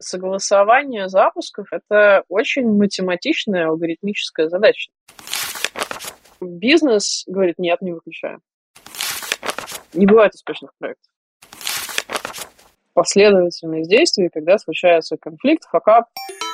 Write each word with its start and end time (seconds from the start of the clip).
Согласование 0.00 1.08
запусков— 1.08 1.68
это 1.72 2.22
очень 2.28 2.68
математичная 2.68 3.68
алгоритмическая 3.68 4.48
задача. 4.48 4.90
Бизнес 6.40 7.24
говорит, 7.26 7.58
нет, 7.58 7.80
не 7.82 7.92
выключаем. 7.92 8.40
Не 9.92 10.06
бывает 10.06 10.34
успешных 10.34 10.72
проектов. 10.78 11.10
Последовательность 12.92 13.90
действий, 13.90 14.28
когда 14.32 14.58
случается 14.58 15.16
конфликт, 15.16 15.64
факап— 15.64 16.06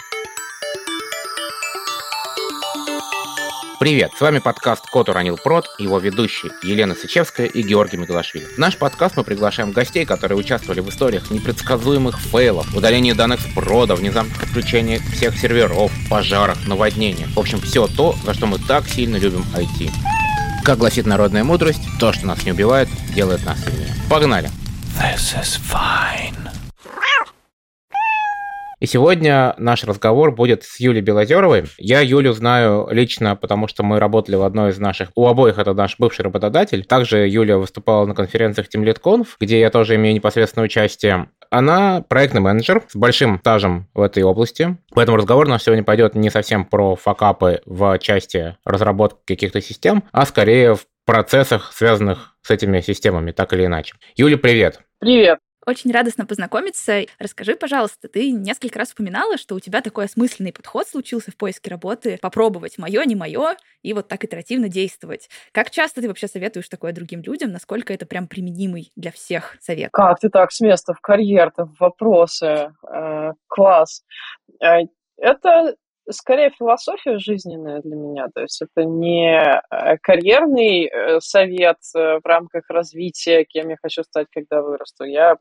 Привет, 3.80 4.12
с 4.16 4.20
вами 4.20 4.38
подкаст 4.38 4.86
«Кот 4.86 5.08
уронил 5.08 5.36
прод», 5.36 5.66
его 5.78 5.98
ведущие 5.98 6.52
Елена 6.62 6.94
Сычевская 6.94 7.46
и 7.46 7.60
Георгий 7.60 7.96
Меглашвили. 7.96 8.44
В 8.44 8.56
наш 8.56 8.76
подкаст 8.76 9.16
мы 9.16 9.24
приглашаем 9.24 9.72
гостей, 9.72 10.06
которые 10.06 10.38
участвовали 10.38 10.78
в 10.78 10.88
историях 10.88 11.30
непредсказуемых 11.32 12.20
фейлов, 12.20 12.72
удалении 12.72 13.12
данных 13.12 13.40
с 13.40 13.52
прода, 13.52 13.96
внезапных 13.96 14.40
отключениях 14.44 15.02
всех 15.02 15.36
серверов, 15.36 15.90
пожарах, 16.08 16.56
наводнениях. 16.68 17.30
В 17.34 17.38
общем, 17.40 17.60
все 17.60 17.88
то, 17.88 18.14
за 18.24 18.32
что 18.32 18.46
мы 18.46 18.58
так 18.58 18.88
сильно 18.88 19.16
любим 19.16 19.44
IT. 19.54 19.90
Как 20.64 20.78
гласит 20.78 21.04
народная 21.04 21.42
мудрость, 21.42 21.82
то, 21.98 22.12
что 22.12 22.26
нас 22.26 22.44
не 22.44 22.52
убивает, 22.52 22.88
делает 23.12 23.44
нас 23.44 23.60
сильнее. 23.64 23.92
Погнали! 24.08 24.50
This 24.96 25.34
is 25.36 25.58
fine. 25.58 26.43
И 28.84 28.86
сегодня 28.86 29.54
наш 29.56 29.82
разговор 29.84 30.30
будет 30.30 30.62
с 30.62 30.78
Юлей 30.78 31.00
Белозеровой. 31.00 31.64
Я 31.78 32.00
Юлю 32.00 32.34
знаю 32.34 32.86
лично, 32.90 33.34
потому 33.34 33.66
что 33.66 33.82
мы 33.82 33.98
работали 33.98 34.36
в 34.36 34.42
одной 34.42 34.72
из 34.72 34.78
наших... 34.78 35.08
У 35.14 35.26
обоих 35.26 35.56
это 35.56 35.72
наш 35.72 35.98
бывший 35.98 36.20
работодатель. 36.20 36.84
Также 36.84 37.26
Юля 37.26 37.56
выступала 37.56 38.04
на 38.04 38.14
конференциях 38.14 38.68
TeamLead.conf, 38.68 39.26
где 39.40 39.58
я 39.58 39.70
тоже 39.70 39.94
имею 39.94 40.14
непосредственное 40.14 40.66
участие. 40.66 41.30
Она 41.48 42.02
проектный 42.06 42.42
менеджер 42.42 42.82
с 42.86 42.94
большим 42.94 43.38
стажем 43.38 43.88
в 43.94 44.02
этой 44.02 44.22
области. 44.22 44.76
Поэтому 44.94 45.16
разговор 45.16 45.46
у 45.46 45.48
нас 45.48 45.62
сегодня 45.62 45.82
пойдет 45.82 46.14
не 46.14 46.28
совсем 46.28 46.66
про 46.66 46.94
факапы 46.94 47.62
в 47.64 47.98
части 48.00 48.58
разработки 48.66 49.16
каких-то 49.28 49.62
систем, 49.62 50.04
а 50.12 50.26
скорее 50.26 50.74
в 50.74 50.84
процессах, 51.06 51.72
связанных 51.72 52.36
с 52.42 52.50
этими 52.50 52.82
системами, 52.82 53.30
так 53.32 53.54
или 53.54 53.64
иначе. 53.64 53.94
Юля, 54.14 54.36
привет! 54.36 54.80
Привет! 55.00 55.38
Очень 55.66 55.92
радостно 55.92 56.26
познакомиться. 56.26 57.02
Расскажи, 57.18 57.56
пожалуйста, 57.56 58.08
ты 58.08 58.30
несколько 58.30 58.78
раз 58.78 58.92
упоминала, 58.92 59.38
что 59.38 59.54
у 59.54 59.60
тебя 59.60 59.80
такой 59.80 60.04
осмысленный 60.04 60.52
подход 60.52 60.86
случился 60.86 61.30
в 61.30 61.36
поиске 61.36 61.70
работы, 61.70 62.18
попробовать 62.20 62.76
мое, 62.76 63.04
не 63.04 63.16
мое, 63.16 63.56
и 63.82 63.92
вот 63.94 64.08
так 64.08 64.24
итеративно 64.24 64.68
действовать. 64.68 65.30
Как 65.52 65.70
часто 65.70 66.02
ты 66.02 66.08
вообще 66.08 66.28
советуешь 66.28 66.68
такое 66.68 66.92
другим 66.92 67.22
людям? 67.22 67.50
Насколько 67.50 67.94
это 67.94 68.04
прям 68.04 68.28
применимый 68.28 68.92
для 68.94 69.10
всех 69.10 69.56
совет? 69.60 69.90
Как 69.92 70.20
ты 70.20 70.28
так 70.28 70.52
с 70.52 70.60
места 70.60 70.92
в 70.92 71.00
карьер-то, 71.00 71.64
в 71.64 71.80
вопросы? 71.80 72.74
Э, 72.86 73.32
класс. 73.48 74.02
Э, 74.62 74.82
это 75.16 75.76
скорее 76.10 76.50
философия 76.50 77.18
жизненная 77.18 77.80
для 77.80 77.96
меня. 77.96 78.28
То 78.34 78.42
есть 78.42 78.60
это 78.62 78.84
не 78.84 79.36
э, 79.36 79.96
карьерный 80.02 80.86
э, 80.86 81.20
совет 81.20 81.78
э, 81.96 82.18
в 82.22 82.26
рамках 82.26 82.64
развития, 82.68 83.44
кем 83.44 83.70
я 83.70 83.76
хочу 83.80 84.02
стать, 84.02 84.26
когда 84.32 84.62
вырасту. 84.62 85.04
Я 85.04 85.36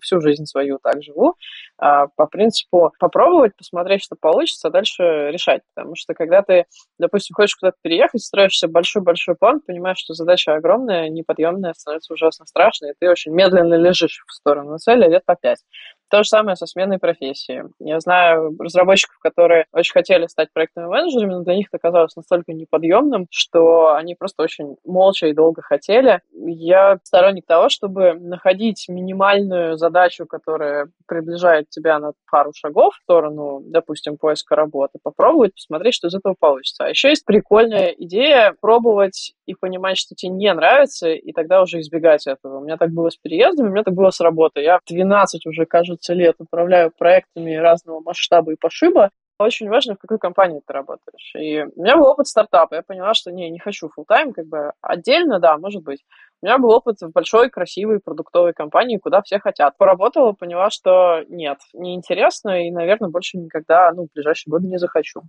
всю 0.00 0.20
жизнь 0.20 0.46
свою 0.46 0.78
так 0.82 1.02
живу. 1.02 1.34
А, 1.78 2.06
по 2.16 2.26
принципу 2.26 2.92
попробовать, 2.98 3.56
посмотреть, 3.56 4.02
что 4.02 4.16
получится, 4.18 4.68
а 4.68 4.70
дальше 4.70 5.02
решать. 5.30 5.62
Потому 5.74 5.94
что 5.96 6.14
когда 6.14 6.42
ты, 6.42 6.66
допустим, 6.98 7.34
хочешь 7.34 7.56
куда-то 7.56 7.76
переехать, 7.82 8.22
строишь 8.22 8.58
себе 8.58 8.70
большой-большой 8.70 9.34
план, 9.36 9.60
понимаешь, 9.60 9.98
что 9.98 10.14
задача 10.14 10.54
огромная, 10.54 11.08
неподъемная, 11.08 11.74
становится 11.74 12.14
ужасно 12.14 12.46
страшной, 12.46 12.90
и 12.90 12.94
ты 12.98 13.10
очень 13.10 13.32
медленно 13.32 13.74
лежишь 13.74 14.24
в 14.26 14.32
сторону 14.32 14.78
цели 14.78 15.08
лет 15.08 15.24
по 15.24 15.36
пять. 15.36 15.60
То 16.08 16.22
же 16.22 16.28
самое 16.28 16.56
со 16.56 16.66
сменой 16.66 16.98
профессии. 16.98 17.64
Я 17.80 17.98
знаю 18.00 18.54
разработчиков, 18.58 19.18
которые 19.18 19.66
очень 19.72 19.92
хотели 19.92 20.26
стать 20.26 20.52
проектными 20.52 20.86
менеджерами, 20.86 21.34
но 21.34 21.40
для 21.40 21.56
них 21.56 21.66
это 21.72 21.78
оказалось 21.78 22.14
настолько 22.14 22.52
неподъемным, 22.52 23.26
что 23.30 23.94
они 23.94 24.14
просто 24.14 24.44
очень 24.44 24.76
молча 24.84 25.26
и 25.26 25.32
долго 25.32 25.62
хотели. 25.62 26.20
Я 26.32 26.98
сторонник 27.02 27.46
того, 27.46 27.68
чтобы 27.68 28.14
находить 28.14 28.86
минимальную 28.88 29.76
задачу, 29.76 30.26
которая 30.26 30.88
приближает 31.08 31.68
тебя 31.70 31.98
на 31.98 32.12
пару 32.30 32.52
шагов 32.54 32.94
в 32.94 33.02
сторону, 33.02 33.60
допустим, 33.64 34.16
поиска 34.16 34.54
работы, 34.54 34.98
попробовать, 35.02 35.54
посмотреть, 35.54 35.94
что 35.94 36.06
из 36.06 36.14
этого 36.14 36.36
получится. 36.38 36.84
А 36.84 36.88
еще 36.88 37.08
есть 37.08 37.24
прикольная 37.24 37.88
идея 37.98 38.54
пробовать 38.60 39.34
и 39.46 39.54
понимать, 39.54 39.98
что 39.98 40.14
тебе 40.14 40.30
не 40.30 40.52
нравится, 40.54 41.10
и 41.10 41.32
тогда 41.32 41.62
уже 41.62 41.80
избегать 41.80 42.26
этого. 42.26 42.58
У 42.58 42.64
меня 42.64 42.76
так 42.76 42.90
было 42.90 43.10
с 43.10 43.16
переездом, 43.16 43.66
у 43.66 43.70
меня 43.70 43.82
так 43.82 43.94
было 43.94 44.10
с 44.10 44.20
работой. 44.20 44.62
Я 44.64 44.78
12 44.88 45.46
уже, 45.46 45.66
кажется, 45.66 45.95
14 45.96 46.16
лет 46.16 46.36
управляю 46.38 46.92
проектами 46.96 47.54
разного 47.54 48.00
масштаба 48.00 48.52
и 48.52 48.56
пошиба, 48.56 49.10
очень 49.38 49.68
важно, 49.68 49.94
в 49.94 49.98
какой 49.98 50.18
компании 50.18 50.62
ты 50.66 50.72
работаешь. 50.72 51.32
И 51.34 51.62
у 51.62 51.82
меня 51.82 51.96
был 51.96 52.06
опыт 52.06 52.26
стартапа. 52.26 52.76
Я 52.76 52.82
поняла, 52.82 53.12
что 53.12 53.30
не, 53.30 53.50
не 53.50 53.58
хочу 53.58 53.88
full 53.88 54.04
тайм 54.08 54.32
как 54.32 54.46
бы 54.46 54.72
отдельно, 54.80 55.38
да, 55.38 55.58
может 55.58 55.82
быть. 55.82 56.00
У 56.40 56.46
меня 56.46 56.58
был 56.58 56.70
опыт 56.70 57.00
в 57.00 57.10
большой, 57.12 57.50
красивой 57.50 58.00
продуктовой 58.00 58.54
компании, 58.54 58.98
куда 58.98 59.20
все 59.22 59.38
хотят. 59.38 59.76
Поработала, 59.76 60.32
поняла, 60.32 60.70
что 60.70 61.22
нет, 61.28 61.58
неинтересно, 61.74 62.66
и, 62.66 62.70
наверное, 62.70 63.10
больше 63.10 63.36
никогда, 63.36 63.90
ну, 63.92 64.04
в 64.04 64.14
ближайшие 64.14 64.50
годы 64.50 64.68
не 64.68 64.78
захочу. 64.78 65.22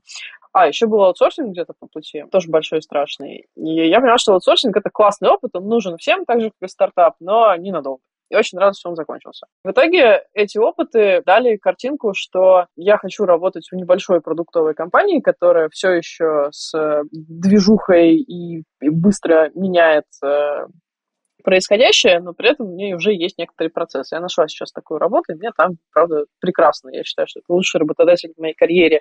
А, 0.53 0.67
еще 0.67 0.87
был 0.87 1.03
аутсорсинг 1.03 1.51
где-то 1.51 1.73
по 1.77 1.87
пути, 1.87 2.23
тоже 2.31 2.49
большой 2.49 2.79
и 2.79 2.81
страшный. 2.81 3.47
И 3.55 3.89
я 3.89 3.99
поняла, 3.99 4.17
что 4.17 4.33
аутсорсинг— 4.33 4.75
это 4.77 4.89
классный 4.89 5.29
опыт, 5.29 5.51
он 5.53 5.67
нужен 5.67 5.97
всем, 5.97 6.25
так 6.25 6.41
же, 6.41 6.51
как 6.51 6.69
и 6.69 6.71
стартап, 6.71 7.15
но 7.19 7.55
ненадолго 7.55 8.01
и 8.29 8.35
очень 8.35 8.57
рада, 8.57 8.73
что 8.77 8.89
он 8.89 8.95
закончился. 8.95 9.47
В 9.63 9.71
итоге 9.71 10.23
эти 10.33 10.57
опыты 10.57 11.21
дали 11.25 11.57
картинку, 11.57 12.13
что 12.15 12.67
я 12.75 12.97
хочу 12.97 13.25
работать 13.25 13.67
в 13.71 13.75
небольшой 13.75 14.21
продуктовой 14.21 14.73
компании, 14.73 15.21
которая 15.21 15.69
все 15.69 15.91
еще 15.91 16.49
с 16.51 16.73
движухой 17.11 18.15
и 18.15 18.63
быстро 18.81 19.49
меняет 19.55 20.05
э, 20.23 20.65
происходящее, 21.47 22.19
но 22.19 22.33
при 22.33 22.49
этом 22.51 22.67
у 22.67 22.73
меня 22.73 22.93
уже 22.93 23.13
есть 23.13 23.37
некоторые 23.37 23.71
процессы. 23.71 24.15
Я 24.15 24.19
нашла 24.19 24.49
сейчас 24.49 24.73
такую 24.73 24.99
работу, 24.99 25.31
и 25.31 25.35
мне 25.35 25.51
там, 25.55 25.77
правда, 25.93 26.25
прекрасно. 26.41 26.89
Я 26.89 27.05
считаю, 27.05 27.25
что 27.29 27.39
это 27.39 27.53
лучший 27.53 27.79
работодатель 27.79 28.33
в 28.35 28.41
моей 28.41 28.53
карьере 28.53 28.99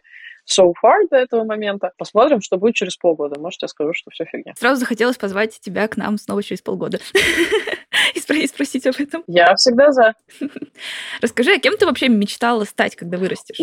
so 0.48 0.72
far 0.81 1.09
до 1.10 1.16
этого 1.16 1.42
момента. 1.42 1.91
Посмотрим, 1.98 2.41
что 2.41 2.56
будет 2.56 2.76
через 2.76 2.97
полгода. 2.97 3.41
Может, 3.41 3.62
я 3.62 3.69
скажу, 3.69 3.92
что 3.94 4.12
все 4.12 4.26
фигня. 4.26 4.54
Сразу 4.56 4.78
захотелось 4.78 5.16
позвать 5.16 5.59
тебя 5.59 5.88
к 5.88 5.97
нам 5.97 6.19
снова 6.19 6.41
через 6.41 6.62
полгода 6.62 6.98
и 8.31 8.47
спросить 8.47 8.87
об 8.87 8.94
этом. 8.99 9.22
Я 9.27 9.54
всегда 9.56 9.93
за. 9.93 10.15
Расскажи, 11.21 11.53
а 11.53 11.59
кем 11.59 11.77
ты 11.77 11.87
вообще 11.87 12.09
мечтала 12.09 12.65
стать, 12.65 12.97
когда 12.97 13.19
вырастешь? 13.19 13.59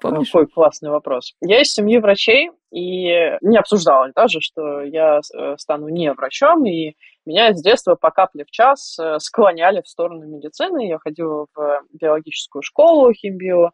Помнишь? 0.00 0.30
Какой 0.30 0.46
классный 0.46 0.90
вопрос. 0.90 1.34
Я 1.40 1.60
из 1.60 1.72
семьи 1.72 1.98
врачей, 1.98 2.50
и 2.72 3.38
не 3.40 3.56
обсуждала 3.56 4.10
даже, 4.14 4.40
что 4.40 4.82
я 4.82 5.20
э, 5.20 5.54
стану 5.58 5.88
не 5.88 6.12
врачом, 6.12 6.66
и 6.66 6.94
меня 7.26 7.52
с 7.54 7.62
детства 7.62 7.94
по 7.94 8.10
капле 8.10 8.44
в 8.44 8.50
час 8.50 8.98
э, 8.98 9.18
склоняли 9.18 9.82
в 9.82 9.88
сторону 9.88 10.26
медицины. 10.26 10.88
Я 10.88 10.98
ходила 10.98 11.46
в 11.54 11.82
биологическую 11.92 12.62
школу, 12.62 13.12
химбио, 13.12 13.70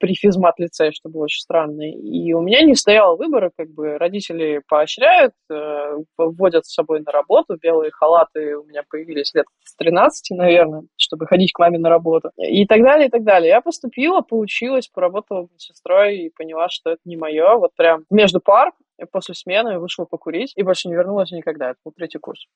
при 0.00 0.14
физмат-лицее, 0.14 0.92
что 0.92 1.10
было 1.10 1.24
очень 1.24 1.42
странно. 1.42 1.82
И 1.82 2.32
у 2.32 2.40
меня 2.40 2.62
не 2.62 2.74
стояло 2.74 3.16
выбора, 3.16 3.52
как 3.56 3.68
бы 3.70 3.98
родители 3.98 4.62
поощряют, 4.66 5.34
э, 5.50 5.96
вводят 6.16 6.64
с 6.66 6.74
собой 6.74 7.00
на 7.00 7.12
работу, 7.12 7.58
белые 7.60 7.90
халаты 7.90 8.56
у 8.56 8.64
меня 8.64 8.82
появились 8.88 9.32
лет 9.34 9.44
с 9.62 9.76
13, 9.76 10.30
наверное, 10.36 10.84
чтобы 10.96 11.26
ходить 11.26 11.52
к 11.52 11.58
маме 11.58 11.78
на 11.78 11.90
работу. 11.90 12.30
И 12.38 12.66
так 12.66 12.82
далее, 12.82 13.08
и 13.08 13.10
так 13.10 13.24
далее. 13.24 13.50
Я 13.50 13.60
поступила, 13.60 14.22
получилась, 14.22 14.88
поработала 14.88 15.46
медсестрой 15.52 16.18
и 16.18 16.30
поняла, 16.30 16.68
что 16.70 16.90
это 16.90 17.00
не 17.04 17.16
мое. 17.16 17.56
Вот 17.56 17.72
прям 17.76 18.04
между 18.10 18.40
пар 18.40 18.72
после 19.10 19.34
смены 19.34 19.78
вышла 19.78 20.04
покурить 20.04 20.52
и 20.56 20.62
больше 20.62 20.88
не 20.88 20.94
вернулась 20.94 21.30
никогда. 21.30 21.70
Это 21.70 21.78
был 21.84 21.92
третий 21.92 22.18
курс. 22.18 22.46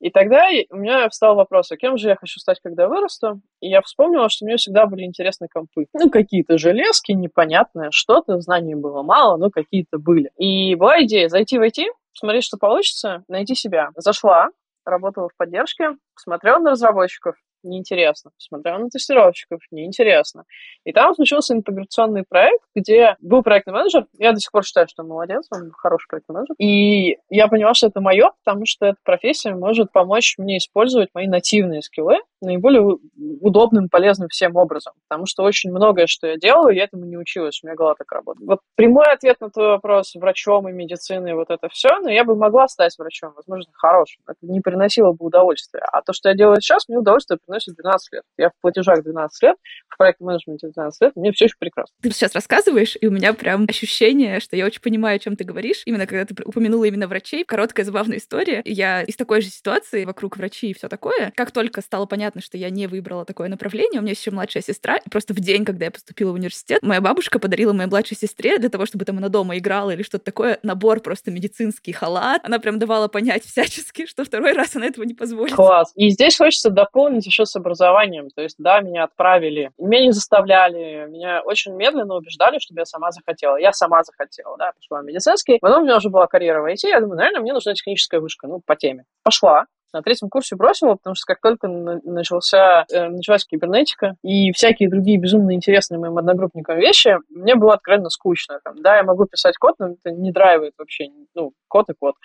И 0.00 0.10
тогда 0.10 0.46
у 0.70 0.76
меня 0.76 1.08
встал 1.08 1.34
вопрос, 1.34 1.70
а 1.72 1.76
кем 1.76 1.96
же 1.96 2.08
я 2.08 2.16
хочу 2.16 2.40
стать, 2.40 2.60
когда 2.62 2.88
вырасту? 2.88 3.40
И 3.60 3.68
я 3.68 3.80
вспомнила, 3.80 4.28
что 4.28 4.44
мне 4.44 4.56
всегда 4.56 4.86
были 4.86 5.04
интересны 5.04 5.48
компы. 5.52 5.86
Ну, 5.94 6.10
какие-то 6.10 6.58
железки, 6.58 7.12
непонятное 7.12 7.88
что-то, 7.90 8.40
знаний 8.40 8.74
было 8.74 9.02
мало, 9.02 9.36
но 9.36 9.50
какие-то 9.50 9.98
были. 9.98 10.30
И 10.36 10.74
была 10.74 11.02
идея 11.04 11.28
зайти 11.28 11.58
в 11.58 11.62
IT, 11.62 11.84
посмотреть, 12.12 12.44
что 12.44 12.58
получится, 12.58 13.24
найти 13.28 13.54
себя. 13.54 13.90
Зашла, 13.96 14.48
работала 14.84 15.28
в 15.28 15.36
поддержке, 15.36 15.96
посмотрела 16.14 16.58
на 16.58 16.70
разработчиков, 16.72 17.36
неинтересно. 17.64 18.30
Смотрела 18.38 18.78
на 18.78 18.88
тестировщиков, 18.88 19.60
неинтересно. 19.70 20.44
И 20.84 20.92
там 20.92 21.14
случился 21.14 21.54
интеграционный 21.54 22.24
проект, 22.28 22.64
где 22.74 23.16
был 23.20 23.42
проектный 23.42 23.72
менеджер. 23.72 24.06
Я 24.18 24.32
до 24.32 24.40
сих 24.40 24.52
пор 24.52 24.64
считаю, 24.64 24.88
что 24.88 25.02
он 25.02 25.08
молодец, 25.08 25.46
он 25.50 25.70
хороший 25.72 26.06
проектный 26.08 26.34
менеджер. 26.34 26.54
И 26.58 27.18
я 27.30 27.48
поняла, 27.48 27.74
что 27.74 27.88
это 27.88 28.00
мое, 28.00 28.30
потому 28.44 28.64
что 28.66 28.86
эта 28.86 28.98
профессия 29.02 29.54
может 29.54 29.92
помочь 29.92 30.34
мне 30.38 30.58
использовать 30.58 31.10
мои 31.14 31.26
нативные 31.26 31.82
скиллы, 31.82 32.18
наиболее 32.46 32.98
удобным, 33.40 33.88
полезным 33.88 34.28
всем 34.28 34.56
образом. 34.56 34.94
Потому 35.08 35.26
что 35.26 35.42
очень 35.42 35.70
многое, 35.70 36.06
что 36.06 36.26
я 36.26 36.36
делаю, 36.36 36.74
я 36.74 36.84
этому 36.84 37.04
не 37.04 37.16
училась, 37.16 37.60
у 37.62 37.66
меня 37.66 37.76
голова 37.76 37.94
так 37.96 38.10
работает. 38.12 38.46
Вот 38.46 38.60
прямой 38.74 39.12
ответ 39.12 39.40
на 39.40 39.50
твой 39.50 39.68
вопрос 39.68 40.14
врачом 40.14 40.68
и 40.68 40.72
медициной, 40.72 41.34
вот 41.34 41.50
это 41.50 41.68
все, 41.68 41.98
но 42.00 42.10
я 42.10 42.24
бы 42.24 42.36
могла 42.36 42.68
стать 42.68 42.96
врачом, 42.98 43.32
возможно, 43.36 43.72
хорошим. 43.74 44.22
Это 44.26 44.38
не 44.42 44.60
приносило 44.60 45.12
бы 45.12 45.26
удовольствия. 45.26 45.82
А 45.92 46.02
то, 46.02 46.12
что 46.12 46.28
я 46.28 46.34
делаю 46.34 46.60
сейчас, 46.60 46.88
мне 46.88 46.98
удовольствие 46.98 47.38
приносит 47.44 47.74
12 47.76 48.12
лет. 48.12 48.22
Я 48.36 48.50
в 48.50 48.52
платежах 48.60 49.02
12 49.02 49.42
лет, 49.42 49.56
в 49.88 49.96
проектном 49.96 50.28
менеджменте 50.28 50.68
12 50.68 51.00
лет, 51.00 51.12
мне 51.16 51.32
все 51.32 51.46
еще 51.46 51.54
прекрасно. 51.58 51.94
Ты 52.02 52.10
сейчас 52.10 52.34
рассказываешь, 52.34 52.96
и 53.00 53.06
у 53.06 53.10
меня 53.10 53.32
прям 53.32 53.64
ощущение, 53.68 54.40
что 54.40 54.56
я 54.56 54.66
очень 54.66 54.80
понимаю, 54.80 55.16
о 55.16 55.18
чем 55.18 55.36
ты 55.36 55.44
говоришь. 55.44 55.82
Именно 55.86 56.06
когда 56.06 56.24
ты 56.24 56.34
упомянула 56.44 56.84
именно 56.84 57.06
врачей. 57.06 57.44
Короткая 57.44 57.84
забавная 57.84 58.18
история. 58.18 58.62
Я 58.64 59.02
из 59.02 59.16
такой 59.16 59.40
же 59.40 59.48
ситуации 59.48 60.04
вокруг 60.04 60.36
врачей 60.36 60.70
и 60.70 60.74
все 60.74 60.88
такое. 60.88 61.32
Как 61.36 61.50
только 61.50 61.80
стало 61.80 62.06
понятно, 62.06 62.33
что 62.40 62.56
я 62.56 62.70
не 62.70 62.86
выбрала 62.86 63.24
такое 63.24 63.48
направление, 63.48 64.00
у 64.00 64.02
меня 64.02 64.12
еще 64.12 64.30
младшая 64.30 64.62
сестра, 64.62 64.96
и 64.96 65.08
просто 65.08 65.34
в 65.34 65.40
день, 65.40 65.64
когда 65.64 65.86
я 65.86 65.90
поступила 65.90 66.32
в 66.32 66.34
университет, 66.34 66.82
моя 66.82 67.00
бабушка 67.00 67.38
подарила 67.38 67.72
моей 67.72 67.88
младшей 67.88 68.16
сестре 68.16 68.58
для 68.58 68.68
того, 68.68 68.86
чтобы 68.86 69.04
там 69.04 69.18
она 69.18 69.28
дома 69.28 69.58
играла 69.58 69.90
или 69.90 70.02
что-то 70.02 70.24
такое, 70.24 70.58
набор 70.62 71.00
просто 71.00 71.30
медицинский 71.30 71.92
халат. 71.92 72.40
Она 72.44 72.58
прям 72.58 72.78
давала 72.78 73.08
понять 73.08 73.44
всячески, 73.44 74.06
что 74.06 74.24
второй 74.24 74.52
раз 74.52 74.76
она 74.76 74.86
этого 74.86 75.04
не 75.04 75.14
позволит. 75.14 75.54
Класс. 75.54 75.92
И 75.94 76.10
здесь 76.10 76.36
хочется 76.36 76.70
дополнить 76.70 77.26
еще 77.26 77.46
с 77.46 77.56
образованием. 77.56 78.30
То 78.34 78.42
есть, 78.42 78.56
да, 78.58 78.80
меня 78.80 79.04
отправили, 79.04 79.70
меня 79.78 80.02
не 80.02 80.12
заставляли, 80.12 81.06
меня 81.08 81.42
очень 81.42 81.74
медленно 81.74 82.14
убеждали, 82.16 82.58
чтобы 82.58 82.80
я 82.80 82.84
сама 82.84 83.10
захотела. 83.10 83.56
Я 83.56 83.72
сама 83.72 84.02
захотела, 84.02 84.56
да, 84.56 84.72
пошла 84.72 85.02
в 85.02 85.04
медицинский. 85.04 85.58
Потом 85.60 85.82
у 85.82 85.84
меня 85.84 85.96
уже 85.96 86.10
была 86.10 86.26
карьера 86.26 86.62
в 86.62 86.66
IT, 86.66 86.88
я 86.88 87.00
думаю, 87.00 87.16
наверное, 87.18 87.40
мне 87.40 87.52
нужна 87.52 87.74
техническая 87.74 88.20
вышка, 88.20 88.46
ну, 88.46 88.60
по 88.64 88.76
теме. 88.76 89.04
Пошла, 89.22 89.66
на 89.94 90.02
третьем 90.02 90.28
курсе 90.28 90.56
бросила, 90.56 90.96
потому 90.96 91.14
что 91.14 91.24
как 91.24 91.40
только 91.40 91.68
начался, 91.68 92.84
э, 92.92 93.08
началась 93.08 93.46
кибернетика 93.46 94.16
и 94.22 94.50
всякие 94.52 94.90
другие 94.90 95.18
безумно 95.18 95.54
интересные 95.54 95.98
моим 95.98 96.18
одногруппникам 96.18 96.78
вещи, 96.78 97.16
мне 97.30 97.54
было 97.54 97.74
откровенно 97.74 98.10
скучно. 98.10 98.58
Там, 98.64 98.82
да, 98.82 98.96
я 98.96 99.04
могу 99.04 99.26
писать 99.26 99.56
код, 99.56 99.76
но 99.78 99.92
это 99.92 100.10
не 100.10 100.32
драйвает 100.32 100.74
вообще, 100.76 101.06
ну, 101.34 101.52
код 101.68 101.88
и 101.90 101.94
код. 101.94 102.16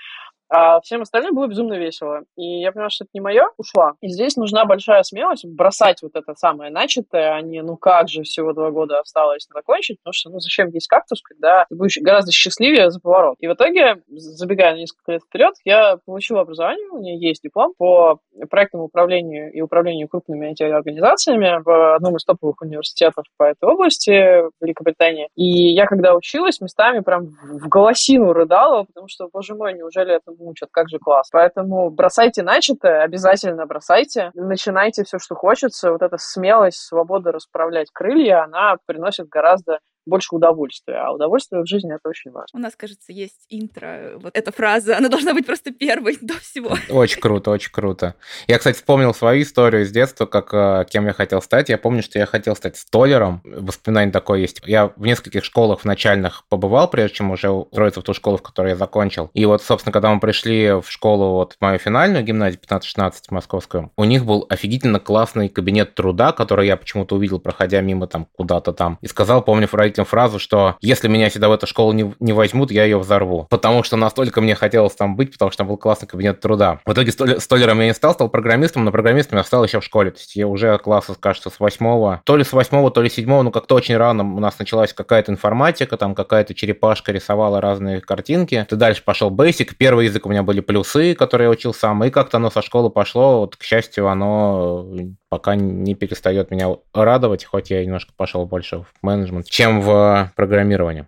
А 0.50 0.82
всем 0.82 1.02
остальным 1.02 1.36
было 1.36 1.48
безумно 1.48 1.76
весело. 1.76 2.24
И 2.36 2.60
я 2.60 2.72
поняла, 2.72 2.90
что 2.90 3.06
это 3.06 3.12
не 3.14 3.22
мое, 3.22 3.44
ушла. 3.58 3.94
И 4.02 4.10
здесь 4.10 4.36
нужна 4.36 4.66
большая 4.66 5.04
смелость 5.04 5.46
бросать 5.46 6.02
вот 6.02 6.16
это 6.16 6.34
самое 6.36 6.72
начатое, 6.72 7.36
а 7.36 7.42
не 7.42 7.62
ну 7.62 7.78
как 7.78 8.10
же 8.10 8.24
всего 8.24 8.54
два 8.54 8.72
года 8.72 9.00
осталось 9.00 9.48
закончить, 9.54 10.00
потому 10.00 10.14
что 10.14 10.30
ну 10.30 10.40
зачем 10.40 10.70
есть 10.70 10.88
кактус, 10.88 11.22
когда 11.22 11.66
ты 11.70 11.76
будешь 11.76 11.98
гораздо 12.02 12.32
счастливее 12.32 12.90
за 12.90 13.00
поворот. 13.00 13.36
И 13.40 13.48
в 13.48 13.54
итоге, 13.54 14.02
забегая 14.08 14.74
на 14.74 14.78
несколько 14.78 15.12
лет 15.14 15.22
вперед, 15.24 15.54
я 15.66 15.98
получила 16.06 16.42
образование, 16.42 16.88
у 16.90 17.00
меня 17.00 17.16
есть 17.16 17.44
диплом 17.44 17.74
по 17.78 18.20
проектному 18.50 18.86
управлению 18.86 19.52
и 19.52 19.62
управлению 19.62 20.08
крупными 20.08 20.52
IT-организациями 20.52 21.62
в 21.64 21.96
одном 21.96 22.16
из 22.16 22.26
топовых 22.26 22.62
университетов 22.62 23.26
по 23.38 23.44
этой 23.44 23.70
области 23.70 24.42
в 24.42 24.52
Великобритании. 24.62 25.30
И 25.36 25.74
я 25.74 25.86
когда 25.86 26.16
училась, 26.16 26.62
местами 26.62 27.00
прям 27.02 27.28
в 27.44 27.68
голосину 27.68 28.34
рыдала, 28.34 28.84
потому 28.84 29.08
что, 29.08 29.30
боже 29.32 29.56
мой, 29.56 29.74
неужели 29.74 30.16
это 30.16 30.32
учат, 30.48 30.70
как 30.72 30.90
же 30.90 31.00
класс. 31.00 31.30
Поэтому 31.32 31.90
бросайте 31.90 32.44
начатое, 32.44 33.02
обязательно 33.02 33.66
бросайте, 33.66 34.32
начинайте 34.34 35.04
все, 35.04 35.20
что 35.20 35.36
хочется. 35.36 35.92
Вот 35.92 36.02
эта 36.02 36.18
смелость, 36.18 36.80
свобода 36.80 37.32
расправлять 37.32 37.90
крылья, 37.92 38.44
она 38.44 38.78
приносит 38.86 39.28
гораздо 39.30 39.80
больше 40.10 40.36
удовольствия. 40.36 40.96
А 40.96 41.12
удовольствие 41.12 41.62
в 41.62 41.68
жизни 41.68 41.94
это 41.94 42.10
очень 42.10 42.32
важно. 42.32 42.60
У 42.60 42.62
нас, 42.62 42.76
кажется, 42.76 43.14
есть 43.14 43.46
интро. 43.50 44.14
Вот 44.18 44.36
эта 44.36 44.52
фраза, 44.52 44.98
она 44.98 45.10
должна 45.10 45.34
быть 45.34 45.46
просто 45.46 45.72
первой 45.72 46.18
до 46.22 46.34
всего. 46.36 46.76
Очень 46.90 47.22
круто, 47.22 47.52
очень 47.52 47.72
круто. 47.72 48.16
Я, 48.48 48.58
кстати, 48.58 48.76
вспомнил 48.76 49.14
свою 49.14 49.44
историю 49.44 49.84
из 49.84 49.92
детства, 49.92 50.26
как 50.26 50.54
э, 50.54 50.86
кем 50.90 51.06
я 51.06 51.14
хотел 51.14 51.42
стать. 51.42 51.70
Я 51.70 51.78
помню, 51.78 52.04
что 52.04 52.20
я 52.20 52.26
хотел 52.26 52.56
стать 52.56 52.78
столером. 52.78 53.42
Воспоминание 53.44 54.12
такое 54.12 54.40
есть. 54.40 54.62
Я 54.66 54.88
в 54.96 55.06
нескольких 55.06 55.44
школах 55.44 55.82
в 55.82 55.86
начальных 55.86 56.44
побывал, 56.50 56.90
прежде 56.90 57.18
чем 57.18 57.32
уже 57.32 57.50
устроиться 57.50 58.02
в 58.02 58.04
ту 58.04 58.14
школу, 58.14 58.38
в 58.38 58.42
которой 58.42 58.70
я 58.70 58.76
закончил. 58.76 59.30
И 59.34 59.46
вот, 59.46 59.62
собственно, 59.62 59.94
когда 59.94 60.14
мы 60.14 60.20
пришли 60.20 60.72
в 60.72 60.86
школу, 60.88 61.36
вот 61.36 61.56
мою 61.60 61.80
финальную 61.80 62.24
гимназию 62.24 62.60
15-16 62.62 63.14
московскую, 63.30 63.92
у 63.96 64.04
них 64.04 64.26
был 64.26 64.46
офигительно 64.50 65.00
классный 65.00 65.50
кабинет 65.50 65.96
труда, 65.96 66.32
который 66.32 66.68
я 66.68 66.78
почему-то 66.78 67.16
увидел, 67.16 67.40
проходя 67.40 67.82
мимо 67.82 68.08
там 68.08 68.28
куда-то 68.36 68.74
там. 68.74 68.98
И 69.02 69.08
сказал, 69.08 69.44
помню, 69.44 69.68
родителям 69.72 69.99
этим 70.00 70.06
фразу, 70.06 70.40
что 70.40 70.78
если 70.82 71.08
меня 71.08 71.30
сюда 71.30 71.50
в 71.50 71.52
эту 71.52 71.68
школу 71.68 71.92
не, 71.92 72.14
не 72.20 72.34
возьмут, 72.34 72.72
я 72.72 72.84
ее 72.84 72.98
взорву. 72.98 73.48
Потому 73.50 73.84
что 73.84 73.98
настолько 73.98 74.42
мне 74.42 74.56
хотелось 74.56 74.96
там 74.96 75.16
быть, 75.16 75.34
потому 75.34 75.52
что 75.52 75.60
там 75.60 75.68
был 75.68 75.78
классный 75.78 76.08
кабинет 76.08 76.40
труда. 76.40 76.80
В 76.86 76.94
итоге 76.94 77.12
столером 77.40 77.80
я 77.80 77.88
не 77.88 77.94
стал, 77.94 78.14
стал 78.14 78.30
программистом, 78.30 78.86
но 78.86 78.92
программистом 78.92 79.38
я 79.38 79.44
стал 79.44 79.64
еще 79.64 79.80
в 79.80 79.84
школе. 79.84 80.12
То 80.12 80.20
есть 80.20 80.36
я 80.36 80.48
уже 80.48 80.78
класса, 80.78 81.16
кажется, 81.20 81.50
с 81.50 81.60
восьмого, 81.60 82.22
то 82.24 82.38
ли 82.38 82.44
с 82.44 82.54
восьмого, 82.54 82.92
то 82.92 83.02
ли 83.02 83.10
седьмого, 83.10 83.44
ну 83.44 83.52
как-то 83.52 83.76
очень 83.76 83.98
рано 83.98 84.24
у 84.24 84.40
нас 84.40 84.58
началась 84.60 84.94
какая-то 84.94 85.32
информатика, 85.32 85.98
там 85.98 86.16
какая-то 86.16 86.54
черепашка 86.54 87.12
рисовала 87.12 87.62
разные 87.62 88.02
картинки. 88.02 88.66
Ты 88.70 88.76
дальше 88.76 89.04
пошел 89.04 89.30
Basic, 89.32 89.76
первый 89.78 90.06
язык 90.06 90.26
у 90.26 90.30
меня 90.30 90.44
были 90.44 90.62
плюсы, 90.62 91.16
которые 91.16 91.48
я 91.48 91.52
учил 91.52 91.74
сам, 91.74 92.04
и 92.04 92.10
как-то 92.10 92.38
оно 92.38 92.50
со 92.50 92.62
школы 92.62 92.90
пошло, 92.90 93.42
вот, 93.42 93.56
к 93.56 93.64
счастью, 93.64 94.08
оно 94.08 94.86
пока 95.30 95.56
не 95.56 95.96
перестает 95.96 96.52
меня 96.52 96.76
радовать, 96.94 97.46
хоть 97.46 97.70
я 97.70 97.84
немножко 97.84 98.12
пошел 98.16 98.46
больше 98.46 98.80
в 98.80 98.88
менеджмент, 99.02 99.48
чем 99.48 99.82
в 99.82 100.32
программирование. 100.36 101.08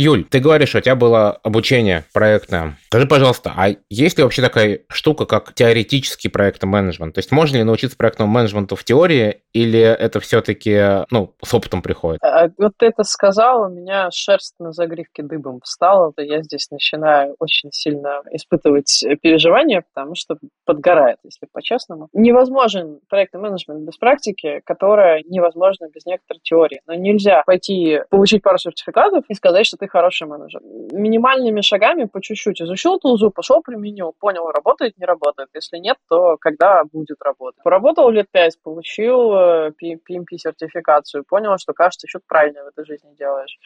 Юль, 0.00 0.22
ты 0.22 0.38
говоришь, 0.38 0.76
у 0.76 0.80
тебя 0.80 0.94
было 0.94 1.32
обучение 1.42 2.04
проектное. 2.14 2.78
Скажи, 2.86 3.08
пожалуйста, 3.08 3.52
а 3.56 3.70
есть 3.90 4.16
ли 4.16 4.22
вообще 4.22 4.42
такая 4.42 4.82
штука, 4.88 5.26
как 5.26 5.54
теоретический 5.54 6.30
проектный 6.30 6.68
менеджмент? 6.68 7.14
То 7.14 7.18
есть 7.18 7.32
можно 7.32 7.56
ли 7.56 7.64
научиться 7.64 7.96
проектному 7.96 8.30
менеджменту 8.30 8.76
в 8.76 8.84
теории, 8.84 9.42
или 9.52 9.80
это 9.80 10.20
все-таки 10.20 11.04
ну, 11.10 11.34
с 11.44 11.52
опытом 11.52 11.82
приходит? 11.82 12.22
А, 12.22 12.48
вот 12.58 12.74
ты 12.76 12.86
это 12.86 13.02
сказал, 13.02 13.62
у 13.62 13.68
меня 13.68 14.08
шерсть 14.12 14.54
на 14.60 14.70
загривке 14.70 15.24
дыбом 15.24 15.60
встала. 15.64 16.12
Я 16.16 16.44
здесь 16.44 16.70
начинаю 16.70 17.34
очень 17.40 17.72
сильно 17.72 18.22
испытывать 18.30 19.04
переживания, 19.20 19.82
потому 19.92 20.14
что 20.14 20.38
подгорает, 20.64 21.18
если 21.24 21.48
по-честному. 21.52 22.08
Невозможен 22.12 23.00
проектный 23.08 23.40
менеджмент 23.40 23.80
без 23.80 23.96
практики, 23.96 24.60
которая 24.64 25.24
невозможна 25.28 25.88
без 25.92 26.06
некоторой 26.06 26.40
теории. 26.44 26.82
Но 26.86 26.94
нельзя 26.94 27.42
пойти 27.44 27.98
получить 28.10 28.44
пару 28.44 28.58
сертификатов 28.58 29.24
и 29.28 29.34
сказать, 29.34 29.66
что 29.66 29.76
ты 29.76 29.87
хороший 29.88 30.26
менеджер. 30.26 30.60
Минимальными 30.92 31.60
шагами 31.60 32.04
по 32.04 32.20
чуть-чуть 32.20 32.60
изучил 32.60 32.98
тулзу, 32.98 33.30
пошел 33.30 33.62
применил, 33.62 34.14
понял, 34.18 34.50
работает, 34.50 34.98
не 34.98 35.06
работает. 35.06 35.48
Если 35.54 35.78
нет, 35.78 35.96
то 36.08 36.36
когда 36.36 36.84
будет 36.84 37.22
работать. 37.22 37.62
Поработал 37.62 38.10
лет 38.10 38.26
пять, 38.30 38.60
получил 38.62 39.32
э, 39.32 39.72
PMP-сертификацию, 39.82 41.24
понял, 41.28 41.58
что, 41.58 41.72
кажется, 41.72 42.06
что-то 42.08 42.24
правильно 42.28 42.64
в 42.64 42.68
этой 42.68 42.84
жизни 42.84 43.14
делаешь. 43.18 43.58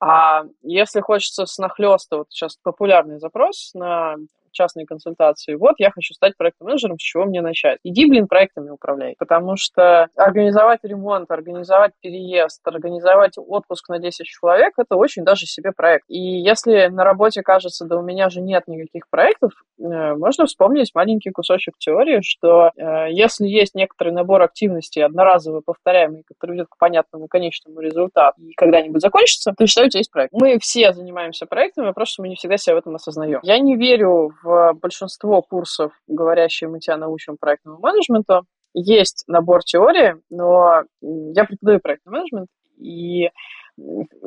А 0.00 0.44
если 0.62 1.00
хочется 1.00 1.46
с 1.46 1.58
нахлеста, 1.58 2.18
вот 2.18 2.26
сейчас 2.30 2.56
популярный 2.62 3.18
запрос 3.18 3.72
на 3.74 4.16
частные 4.58 4.86
консультации. 4.86 5.54
Вот, 5.54 5.74
я 5.78 5.90
хочу 5.90 6.14
стать 6.14 6.36
проектным 6.36 6.68
менеджером, 6.68 6.98
с 6.98 7.02
чего 7.02 7.24
мне 7.24 7.40
начать? 7.40 7.78
Иди, 7.84 8.06
блин, 8.06 8.26
проектами 8.26 8.70
управляй. 8.70 9.14
Потому 9.18 9.54
что 9.56 10.08
организовать 10.16 10.80
ремонт, 10.82 11.30
организовать 11.30 11.92
переезд, 12.02 12.60
организовать 12.66 13.34
отпуск 13.36 13.88
на 13.88 13.98
10 13.98 14.26
человек, 14.26 14.74
это 14.76 14.96
очень 14.96 15.24
даже 15.24 15.46
себе 15.46 15.72
проект. 15.72 16.04
И 16.08 16.18
если 16.18 16.88
на 16.88 17.04
работе 17.04 17.42
кажется, 17.42 17.86
да 17.86 17.96
у 17.96 18.02
меня 18.02 18.28
же 18.30 18.40
нет 18.40 18.64
никаких 18.66 19.08
проектов, 19.10 19.52
э, 19.78 20.14
можно 20.14 20.46
вспомнить 20.46 20.90
маленький 20.94 21.30
кусочек 21.30 21.74
теории, 21.78 22.20
что 22.22 22.70
э, 22.76 23.10
если 23.10 23.46
есть 23.46 23.74
некоторый 23.74 24.12
набор 24.12 24.42
активностей, 24.42 25.04
одноразовый, 25.04 25.62
повторяемый, 25.64 26.24
который 26.26 26.52
ведет 26.52 26.66
к 26.68 26.78
понятному 26.78 27.28
конечному 27.28 27.80
результату 27.80 28.40
и 28.42 28.52
когда-нибудь 28.54 29.00
закончится, 29.00 29.52
то 29.56 29.66
считаю, 29.66 29.86
у 29.86 29.90
тебя 29.90 30.00
есть 30.00 30.10
проект. 30.10 30.32
Мы 30.32 30.58
все 30.58 30.92
занимаемся 30.92 31.46
проектами, 31.46 31.92
просто 31.92 32.22
мы 32.22 32.28
не 32.28 32.34
всегда 32.34 32.56
себя 32.56 32.74
в 32.74 32.78
этом 32.78 32.94
осознаем. 32.96 33.40
Я 33.42 33.58
не 33.58 33.76
верю 33.76 34.32
в 34.42 34.47
большинство 34.74 35.42
курсов, 35.42 35.92
говорящие 36.06 36.68
мы 36.68 36.80
тебя 36.80 36.96
научим 36.96 37.36
проектному 37.38 37.78
менеджменту, 37.78 38.44
есть 38.74 39.24
набор 39.26 39.62
теории, 39.64 40.16
но 40.30 40.82
я 41.00 41.44
преподаю 41.44 41.80
проектный 41.80 42.12
менеджмент, 42.12 42.48
и 42.76 43.30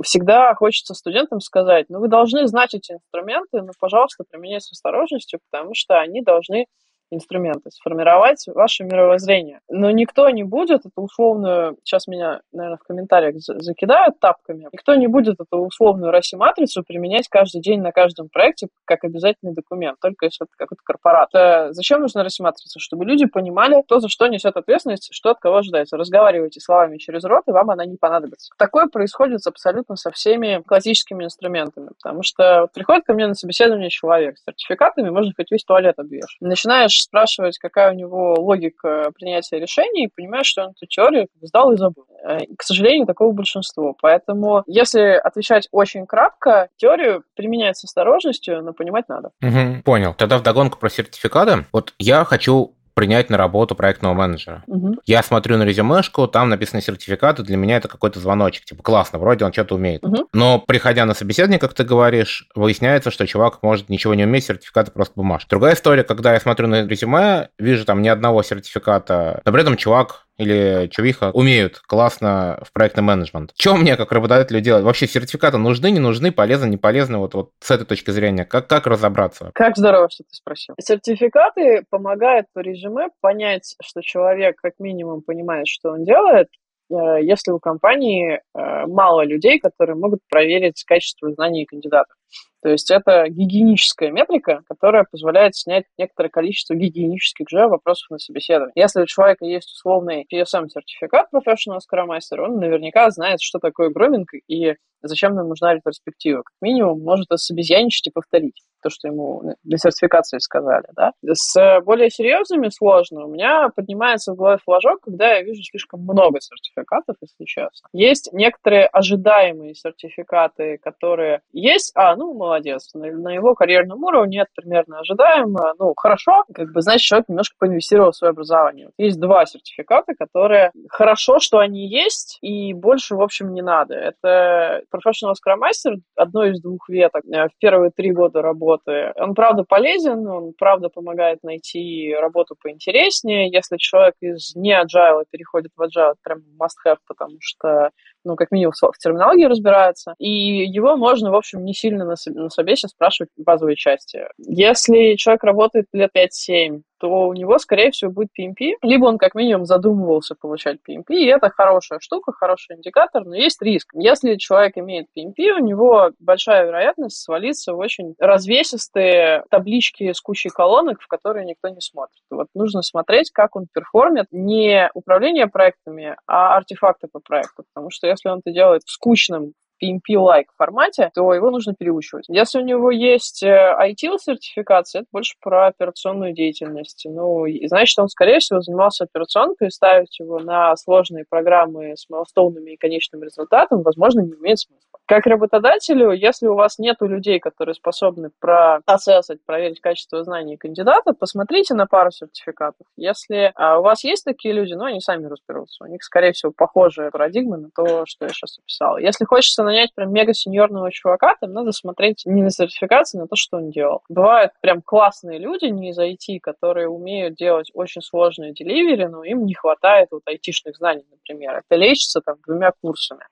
всегда 0.03 0.53
хочется 0.55 0.93
студентам 0.93 1.39
сказать, 1.39 1.87
ну, 1.89 1.99
вы 1.99 2.07
должны 2.07 2.47
знать 2.47 2.73
эти 2.73 2.93
инструменты, 2.93 3.61
но, 3.61 3.71
пожалуйста, 3.79 4.23
применяйте 4.29 4.67
с 4.67 4.71
осторожностью, 4.71 5.39
потому 5.49 5.73
что 5.73 5.99
они 5.99 6.21
должны 6.21 6.65
инструменты, 7.11 7.71
сформировать 7.71 8.45
ваше 8.47 8.83
мировоззрение. 8.83 9.59
Но 9.69 9.91
никто 9.91 10.29
не 10.29 10.43
будет 10.43 10.85
это 10.85 11.01
условную, 11.01 11.77
сейчас 11.83 12.07
меня, 12.07 12.41
наверное, 12.51 12.77
в 12.77 12.87
комментариях 12.87 13.35
закидают 13.37 14.19
тапками, 14.19 14.67
никто 14.71 14.95
не 14.95 15.07
будет 15.07 15.39
эту 15.39 15.57
условную 15.59 16.11
Росси-матрицу 16.11 16.83
применять 16.83 17.27
каждый 17.27 17.61
день 17.61 17.81
на 17.81 17.91
каждом 17.91 18.29
проекте 18.29 18.67
как 18.85 19.03
обязательный 19.03 19.53
документ, 19.53 19.97
только 20.01 20.25
если 20.25 20.45
это 20.45 20.51
какой-то 20.57 20.81
корпорат. 20.83 21.29
А 21.35 21.73
зачем 21.73 22.01
нужна 22.01 22.23
Росси-матрица? 22.23 22.79
Чтобы 22.79 23.05
люди 23.05 23.25
понимали, 23.25 23.81
кто 23.81 23.99
за 23.99 24.09
что 24.09 24.27
несет 24.27 24.57
ответственность, 24.57 25.09
что 25.11 25.31
от 25.31 25.39
кого 25.39 25.57
ожидается. 25.57 25.97
Разговаривайте 25.97 26.59
словами 26.59 26.97
через 26.97 27.23
рот, 27.23 27.43
и 27.47 27.51
вам 27.51 27.69
она 27.69 27.85
не 27.85 27.97
понадобится. 27.97 28.51
Такое 28.57 28.87
происходит 28.87 29.45
абсолютно 29.45 29.95
со 29.95 30.11
всеми 30.11 30.61
классическими 30.65 31.23
инструментами, 31.23 31.89
потому 32.01 32.23
что 32.23 32.67
приходит 32.73 33.05
ко 33.05 33.13
мне 33.13 33.27
на 33.27 33.35
собеседование 33.35 33.89
человек 33.89 34.37
с 34.37 34.43
сертификатами, 34.43 35.09
можно 35.09 35.31
хоть 35.35 35.51
весь 35.51 35.63
туалет 35.63 35.97
обвешь. 35.97 36.37
Начинаешь 36.39 37.00
начинаешь 37.01 37.31
спрашивать, 37.31 37.57
какая 37.57 37.91
у 37.91 37.95
него 37.95 38.35
логика 38.37 39.11
принятия 39.17 39.59
решений, 39.59 40.05
и 40.05 40.11
понимаешь, 40.13 40.47
что 40.47 40.63
он 40.63 40.71
эту 40.71 40.85
теорию 40.87 41.27
сдал 41.41 41.71
и 41.71 41.77
забыл. 41.77 42.05
Э, 42.23 42.39
к 42.57 42.63
сожалению, 42.63 43.07
такого 43.07 43.31
большинство. 43.31 43.95
Поэтому, 44.01 44.63
если 44.67 45.19
отвечать 45.23 45.67
очень 45.71 46.05
кратко, 46.05 46.69
теорию 46.77 47.23
применять 47.35 47.77
с 47.77 47.83
осторожностью, 47.83 48.61
но 48.63 48.73
понимать 48.73 49.07
надо. 49.09 49.31
Угу, 49.41 49.83
понял. 49.83 50.13
Тогда 50.13 50.37
вдогонку 50.37 50.79
про 50.79 50.89
сертификаты. 50.89 51.65
Вот 51.71 51.93
я 51.99 52.23
хочу 52.23 52.73
принять 53.01 53.31
на 53.31 53.37
работу 53.37 53.73
проектного 53.73 54.13
менеджера. 54.13 54.63
Угу. 54.67 54.97
Я 55.07 55.23
смотрю 55.23 55.57
на 55.57 55.63
резюмешку, 55.63 56.27
там 56.27 56.49
написаны 56.49 56.83
сертификаты, 56.83 57.41
для 57.41 57.57
меня 57.57 57.77
это 57.77 57.87
какой-то 57.87 58.19
звоночек, 58.19 58.63
типа 58.63 58.83
классно, 58.83 59.17
вроде 59.17 59.43
он 59.43 59.51
что-то 59.51 59.73
умеет. 59.73 60.05
Угу. 60.05 60.27
Но 60.33 60.59
приходя 60.59 61.05
на 61.05 61.15
собеседование, 61.15 61.57
как 61.57 61.73
ты 61.73 61.83
говоришь, 61.83 62.47
выясняется, 62.53 63.09
что 63.09 63.25
чувак 63.25 63.63
может 63.63 63.89
ничего 63.89 64.13
не 64.13 64.25
уметь, 64.25 64.45
сертификаты 64.45 64.91
просто 64.91 65.13
бумажки. 65.15 65.49
Другая 65.49 65.73
история, 65.73 66.03
когда 66.03 66.33
я 66.33 66.39
смотрю 66.39 66.67
на 66.67 66.85
резюме, 66.85 67.49
вижу 67.57 67.85
там 67.85 68.03
ни 68.03 68.07
одного 68.07 68.43
сертификата, 68.43 69.41
но 69.43 69.51
при 69.51 69.61
этом 69.61 69.77
чувак 69.77 70.27
или 70.41 70.87
чувиха 70.87 71.31
умеют 71.33 71.79
классно 71.79 72.59
в 72.63 72.73
проектный 72.73 73.03
менеджмент. 73.03 73.51
Что 73.57 73.75
мне 73.75 73.95
как 73.95 74.11
работодателю 74.11 74.61
делать? 74.61 74.83
Вообще 74.83 75.07
сертификаты 75.07 75.57
нужны, 75.57 75.91
не 75.91 75.99
нужны, 75.99 76.31
полезны, 76.31 76.67
не 76.67 76.77
полезны? 76.77 77.17
Вот, 77.17 77.33
вот 77.33 77.51
с 77.59 77.71
этой 77.71 77.85
точки 77.85 78.11
зрения, 78.11 78.45
как, 78.45 78.67
как 78.67 78.87
разобраться? 78.87 79.51
Как 79.53 79.77
здорово, 79.77 80.09
что 80.09 80.23
ты 80.23 80.33
спросил. 80.33 80.75
Сертификаты 80.79 81.83
помогают 81.89 82.47
по 82.53 82.59
резюме 82.59 83.09
понять, 83.21 83.75
что 83.81 84.01
человек 84.01 84.57
как 84.61 84.73
минимум 84.79 85.21
понимает, 85.21 85.67
что 85.67 85.91
он 85.91 86.03
делает, 86.03 86.47
э, 86.89 86.95
если 87.21 87.51
у 87.51 87.59
компании 87.59 88.35
э, 88.35 88.85
мало 88.87 89.23
людей, 89.23 89.59
которые 89.59 89.95
могут 89.95 90.19
проверить 90.29 90.83
качество 90.85 91.31
знаний 91.31 91.65
кандидата. 91.65 92.11
То 92.61 92.69
есть 92.69 92.91
это 92.91 93.27
гигиеническая 93.27 94.11
метрика, 94.11 94.61
которая 94.67 95.05
позволяет 95.09 95.55
снять 95.55 95.85
некоторое 95.97 96.29
количество 96.29 96.75
гигиенических 96.75 97.49
же 97.49 97.67
вопросов 97.67 98.11
на 98.11 98.19
собеседование. 98.19 98.73
Если 98.75 99.01
у 99.01 99.05
человека 99.05 99.45
есть 99.45 99.71
условный 99.71 100.27
PSM-сертификат 100.31 101.27
Professional 101.33 101.79
Scrum 101.79 102.07
Master, 102.07 102.41
он 102.41 102.57
наверняка 102.57 103.09
знает, 103.09 103.41
что 103.41 103.57
такое 103.57 103.89
громинг 103.89 104.29
и 104.47 104.75
зачем 105.01 105.33
нам 105.33 105.49
нужна 105.49 105.73
ретроспектива. 105.73 106.43
Как 106.43 106.53
минимум, 106.61 107.01
может 107.01 107.27
собезьяничать 107.35 108.07
и 108.07 108.11
повторить 108.11 108.61
то, 108.81 108.89
что 108.89 109.07
ему 109.07 109.55
для 109.63 109.77
сертификации 109.77 110.39
сказали. 110.39 110.85
Да? 110.95 111.13
С 111.23 111.81
более 111.81 112.09
серьезными 112.09 112.69
сложно. 112.69 113.25
У 113.25 113.29
меня 113.29 113.69
поднимается 113.75 114.33
в 114.33 114.35
голове 114.35 114.57
флажок, 114.63 115.01
когда 115.01 115.35
я 115.35 115.43
вижу 115.43 115.61
слишком 115.63 116.01
много 116.01 116.39
сертификатов, 116.41 117.15
если 117.21 117.45
честно. 117.45 117.87
Есть 117.93 118.29
некоторые 118.33 118.87
ожидаемые 118.87 119.75
сертификаты, 119.75 120.77
которые 120.79 121.41
есть, 121.51 121.91
а, 121.95 122.15
ну, 122.21 122.35
молодец, 122.35 122.91
на, 122.93 123.33
его 123.33 123.55
карьерном 123.55 124.03
уровне 124.03 124.41
это 124.41 124.49
примерно 124.55 124.99
ожидаемо, 124.99 125.73
ну, 125.79 125.93
хорошо, 125.97 126.43
как 126.53 126.71
бы, 126.71 126.81
значит, 126.81 127.01
человек 127.01 127.29
немножко 127.29 127.55
поинвестировал 127.57 128.11
в 128.11 128.15
свое 128.15 128.29
образование. 128.29 128.91
Есть 128.99 129.19
два 129.19 129.47
сертификата, 129.47 130.13
которые 130.13 130.71
хорошо, 130.89 131.39
что 131.39 131.57
они 131.57 131.87
есть, 131.87 132.37
и 132.41 132.73
больше, 132.73 133.15
в 133.15 133.21
общем, 133.23 133.53
не 133.53 133.63
надо. 133.63 133.95
Это 133.95 134.83
Professional 134.93 135.33
Scrum 135.33 135.61
Master, 135.61 135.95
одно 136.15 136.45
из 136.45 136.61
двух 136.61 136.87
веток 136.89 137.23
э, 137.25 137.47
в 137.47 137.57
первые 137.59 137.89
три 137.89 138.11
года 138.11 138.43
работы. 138.43 139.13
Он, 139.15 139.33
правда, 139.33 139.63
полезен, 139.63 140.27
он, 140.27 140.53
правда, 140.55 140.89
помогает 140.89 141.39
найти 141.41 142.13
работу 142.13 142.55
поинтереснее. 142.61 143.49
Если 143.51 143.77
человек 143.77 144.13
из 144.21 144.55
не 144.55 144.79
agile 144.79 145.23
переходит 145.31 145.71
в 145.75 145.81
agile, 145.81 146.11
это 146.11 146.19
прям 146.21 146.43
must-have, 146.61 146.99
потому 147.07 147.37
что 147.39 147.89
ну, 148.23 148.35
как 148.35 148.51
минимум 148.51 148.73
в 148.73 148.97
терминологии 148.97 149.45
разбирается, 149.45 150.15
и 150.17 150.29
его 150.29 150.95
можно, 150.97 151.31
в 151.31 151.35
общем, 151.35 151.63
не 151.63 151.73
сильно 151.73 152.05
на, 152.05 152.49
собесе 152.49 152.87
спрашивать 152.87 153.29
базовые 153.37 153.75
части. 153.75 154.27
Если 154.37 155.15
человек 155.15 155.43
работает 155.43 155.87
лет 155.93 156.11
5-7, 156.15 156.81
то 157.01 157.09
у 157.27 157.33
него, 157.33 157.57
скорее 157.57 157.89
всего, 157.89 158.11
будет 158.11 158.29
PMP, 158.39 158.73
либо 158.83 159.05
он 159.05 159.17
как 159.17 159.33
минимум 159.33 159.65
задумывался 159.65 160.35
получать 160.35 160.77
PMP, 160.87 161.15
и 161.15 161.25
это 161.25 161.49
хорошая 161.49 161.99
штука, 161.99 162.31
хороший 162.31 162.75
индикатор, 162.75 163.25
но 163.25 163.35
есть 163.35 163.59
риск. 163.59 163.89
Если 163.95 164.35
человек 164.35 164.77
имеет 164.77 165.07
PMP, 165.17 165.49
у 165.59 165.65
него 165.65 166.11
большая 166.19 166.65
вероятность 166.67 167.19
свалиться 167.19 167.73
в 167.73 167.79
очень 167.79 168.13
развесистые 168.19 169.43
таблички 169.49 170.13
с 170.13 170.21
кучей 170.21 170.49
колонок, 170.49 171.01
в 171.01 171.07
которые 171.07 171.43
никто 171.45 171.69
не 171.69 171.81
смотрит. 171.81 172.21
Вот 172.29 172.47
нужно 172.53 172.83
смотреть, 172.83 173.31
как 173.31 173.55
он 173.55 173.65
перформит 173.73 174.27
не 174.29 174.91
управление 174.93 175.47
проектами, 175.47 176.15
а 176.27 176.55
артефакты 176.55 177.07
по 177.11 177.19
проекту, 177.19 177.63
потому 177.73 177.89
что 177.89 178.05
если 178.05 178.29
он 178.29 178.41
это 178.45 178.51
делает 178.53 178.83
в 178.85 178.91
скучном 178.91 179.53
PMP-like 179.81 180.45
формате, 180.57 181.11
то 181.13 181.33
его 181.33 181.49
нужно 181.49 181.73
переучивать. 181.73 182.25
Если 182.27 182.59
у 182.59 182.65
него 182.65 182.91
есть 182.91 183.43
ITIL-сертификация, 183.43 184.99
э, 184.99 185.01
это 185.01 185.07
больше 185.11 185.35
про 185.41 185.67
операционную 185.67 186.33
деятельность. 186.33 187.05
Ну, 187.09 187.45
и 187.45 187.67
значит, 187.67 187.97
он, 187.99 188.07
скорее 188.07 188.39
всего, 188.39 188.61
занимался 188.61 189.05
операционкой, 189.05 189.71
ставить 189.71 190.19
его 190.19 190.39
на 190.39 190.75
сложные 190.75 191.25
программы 191.29 191.95
с 191.95 192.09
майлстоунами 192.09 192.71
и 192.71 192.77
конечным 192.77 193.23
результатом, 193.23 193.81
возможно, 193.81 194.21
не 194.21 194.33
имеет 194.33 194.59
смысла. 194.59 194.99
Как 195.07 195.25
работодателю, 195.25 196.11
если 196.11 196.47
у 196.47 196.55
вас 196.55 196.79
нет 196.79 196.97
людей, 197.01 197.39
которые 197.39 197.75
способны 197.75 198.29
проассессать, 198.39 199.43
проверить 199.45 199.81
качество 199.81 200.23
знаний 200.23 200.55
кандидата, 200.57 201.13
посмотрите 201.13 201.73
на 201.73 201.85
пару 201.85 202.11
сертификатов. 202.11 202.87
Если 202.95 203.51
а, 203.55 203.79
у 203.79 203.83
вас 203.83 204.03
есть 204.03 204.23
такие 204.23 204.53
люди, 204.53 204.73
ну, 204.73 204.85
они 204.85 205.01
сами 205.01 205.25
разберутся. 205.25 205.83
У 205.83 205.87
них, 205.87 206.03
скорее 206.03 206.31
всего, 206.31 206.53
похожая 206.55 207.11
парадигма 207.11 207.57
на 207.57 207.69
то, 207.75 208.05
что 208.05 208.25
я 208.25 208.29
сейчас 208.29 208.59
описала. 208.59 208.97
Если 208.97 209.25
хочется 209.25 209.63
нанять 209.71 209.93
прям 209.95 210.11
мега-сеньорного 210.11 210.91
чувака, 210.91 211.35
там 211.39 211.53
надо 211.53 211.71
смотреть 211.71 212.23
не 212.25 212.41
на 212.41 212.51
сертификации, 212.51 213.17
а 213.17 213.21
на 213.21 213.27
то, 213.27 213.35
что 213.35 213.57
он 213.57 213.71
делал. 213.71 214.01
Бывают 214.09 214.51
прям 214.61 214.81
классные 214.81 215.39
люди, 215.39 215.65
не 215.65 215.89
из 215.89 215.99
IT, 215.99 216.39
которые 216.41 216.89
умеют 216.89 217.35
делать 217.35 217.71
очень 217.73 218.01
сложные 218.01 218.53
деливери, 218.53 219.05
но 219.05 219.23
им 219.23 219.45
не 219.45 219.53
хватает 219.53 220.09
вот 220.11 220.23
айтишных 220.25 220.75
знаний, 220.77 221.05
например. 221.09 221.57
Это 221.57 221.75
лечится 221.75 222.21
там 222.21 222.37
двумя 222.45 222.71
курсами. 222.81 223.23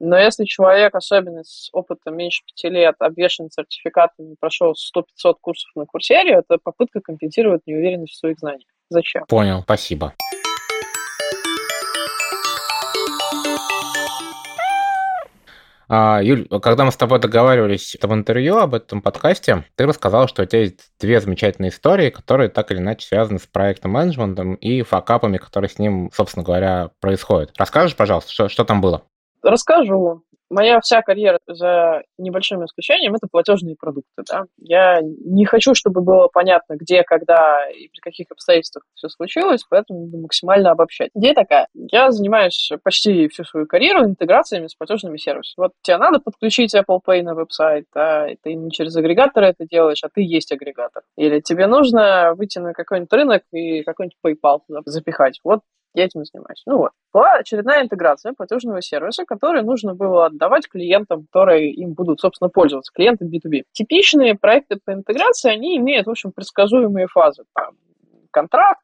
Но 0.00 0.18
если 0.18 0.44
человек, 0.44 0.94
особенно 0.94 1.44
с 1.44 1.70
опытом 1.72 2.16
меньше 2.16 2.42
пяти 2.44 2.68
лет, 2.68 2.96
обвешен 2.98 3.48
сертификатами, 3.50 4.34
прошел 4.38 4.72
100-500 4.72 5.34
курсов 5.40 5.70
на 5.76 5.86
курсере, 5.86 6.34
это 6.34 6.58
попытка 6.62 7.00
компенсировать 7.00 7.62
неуверенность 7.66 8.14
в 8.14 8.18
своих 8.18 8.38
знаниях. 8.38 8.68
Зачем? 8.90 9.24
Понял, 9.26 9.62
спасибо. 9.62 10.14
Юль, 15.88 16.48
когда 16.62 16.84
мы 16.84 16.92
с 16.92 16.96
тобой 16.96 17.18
договаривались 17.18 17.96
в 18.00 18.12
интервью 18.12 18.56
об 18.56 18.74
этом 18.74 19.02
подкасте, 19.02 19.64
ты 19.76 19.86
рассказал, 19.86 20.28
что 20.28 20.42
у 20.42 20.46
тебя 20.46 20.62
есть 20.62 20.90
две 20.98 21.20
замечательные 21.20 21.70
истории, 21.70 22.10
которые 22.10 22.48
так 22.48 22.70
или 22.70 22.78
иначе 22.78 23.06
связаны 23.06 23.38
с 23.38 23.46
проектом 23.46 23.92
менеджментом 23.92 24.54
и 24.54 24.82
факапами, 24.82 25.36
которые 25.36 25.68
с 25.68 25.78
ним, 25.78 26.10
собственно 26.14 26.44
говоря, 26.44 26.90
происходят. 27.00 27.52
Расскажешь, 27.56 27.96
пожалуйста, 27.96 28.32
что, 28.32 28.48
что 28.48 28.64
там 28.64 28.80
было? 28.80 29.02
Расскажу. 29.42 30.22
Моя 30.50 30.80
вся 30.80 31.02
карьера, 31.02 31.38
за 31.46 32.02
небольшим 32.18 32.64
исключением, 32.64 33.14
это 33.14 33.26
платежные 33.30 33.76
продукты. 33.76 34.22
Да? 34.28 34.44
Я 34.58 35.00
не 35.02 35.44
хочу, 35.44 35.74
чтобы 35.74 36.00
было 36.02 36.28
понятно, 36.32 36.76
где, 36.76 37.02
когда 37.02 37.68
и 37.70 37.88
при 37.88 38.00
каких 38.00 38.30
обстоятельствах 38.30 38.84
все 38.94 39.08
случилось, 39.08 39.64
поэтому 39.68 40.06
буду 40.06 40.22
максимально 40.22 40.70
обобщать. 40.70 41.10
Идея 41.14 41.34
такая. 41.34 41.68
Я 41.74 42.10
занимаюсь 42.10 42.70
почти 42.82 43.28
всю 43.28 43.44
свою 43.44 43.66
карьеру 43.66 44.04
интеграциями 44.04 44.66
с 44.66 44.74
платежными 44.74 45.16
сервисами. 45.16 45.64
Вот 45.64 45.72
тебе 45.82 45.96
надо 45.96 46.20
подключить 46.20 46.74
Apple 46.74 47.00
Pay 47.06 47.22
на 47.22 47.34
веб-сайт, 47.34 47.86
и 47.96 48.36
ты 48.42 48.54
не 48.54 48.70
через 48.70 48.96
агрегатор 48.96 49.44
это 49.44 49.66
делаешь, 49.66 50.02
а 50.04 50.08
ты 50.12 50.22
есть 50.22 50.52
агрегатор. 50.52 51.02
Или 51.16 51.40
тебе 51.40 51.66
нужно 51.66 52.34
выйти 52.34 52.58
на 52.58 52.72
какой-нибудь 52.72 53.12
рынок 53.12 53.42
и 53.52 53.82
какой-нибудь 53.82 54.18
PayPal 54.24 54.60
туда 54.66 54.80
запихать. 54.86 55.40
Вот 55.44 55.60
я 55.94 56.04
этим 56.04 56.24
занимаюсь. 56.24 56.62
Ну 56.66 56.78
вот. 56.78 56.90
Была 57.12 57.34
очередная 57.34 57.82
интеграция 57.82 58.32
платежного 58.32 58.82
сервиса, 58.82 59.24
который 59.24 59.62
нужно 59.62 59.94
было 59.94 60.26
отдавать 60.26 60.68
клиентам, 60.68 61.26
которые 61.30 61.72
им 61.72 61.94
будут, 61.94 62.20
собственно, 62.20 62.50
пользоваться, 62.50 62.92
клиенты 62.92 63.24
B2B. 63.24 63.62
Типичные 63.72 64.34
проекты 64.34 64.78
по 64.84 64.92
интеграции, 64.92 65.50
они 65.50 65.76
имеют, 65.78 66.06
в 66.06 66.10
общем, 66.10 66.32
предсказуемые 66.32 67.06
фазы. 67.06 67.44
Там, 67.54 67.76
контракт, 68.32 68.80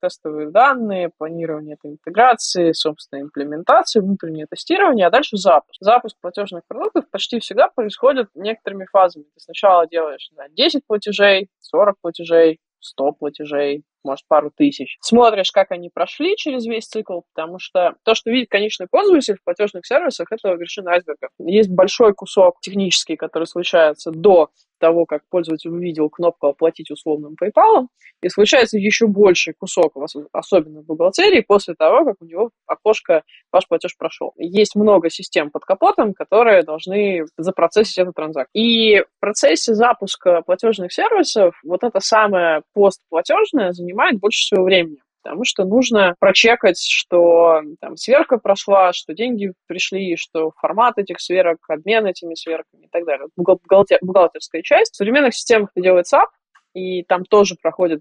тестовые 0.00 0.50
данные, 0.50 1.10
планирование 1.18 1.74
этой 1.74 1.92
интеграции, 1.92 2.72
собственно, 2.72 3.22
имплементация, 3.22 4.00
внутреннее 4.00 4.46
тестирование, 4.46 5.06
а 5.06 5.10
дальше 5.10 5.36
запуск. 5.38 5.78
Запуск 5.80 6.16
платежных 6.20 6.62
продуктов 6.68 7.10
почти 7.10 7.40
всегда 7.40 7.68
происходит 7.68 8.28
некоторыми 8.34 8.84
фазами. 8.84 9.24
Ты 9.34 9.40
сначала 9.40 9.88
делаешь 9.88 10.30
да, 10.36 10.44
10 10.50 10.86
платежей, 10.86 11.48
40 11.60 11.96
платежей, 12.00 12.60
100 12.78 13.12
платежей, 13.12 13.82
может, 14.04 14.26
пару 14.28 14.50
тысяч. 14.50 14.98
Смотришь, 15.00 15.50
как 15.50 15.70
они 15.70 15.90
прошли 15.92 16.36
через 16.36 16.66
весь 16.66 16.86
цикл, 16.86 17.20
потому 17.34 17.58
что 17.58 17.94
то, 18.04 18.14
что 18.14 18.30
видит 18.30 18.50
конечный 18.50 18.86
пользователь 18.90 19.36
в 19.36 19.44
платежных 19.44 19.86
сервисах, 19.86 20.28
это 20.30 20.52
вершина 20.54 20.92
айсберга. 20.92 21.28
Есть 21.38 21.70
большой 21.70 22.14
кусок 22.14 22.60
технический, 22.60 23.16
который 23.16 23.44
случается 23.44 24.10
до 24.10 24.50
того, 24.80 25.06
как 25.06 25.22
пользователь 25.30 25.70
увидел 25.70 26.08
кнопку 26.10 26.48
«Оплатить 26.48 26.90
условным 26.90 27.36
PayPal», 27.40 27.86
и 28.22 28.28
случается 28.28 28.78
еще 28.78 29.06
больший 29.06 29.54
кусок, 29.54 29.94
особенно 30.32 30.82
в 30.82 30.86
бухгалтерии, 30.86 31.44
после 31.46 31.74
того, 31.74 32.04
как 32.04 32.16
у 32.20 32.24
него 32.24 32.50
окошко 32.66 33.22
«Ваш 33.52 33.68
платеж 33.68 33.96
прошел». 33.96 34.32
Есть 34.36 34.74
много 34.74 35.10
систем 35.10 35.50
под 35.50 35.64
капотом, 35.64 36.14
которые 36.14 36.62
должны 36.62 37.24
запроцессить 37.36 37.98
эту 37.98 38.12
транзакцию. 38.12 38.50
И 38.54 39.00
в 39.00 39.20
процессе 39.20 39.74
запуска 39.74 40.42
платежных 40.42 40.92
сервисов 40.92 41.54
вот 41.64 41.84
это 41.84 42.00
самое 42.00 42.62
постплатежное 42.74 43.72
занимает 43.72 44.18
больше 44.18 44.40
всего 44.40 44.64
времени 44.64 44.98
потому 45.22 45.44
что 45.44 45.64
нужно 45.64 46.14
прочекать, 46.18 46.80
что 46.80 47.60
там 47.80 47.96
сверка 47.96 48.38
прошла, 48.38 48.92
что 48.92 49.14
деньги 49.14 49.52
пришли, 49.66 50.16
что 50.16 50.52
формат 50.60 50.98
этих 50.98 51.20
сверок, 51.20 51.58
обмен 51.68 52.06
этими 52.06 52.34
сверками 52.34 52.84
и 52.84 52.88
так 52.90 53.04
далее. 53.04 53.28
Бухгалтер, 53.36 53.98
бухгалтерская 54.02 54.62
часть. 54.62 54.94
В 54.94 54.96
современных 54.96 55.34
системах 55.34 55.70
это 55.74 55.82
делает 55.82 56.06
SAP, 56.12 56.26
и 56.74 57.02
там 57.04 57.24
тоже 57.24 57.56
проходят 57.60 58.00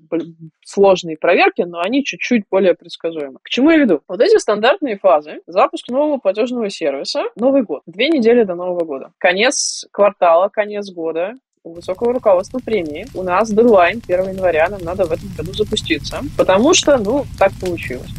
сложные 0.64 1.18
проверки, 1.18 1.62
но 1.62 1.80
они 1.80 2.04
чуть-чуть 2.04 2.44
более 2.50 2.76
предсказуемы. 2.76 3.40
К 3.42 3.50
чему 3.50 3.72
я 3.72 3.78
веду? 3.78 4.02
Вот 4.08 4.22
эти 4.22 4.38
стандартные 4.38 4.98
фазы, 4.98 5.42
запуск 5.48 5.90
нового 5.90 6.18
платежного 6.18 6.70
сервиса, 6.70 7.24
Новый 7.36 7.64
год, 7.64 7.82
две 7.86 8.10
недели 8.10 8.44
до 8.44 8.56
Нового 8.56 8.86
года, 8.86 9.12
конец 9.18 9.86
квартала, 9.92 10.50
конец 10.50 10.92
года, 10.92 11.34
у 11.64 11.74
высокого 11.74 12.14
руководства 12.14 12.60
премии. 12.60 13.06
У 13.14 13.24
нас 13.24 13.50
дедлайн 13.50 14.02
1 14.06 14.30
января, 14.30 14.70
нам 14.70 14.82
надо 14.82 15.06
в 15.06 15.12
этом 15.12 15.30
году 15.38 15.54
запуститься, 15.54 16.22
потому 16.38 16.74
что, 16.74 16.98
ну, 16.98 17.26
так 17.38 17.52
получилось. 17.60 18.12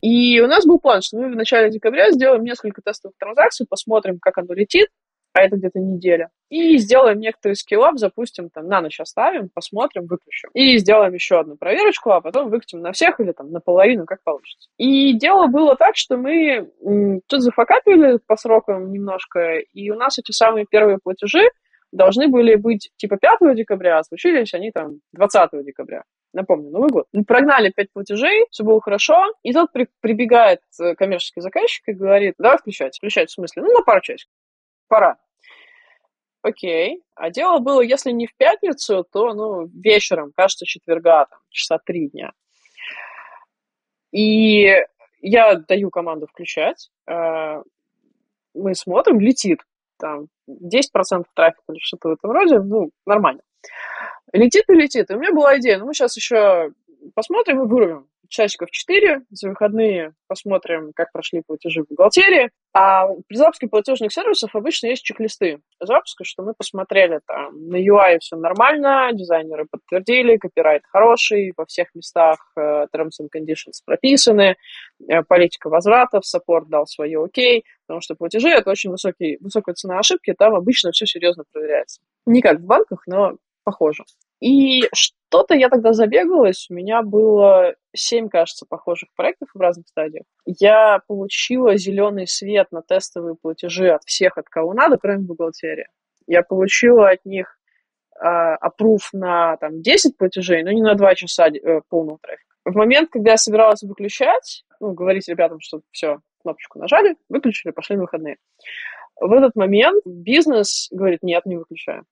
И 0.00 0.40
у 0.40 0.46
нас 0.46 0.64
был 0.64 0.78
план, 0.78 1.02
что 1.02 1.18
мы 1.18 1.30
в 1.30 1.36
начале 1.36 1.70
декабря 1.70 2.10
сделаем 2.10 2.42
несколько 2.42 2.80
тестовых 2.82 3.16
транзакций, 3.18 3.66
посмотрим, 3.68 4.18
как 4.18 4.38
оно 4.38 4.54
летит, 4.54 4.88
а 5.32 5.42
это 5.42 5.56
где-то 5.56 5.78
неделя. 5.78 6.30
И 6.48 6.76
сделаем 6.78 7.20
некоторый 7.20 7.54
скиллап, 7.54 7.98
запустим 7.98 8.50
там 8.50 8.66
на 8.66 8.80
ночь 8.80 8.98
оставим, 9.00 9.48
посмотрим, 9.48 10.06
выключим. 10.06 10.50
И 10.52 10.78
сделаем 10.78 11.14
еще 11.14 11.38
одну 11.38 11.56
проверочку, 11.56 12.10
а 12.10 12.20
потом 12.20 12.50
выкатим 12.50 12.80
на 12.80 12.92
всех 12.92 13.20
или 13.20 13.32
там 13.32 13.52
наполовину, 13.52 14.04
как 14.04 14.22
получится. 14.24 14.68
И 14.76 15.12
дело 15.12 15.46
было 15.46 15.76
так, 15.76 15.96
что 15.96 16.16
мы 16.16 16.70
тут 17.28 17.42
зафакапили 17.42 18.18
по 18.26 18.36
срокам 18.36 18.90
немножко, 18.92 19.58
и 19.58 19.90
у 19.90 19.94
нас 19.94 20.18
эти 20.18 20.32
самые 20.32 20.66
первые 20.68 20.98
платежи 20.98 21.48
должны 21.92 22.28
были 22.28 22.54
быть 22.54 22.90
типа 22.96 23.16
5 23.16 23.54
декабря, 23.54 23.98
а 23.98 24.04
случились 24.04 24.54
они 24.54 24.70
там 24.70 25.00
20 25.12 25.64
декабря. 25.64 26.04
Напомню, 26.32 26.70
Новый 26.70 26.90
год. 26.90 27.06
Мы 27.12 27.24
прогнали 27.24 27.72
5 27.74 27.92
платежей, 27.92 28.46
все 28.50 28.62
было 28.62 28.80
хорошо, 28.80 29.24
и 29.42 29.52
тут 29.52 29.72
при, 29.72 29.88
прибегает 30.00 30.60
э, 30.80 30.94
коммерческий 30.94 31.40
заказчик 31.40 31.88
и 31.88 31.92
говорит, 31.92 32.34
давай 32.38 32.58
включать. 32.58 32.96
Включать 32.96 33.30
в 33.30 33.34
смысле, 33.34 33.62
ну, 33.62 33.72
на 33.72 33.82
пару 33.82 34.00
часиков 34.00 34.30
пора. 34.90 35.16
Окей. 36.42 37.02
А 37.14 37.30
дело 37.30 37.58
было, 37.58 37.80
если 37.80 38.10
не 38.10 38.26
в 38.26 38.34
пятницу, 38.36 39.06
то, 39.10 39.32
ну, 39.34 39.66
вечером, 39.66 40.32
кажется, 40.36 40.66
четверга, 40.66 41.26
там, 41.26 41.38
часа 41.50 41.78
три 41.78 42.08
дня. 42.08 42.32
И 44.12 44.74
я 45.20 45.54
даю 45.54 45.90
команду 45.90 46.26
включать. 46.26 46.90
Э, 47.06 47.62
мы 48.54 48.74
смотрим, 48.74 49.20
летит. 49.20 49.60
Там 49.98 50.26
10% 50.48 51.24
трафика 51.34 51.62
или 51.72 51.78
что-то 51.78 52.08
в 52.08 52.12
этом 52.12 52.30
роде. 52.32 52.58
Ну, 52.58 52.90
нормально. 53.06 53.42
Летит 54.32 54.64
и 54.68 54.74
летит. 54.74 55.10
И 55.10 55.14
у 55.14 55.18
меня 55.18 55.32
была 55.32 55.58
идея, 55.58 55.78
ну, 55.78 55.86
мы 55.86 55.94
сейчас 55.94 56.16
еще 56.16 56.72
посмотрим 57.14 57.62
и 57.62 57.66
вырубим 57.66 58.08
часиков 58.28 58.70
4, 58.70 59.22
за 59.30 59.48
выходные 59.48 60.14
посмотрим, 60.26 60.92
как 60.94 61.12
прошли 61.12 61.42
платежи 61.46 61.82
в 61.82 61.88
бухгалтерии. 61.88 62.50
А 62.72 63.06
при 63.26 63.36
запуске 63.36 63.66
платежных 63.66 64.12
сервисов 64.12 64.54
обычно 64.54 64.86
есть 64.86 65.02
чек-листы 65.02 65.60
запуска, 65.80 66.22
что 66.22 66.44
мы 66.44 66.54
посмотрели 66.54 67.20
там 67.26 67.68
на 67.68 67.76
UI 67.76 68.18
все 68.20 68.36
нормально, 68.36 69.10
дизайнеры 69.12 69.66
подтвердили, 69.68 70.36
копирайт 70.36 70.82
хороший, 70.86 71.52
во 71.56 71.66
всех 71.66 71.88
местах 71.96 72.38
uh, 72.56 72.86
terms 72.94 73.20
and 73.20 73.28
conditions 73.34 73.80
прописаны, 73.84 74.54
uh, 75.02 75.24
политика 75.26 75.68
возвратов, 75.68 76.24
саппорт 76.24 76.68
дал 76.68 76.86
свое 76.86 77.24
окей, 77.24 77.64
потому 77.86 78.00
что 78.02 78.14
платежи— 78.14 78.48
это 78.50 78.70
очень 78.70 78.90
высокий, 78.90 79.38
высокая 79.40 79.74
цена 79.74 79.98
ошибки, 79.98 80.32
там 80.38 80.54
обычно 80.54 80.92
все 80.92 81.06
серьезно 81.06 81.42
проверяется. 81.52 82.00
Не 82.24 82.40
как 82.40 82.60
в 82.60 82.64
банках, 82.64 83.02
но 83.06 83.32
похоже. 83.64 84.04
И 84.40 84.88
что-то 84.94 85.54
я 85.54 85.68
тогда 85.68 85.92
забегалась, 85.92 86.66
у 86.70 86.74
меня 86.74 87.02
было 87.02 87.74
семь, 87.94 88.28
кажется, 88.28 88.66
похожих 88.68 89.10
проектов 89.14 89.50
в 89.54 89.60
разных 89.60 89.86
стадиях. 89.88 90.24
Я 90.46 91.00
получила 91.06 91.76
зеленый 91.76 92.26
свет 92.26 92.68
на 92.72 92.82
тестовые 92.82 93.36
платежи 93.40 93.90
от 93.90 94.02
всех, 94.04 94.38
от 94.38 94.48
кого 94.48 94.72
надо, 94.72 94.96
кроме 94.96 95.20
бухгалтерии. 95.20 95.86
Я 96.26 96.42
получила 96.42 97.10
от 97.10 97.24
них 97.24 97.58
опруф 98.20 99.10
на 99.12 99.56
там, 99.56 99.80
10 99.80 100.16
платежей, 100.16 100.62
но 100.62 100.70
не 100.70 100.82
на 100.82 100.94
2 100.94 101.14
часа 101.14 101.48
э, 101.48 101.80
полного 101.88 102.18
трафика. 102.20 102.54
В 102.66 102.74
момент, 102.76 103.08
когда 103.10 103.32
я 103.32 103.36
собиралась 103.38 103.82
выключать, 103.82 104.64
ну, 104.78 104.92
говорить 104.92 105.28
ребятам, 105.28 105.60
что 105.60 105.80
все, 105.90 106.18
кнопочку 106.42 106.78
нажали, 106.78 107.16
выключили, 107.30 107.72
пошли 107.72 107.96
на 107.96 108.02
выходные. 108.02 108.36
В 109.18 109.32
этот 109.32 109.56
момент 109.56 110.02
бизнес 110.04 110.88
говорит, 110.90 111.22
нет, 111.22 111.46
не 111.46 111.56
выключаем. 111.56 112.04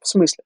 В 0.00 0.06
смысле? 0.06 0.44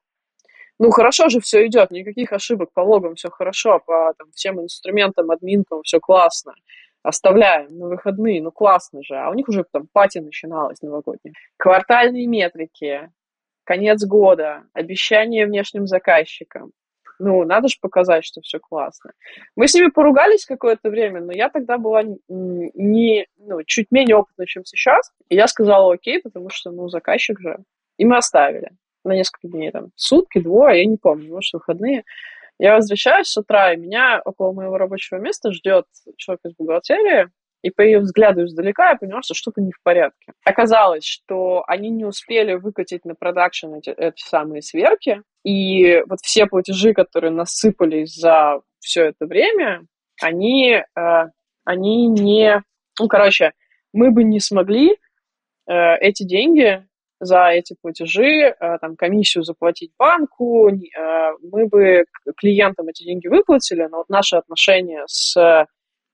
Ну, 0.79 0.91
хорошо 0.91 1.29
же 1.29 1.41
все 1.41 1.67
идет, 1.67 1.91
никаких 1.91 2.33
ошибок 2.33 2.71
по 2.75 2.81
логам, 2.81 3.15
все 3.15 3.31
хорошо, 3.31 3.81
по 3.85 4.13
там, 4.19 4.31
всем 4.33 4.61
инструментам, 4.61 5.31
админкам, 5.31 5.83
все 5.83 6.01
классно. 6.01 6.55
Оставляем 7.03 7.79
на 7.79 7.89
выходные, 7.89 8.43
ну 8.43 8.51
классно 8.51 9.03
же. 9.03 9.15
А 9.15 9.31
у 9.31 9.35
них 9.35 9.49
уже 9.49 9.65
там 9.71 9.87
пати 9.93 10.19
начиналась 10.19 10.83
новогодняя. 10.83 11.35
Квартальные 11.57 12.27
метрики, 12.27 13.11
конец 13.65 14.05
года, 14.05 14.65
обещания 14.75 15.47
внешним 15.47 15.87
заказчикам. 15.87 16.73
Ну, 17.19 17.45
надо 17.45 17.69
же 17.69 17.77
показать, 17.81 18.27
что 18.27 18.43
все 18.43 18.59
классно. 18.59 19.13
Мы 19.55 19.69
с 19.69 19.75
ними 19.75 19.89
поругались 19.89 20.45
какое-то 20.45 20.91
время, 20.91 21.23
но 21.23 21.33
я 21.33 21.49
тогда 21.49 21.79
была 21.79 22.03
не, 22.29 23.27
ну, 23.39 23.63
чуть 23.65 23.91
менее 23.91 24.17
опытна, 24.17 24.45
чем 24.47 24.67
сейчас. 24.67 25.13
И 25.31 25.37
я 25.37 25.47
сказала 25.47 25.95
окей, 25.95 26.21
потому 26.21 26.51
что, 26.51 26.71
ну, 26.71 26.89
заказчик 26.89 27.41
же. 27.41 27.59
И 27.97 28.05
мы 28.05 28.19
оставили 28.19 28.73
на 29.07 29.13
несколько 29.13 29.49
дней, 29.49 29.71
там, 29.71 29.91
сутки, 29.97 30.39
двое, 30.39 30.81
я 30.81 30.87
не 30.87 30.97
помню, 30.97 31.33
может, 31.33 31.53
выходные. 31.55 32.05
Я 32.59 32.77
возвращаюсь 32.77 33.29
с 33.29 33.37
утра, 33.37 33.73
и 33.73 33.77
меня 33.77 34.21
около 34.25 34.53
моего 34.53 34.79
рабочего 34.79 35.19
места 35.19 35.53
ждет 35.53 35.85
человек 36.17 36.41
из 36.45 36.55
бухгалтерии, 36.55 37.29
и 37.63 37.71
по 37.71 37.81
ее 37.81 37.99
взгляду 37.99 38.45
издалека 38.45 38.91
я 38.91 38.97
поняла, 38.97 39.23
что 39.23 39.35
что-то 39.35 39.61
не 39.61 39.73
в 39.73 39.83
порядке. 39.83 40.33
Оказалось, 40.45 41.05
что 41.05 41.65
они 41.67 41.91
не 41.91 42.05
успели 42.05 42.55
выкатить 42.55 43.05
на 43.05 43.15
продакшн 43.15 43.75
эти, 43.75 43.91
эти 43.91 44.23
самые 44.23 44.63
сверки, 44.63 45.23
и 45.45 46.03
вот 46.09 46.21
все 46.23 46.47
платежи, 46.47 46.95
которые 46.95 47.33
насыпались 47.33 48.15
за 48.15 48.61
все 48.79 49.07
это 49.07 49.27
время, 49.27 49.83
они, 50.23 50.75
э, 50.75 51.25
они 51.65 52.07
не... 52.07 52.63
Ну, 52.99 53.09
короче, 53.09 53.53
мы 53.93 54.11
бы 54.11 54.25
не 54.25 54.41
смогли 54.41 54.93
э, 55.69 55.97
эти 56.01 56.25
деньги 56.25 56.87
за 57.21 57.49
эти 57.49 57.75
платежи, 57.81 58.55
э, 58.59 58.79
там, 58.81 58.97
комиссию 58.97 59.45
заплатить 59.45 59.93
банку, 59.99 60.69
э, 60.69 61.33
мы 61.43 61.67
бы 61.67 62.05
клиентам 62.37 62.89
эти 62.89 63.05
деньги 63.05 63.29
выплатили, 63.29 63.87
но 63.91 63.99
вот 63.99 64.09
наши 64.09 64.37
отношения 64.37 65.05
с, 65.07 65.67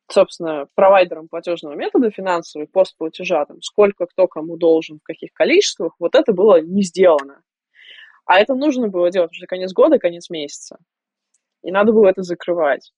собственно, 0.09 0.67
провайдером 0.75 1.29
платежного 1.29 1.75
метода 1.75 2.11
финансовый, 2.11 2.67
постплатежа, 2.67 3.45
там, 3.47 3.61
сколько 3.62 4.07
кто 4.07 4.29
кому 4.29 4.57
должен, 4.57 4.99
в 4.99 5.03
каких 5.03 5.33
количествах, 5.33 5.95
вот 5.99 6.15
это 6.15 6.33
было 6.33 6.61
не 6.61 6.83
сделано. 6.83 7.43
А 8.25 8.38
это 8.38 8.55
нужно 8.55 8.88
было 8.88 9.11
делать, 9.11 9.31
потому 9.31 9.38
что 9.38 9.47
конец 9.47 9.73
года, 9.73 9.99
конец 9.99 10.31
месяца. 10.31 10.79
И 11.62 11.71
надо 11.71 11.93
было 11.93 12.09
это 12.09 12.23
закрывать. 12.23 12.93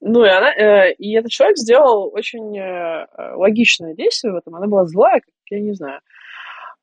Ну, 0.00 0.24
и, 0.24 0.28
она, 0.28 0.52
э, 0.54 0.92
и 0.94 1.14
этот 1.14 1.30
человек 1.30 1.56
сделал 1.56 2.10
очень 2.12 2.56
э, 2.56 3.06
логичное 3.34 3.94
действие 3.94 4.32
в 4.32 4.36
этом. 4.36 4.54
Она 4.54 4.66
была 4.66 4.84
злая, 4.86 5.20
как 5.20 5.32
я 5.50 5.60
не 5.60 5.72
знаю. 5.72 6.00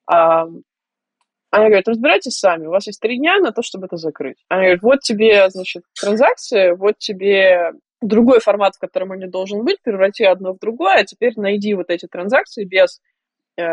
Она 0.06 1.68
говорит, 1.68 1.88
разбирайтесь 1.88 2.40
сами, 2.40 2.66
у 2.66 2.72
вас 2.72 2.88
есть 2.88 3.00
три 3.00 3.18
дня 3.20 3.38
на 3.38 3.52
то, 3.52 3.62
чтобы 3.62 3.86
это 3.86 3.98
закрыть. 3.98 4.44
Она 4.50 4.62
говорит, 4.62 4.82
вот 4.82 5.02
тебе, 5.02 5.50
значит, 5.52 5.84
транзакция, 6.00 6.76
вот 6.76 6.98
тебе 6.98 7.74
другой 8.02 8.40
формат, 8.40 8.76
в 8.76 8.80
котором 8.80 9.12
он 9.12 9.20
не 9.20 9.28
должен 9.28 9.64
быть, 9.64 9.78
преврати 9.84 10.24
одно 10.24 10.54
в 10.54 10.60
другое, 10.60 11.02
а 11.02 11.06
теперь 11.06 11.34
найди 11.38 11.76
вот 11.76 11.90
эти 11.90 12.08
транзакции 12.08 12.66
без 12.66 13.00
э, 13.58 13.64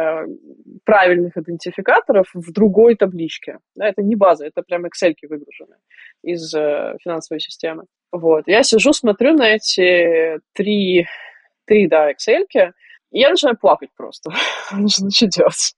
правильных 0.84 1.36
идентификаторов 1.36 2.28
в 2.34 2.52
другой 2.52 2.96
табличке. 2.96 3.58
Да, 3.74 3.88
это 3.88 4.02
не 4.02 4.14
база, 4.14 4.46
это 4.46 4.62
прям 4.62 4.84
Excel 4.84 5.14
выгружены 5.22 5.76
из 6.22 6.54
э, 6.54 6.96
финансовой 7.02 7.40
системы. 7.40 7.84
Вот. 8.12 8.44
Я 8.46 8.62
сижу, 8.62 8.92
смотрю 8.92 9.34
на 9.34 9.54
эти 9.54 10.40
три, 10.52 11.06
три 11.66 11.88
да, 11.88 12.12
Excel, 12.12 12.44
и 13.10 13.20
я 13.20 13.30
начинаю 13.30 13.56
плакать 13.56 13.90
просто. 13.96 14.30
Что 14.88 15.26
делать? 15.26 15.74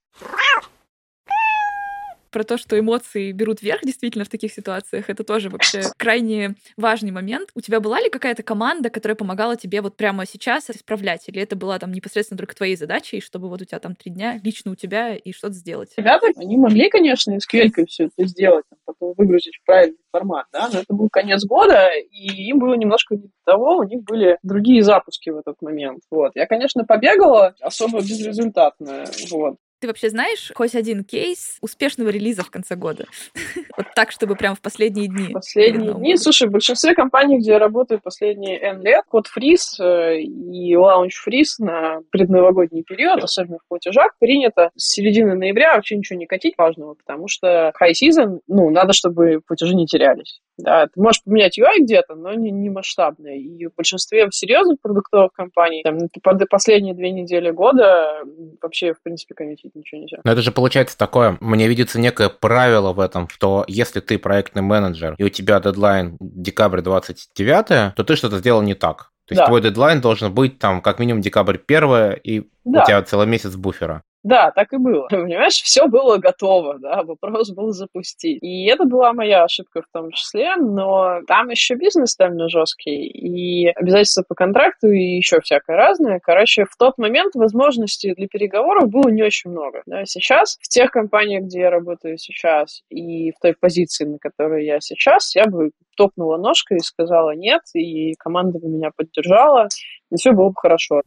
Про 2.32 2.44
то, 2.44 2.56
что 2.56 2.78
эмоции 2.78 3.30
берут 3.30 3.62
верх 3.62 3.82
действительно 3.82 4.24
в 4.24 4.28
таких 4.28 4.52
ситуациях. 4.52 5.10
Это 5.10 5.22
тоже 5.22 5.50
вообще 5.50 5.82
крайне 5.96 6.56
важный 6.76 7.12
момент. 7.12 7.50
У 7.54 7.60
тебя 7.60 7.78
была 7.78 8.00
ли 8.00 8.08
какая-то 8.08 8.42
команда, 8.42 8.90
которая 8.90 9.14
помогала 9.14 9.56
тебе 9.56 9.82
вот 9.82 9.96
прямо 9.96 10.26
сейчас 10.26 10.70
исправлять? 10.70 11.28
Или 11.28 11.42
это 11.42 11.54
была 11.54 11.78
там 11.78 11.92
непосредственно 11.92 12.38
только 12.38 12.56
твоей 12.56 12.76
задачей, 12.76 13.20
чтобы 13.20 13.48
вот 13.48 13.60
у 13.60 13.64
тебя 13.64 13.78
там 13.78 13.94
три 13.94 14.10
дня 14.10 14.40
лично 14.42 14.72
у 14.72 14.74
тебя 14.74 15.14
и 15.14 15.32
что-то 15.32 15.54
сделать? 15.54 15.92
Ребята, 15.96 16.28
они 16.36 16.56
могли, 16.56 16.88
конечно, 16.88 17.32
SQL 17.36 17.86
все 17.86 18.04
это 18.06 18.26
сделать, 18.26 18.64
потом 18.84 19.14
выгрузить 19.16 19.56
в 19.56 19.66
правильный 19.66 19.98
формат, 20.10 20.46
да, 20.52 20.68
но 20.72 20.80
это 20.80 20.94
был 20.94 21.08
конец 21.10 21.44
года, 21.44 21.90
и 22.10 22.48
им 22.48 22.58
было 22.58 22.74
немножко 22.74 23.16
не 23.16 23.30
того, 23.44 23.76
у 23.76 23.82
них 23.82 24.02
были 24.04 24.38
другие 24.42 24.82
запуски 24.82 25.30
в 25.30 25.36
этот 25.36 25.60
момент. 25.60 26.02
Вот. 26.10 26.32
Я, 26.34 26.46
конечно, 26.46 26.84
побегала, 26.84 27.54
особо 27.60 28.00
безрезультатно. 28.00 29.04
Вот. 29.30 29.56
Ты 29.82 29.88
вообще 29.88 30.10
знаешь 30.10 30.52
хоть 30.54 30.76
один 30.76 31.02
кейс 31.02 31.56
успешного 31.60 32.08
релиза 32.08 32.44
в 32.44 32.52
конце 32.52 32.76
года? 32.76 33.06
вот 33.76 33.86
так, 33.96 34.12
чтобы 34.12 34.36
прям 34.36 34.54
в 34.54 34.60
последние 34.60 35.08
дни. 35.08 35.32
Последние 35.32 35.92
дни? 35.92 36.16
Слушай, 36.16 36.46
в 36.46 36.52
большинстве 36.52 36.94
компаний, 36.94 37.38
где 37.38 37.50
я 37.50 37.58
работаю 37.58 38.00
последние 38.00 38.60
N 38.60 38.80
лет, 38.82 39.04
код 39.08 39.26
фриз 39.26 39.80
э, 39.80 40.20
и 40.20 40.76
лаунч 40.76 41.16
фриз 41.16 41.58
на 41.58 41.98
предновогодний 42.12 42.84
период, 42.84 43.24
особенно 43.24 43.58
в 43.58 43.66
платежах, 43.68 44.12
принято 44.20 44.70
с 44.76 44.92
середины 44.92 45.34
ноября 45.34 45.74
вообще 45.74 45.96
ничего 45.96 46.16
не 46.16 46.26
катить 46.26 46.54
важного, 46.56 46.94
потому 46.94 47.26
что 47.26 47.72
high 47.82 47.90
season, 47.90 48.38
ну, 48.46 48.70
надо, 48.70 48.92
чтобы 48.92 49.40
платежи 49.44 49.74
не 49.74 49.86
терялись. 49.86 50.42
Да, 50.62 50.86
ты 50.86 51.00
можешь 51.00 51.24
поменять 51.24 51.58
UI 51.58 51.80
где-то, 51.80 52.14
но 52.14 52.34
не, 52.34 52.52
не 52.52 52.70
масштабно. 52.70 53.28
И 53.36 53.66
в 53.66 53.74
большинстве 53.74 54.28
серьезных 54.30 54.80
продуктовых 54.80 55.32
компаний 55.32 55.82
там, 55.82 55.98
под 56.22 56.48
последние 56.48 56.94
две 56.94 57.10
недели 57.10 57.50
года 57.50 58.22
вообще, 58.60 58.94
в 58.94 59.02
принципе, 59.02 59.34
коммитить 59.34 59.74
ничего 59.74 60.00
нельзя. 60.00 60.18
Но 60.22 60.30
это 60.30 60.40
же 60.40 60.52
получается 60.52 60.96
такое, 60.96 61.36
мне 61.40 61.66
видится 61.66 61.98
некое 61.98 62.28
правило 62.28 62.92
в 62.92 63.00
этом, 63.00 63.28
что 63.28 63.64
если 63.66 63.98
ты 63.98 64.18
проектный 64.18 64.62
менеджер, 64.62 65.16
и 65.18 65.24
у 65.24 65.28
тебя 65.28 65.58
дедлайн 65.58 66.16
декабрь 66.20 66.80
29, 66.80 67.94
то 67.96 68.04
ты 68.04 68.14
что-то 68.14 68.38
сделал 68.38 68.62
не 68.62 68.74
так. 68.74 69.10
То 69.26 69.34
есть 69.34 69.40
да. 69.40 69.46
твой 69.46 69.62
дедлайн 69.62 70.00
должен 70.00 70.32
быть 70.32 70.58
там 70.58 70.80
как 70.80 71.00
минимум 71.00 71.22
декабрь 71.22 71.58
1, 71.66 72.20
и 72.22 72.48
да. 72.64 72.82
у 72.82 72.86
тебя 72.86 73.02
целый 73.02 73.26
месяц 73.26 73.56
буфера. 73.56 74.02
Да, 74.22 74.52
так 74.52 74.72
и 74.72 74.76
было. 74.76 75.06
Понимаешь, 75.10 75.60
все 75.62 75.88
было 75.88 76.18
готово, 76.18 76.78
да, 76.78 77.02
вопрос 77.02 77.50
был 77.50 77.70
запустить. 77.72 78.38
И 78.42 78.66
это 78.66 78.84
была 78.84 79.12
моя 79.12 79.44
ошибка 79.44 79.82
в 79.82 79.86
том 79.92 80.12
числе, 80.12 80.56
но 80.56 81.20
там 81.26 81.48
еще 81.48 81.74
бизнес 81.74 82.16
довольно 82.16 82.48
жесткий, 82.48 83.06
и 83.06 83.68
обязательства 83.68 84.24
по 84.26 84.34
контракту, 84.34 84.90
и 84.90 85.16
еще 85.16 85.40
всякое 85.40 85.76
разное. 85.76 86.20
Короче, 86.20 86.64
в 86.64 86.76
тот 86.76 86.98
момент 86.98 87.34
возможностей 87.34 88.14
для 88.14 88.28
переговоров 88.28 88.88
было 88.88 89.08
не 89.08 89.22
очень 89.22 89.50
много. 89.50 89.82
Да. 89.86 90.04
Сейчас, 90.04 90.56
в 90.60 90.68
тех 90.68 90.90
компаниях, 90.90 91.44
где 91.44 91.60
я 91.60 91.70
работаю 91.70 92.16
сейчас, 92.18 92.82
и 92.90 93.32
в 93.32 93.38
той 93.40 93.54
позиции, 93.58 94.04
на 94.04 94.18
которой 94.18 94.64
я 94.64 94.80
сейчас, 94.80 95.34
я 95.34 95.46
бы 95.46 95.70
топнула 95.96 96.36
ножкой 96.36 96.78
и 96.78 96.80
сказала 96.80 97.34
нет, 97.34 97.62
и 97.74 98.14
команда 98.14 98.58
бы 98.58 98.68
меня 98.68 98.90
поддержала, 98.96 99.68
и 100.10 100.16
все 100.16 100.32
было 100.32 100.48
бы 100.48 100.54
хорошо. 100.56 101.02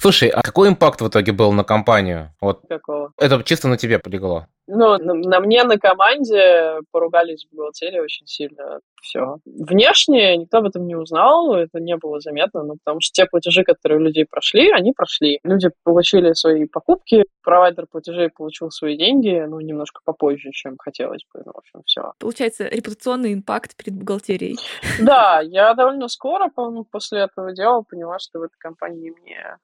Слушай, 0.00 0.30
а 0.30 0.40
какой 0.40 0.70
импакт 0.70 1.02
в 1.02 1.08
итоге 1.08 1.32
был 1.32 1.52
на 1.52 1.62
компанию? 1.62 2.30
Вот 2.40 2.62
Какого? 2.66 3.12
Это 3.18 3.42
чисто 3.42 3.68
на 3.68 3.76
тебе 3.76 3.98
полегло. 3.98 4.46
Ну, 4.66 4.96
на, 4.96 5.12
на 5.12 5.40
мне, 5.40 5.62
на 5.64 5.76
команде 5.78 6.78
поругались 6.90 7.44
в 7.44 7.54
бухгалтерии 7.54 7.98
очень 7.98 8.26
сильно. 8.26 8.80
Все. 9.02 9.36
Внешне 9.44 10.38
никто 10.38 10.58
об 10.58 10.66
этом 10.66 10.86
не 10.86 10.96
узнал, 10.96 11.54
это 11.54 11.80
не 11.80 11.96
было 11.96 12.20
заметно, 12.20 12.62
ну, 12.62 12.76
потому 12.82 13.00
что 13.00 13.12
те 13.12 13.26
платежи, 13.26 13.62
которые 13.62 13.98
у 13.98 14.02
людей 14.02 14.24
прошли, 14.24 14.70
они 14.70 14.92
прошли. 14.92 15.40
Люди 15.42 15.68
получили 15.84 16.32
свои 16.32 16.66
покупки, 16.66 17.24
провайдер 17.42 17.86
платежей 17.86 18.30
получил 18.30 18.70
свои 18.70 18.96
деньги, 18.96 19.44
ну, 19.46 19.60
немножко 19.60 20.00
попозже, 20.04 20.50
чем 20.52 20.76
хотелось 20.78 21.26
бы, 21.34 21.42
ну, 21.44 21.52
в 21.52 21.58
общем, 21.58 21.82
все. 21.84 22.12
Получается, 22.18 22.68
репутационный 22.68 23.34
импакт 23.34 23.76
перед 23.76 23.98
бухгалтерией. 23.98 24.56
Да, 24.98 25.40
я 25.42 25.74
довольно 25.74 26.08
скоро, 26.08 26.48
по-моему, 26.48 26.84
после 26.84 27.20
этого 27.20 27.52
дела 27.52 27.82
поняла, 27.82 28.18
что 28.18 28.38
в 28.38 28.42
этой 28.42 28.56
компании 28.58 29.12
мне 29.22 29.58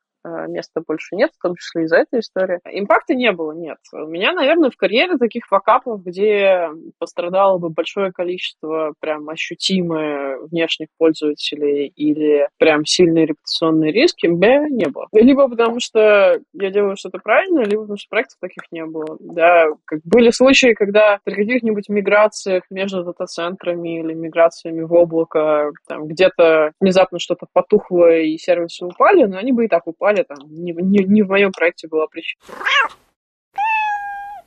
места 0.49 0.83
больше 0.87 1.17
нет, 1.17 1.31
в 1.37 1.43
том 1.43 1.57
числе 1.57 1.85
из-за 1.85 1.97
этой 1.99 2.21
истории. 2.21 2.61
Импакта 2.71 3.15
не 3.15 3.33
было, 3.33 3.53
нет. 3.53 3.79
У 3.93 4.07
меня, 4.07 4.33
наверное, 4.33 4.71
в 4.71 4.77
карьере 4.77 5.17
таких 5.19 5.47
факапов, 5.47 6.03
где 6.03 6.69
пострадало 6.99 7.59
бы 7.59 7.71
большое 7.71 8.13
количество 8.13 8.95
прям 9.01 9.29
ощутимые 9.29 10.39
внешних 10.51 10.89
пользователей 10.99 11.93
или 11.97 12.49
прям 12.59 12.85
сильные 12.85 13.27
репутационные 13.27 13.93
риски, 13.93 14.27
б, 14.27 14.69
не 14.71 14.87
было. 14.87 15.07
Либо 15.13 15.49
потому 15.49 15.81
что 15.81 16.41
я 16.53 16.71
делаю 16.71 16.97
что-то 16.97 17.19
правильно, 17.19 17.61
либо 17.61 17.83
потому 17.83 17.99
что 17.99 18.09
проектов 18.09 18.39
таких 18.41 18.65
не 18.71 18.85
было. 18.85 19.17
Да, 19.21 19.67
как 19.85 20.01
были 20.05 20.31
случаи, 20.31 20.75
когда 20.75 21.19
при 21.25 21.35
каких-нибудь 21.35 21.89
миграциях 21.89 22.65
между 22.71 23.05
дата-центрами 23.05 24.01
или 24.01 24.15
миграциями 24.15 24.83
в 24.83 24.93
облако 24.93 25.73
там 25.89 26.07
где-то 26.07 26.73
внезапно 26.81 27.19
что-то 27.19 27.47
потухло 27.53 28.17
и 28.17 28.37
сервисы 28.39 28.85
упали, 28.85 29.25
но 29.25 29.39
они 29.39 29.53
бы 29.53 29.65
и 29.65 29.69
так 29.69 29.87
упали, 29.87 30.16
там, 30.25 30.39
не, 30.49 30.73
не, 30.73 31.05
не 31.05 31.23
в 31.23 31.29
моем 31.29 31.53
проекте 31.53 31.89
была 31.89 32.07
причина. 32.07 32.43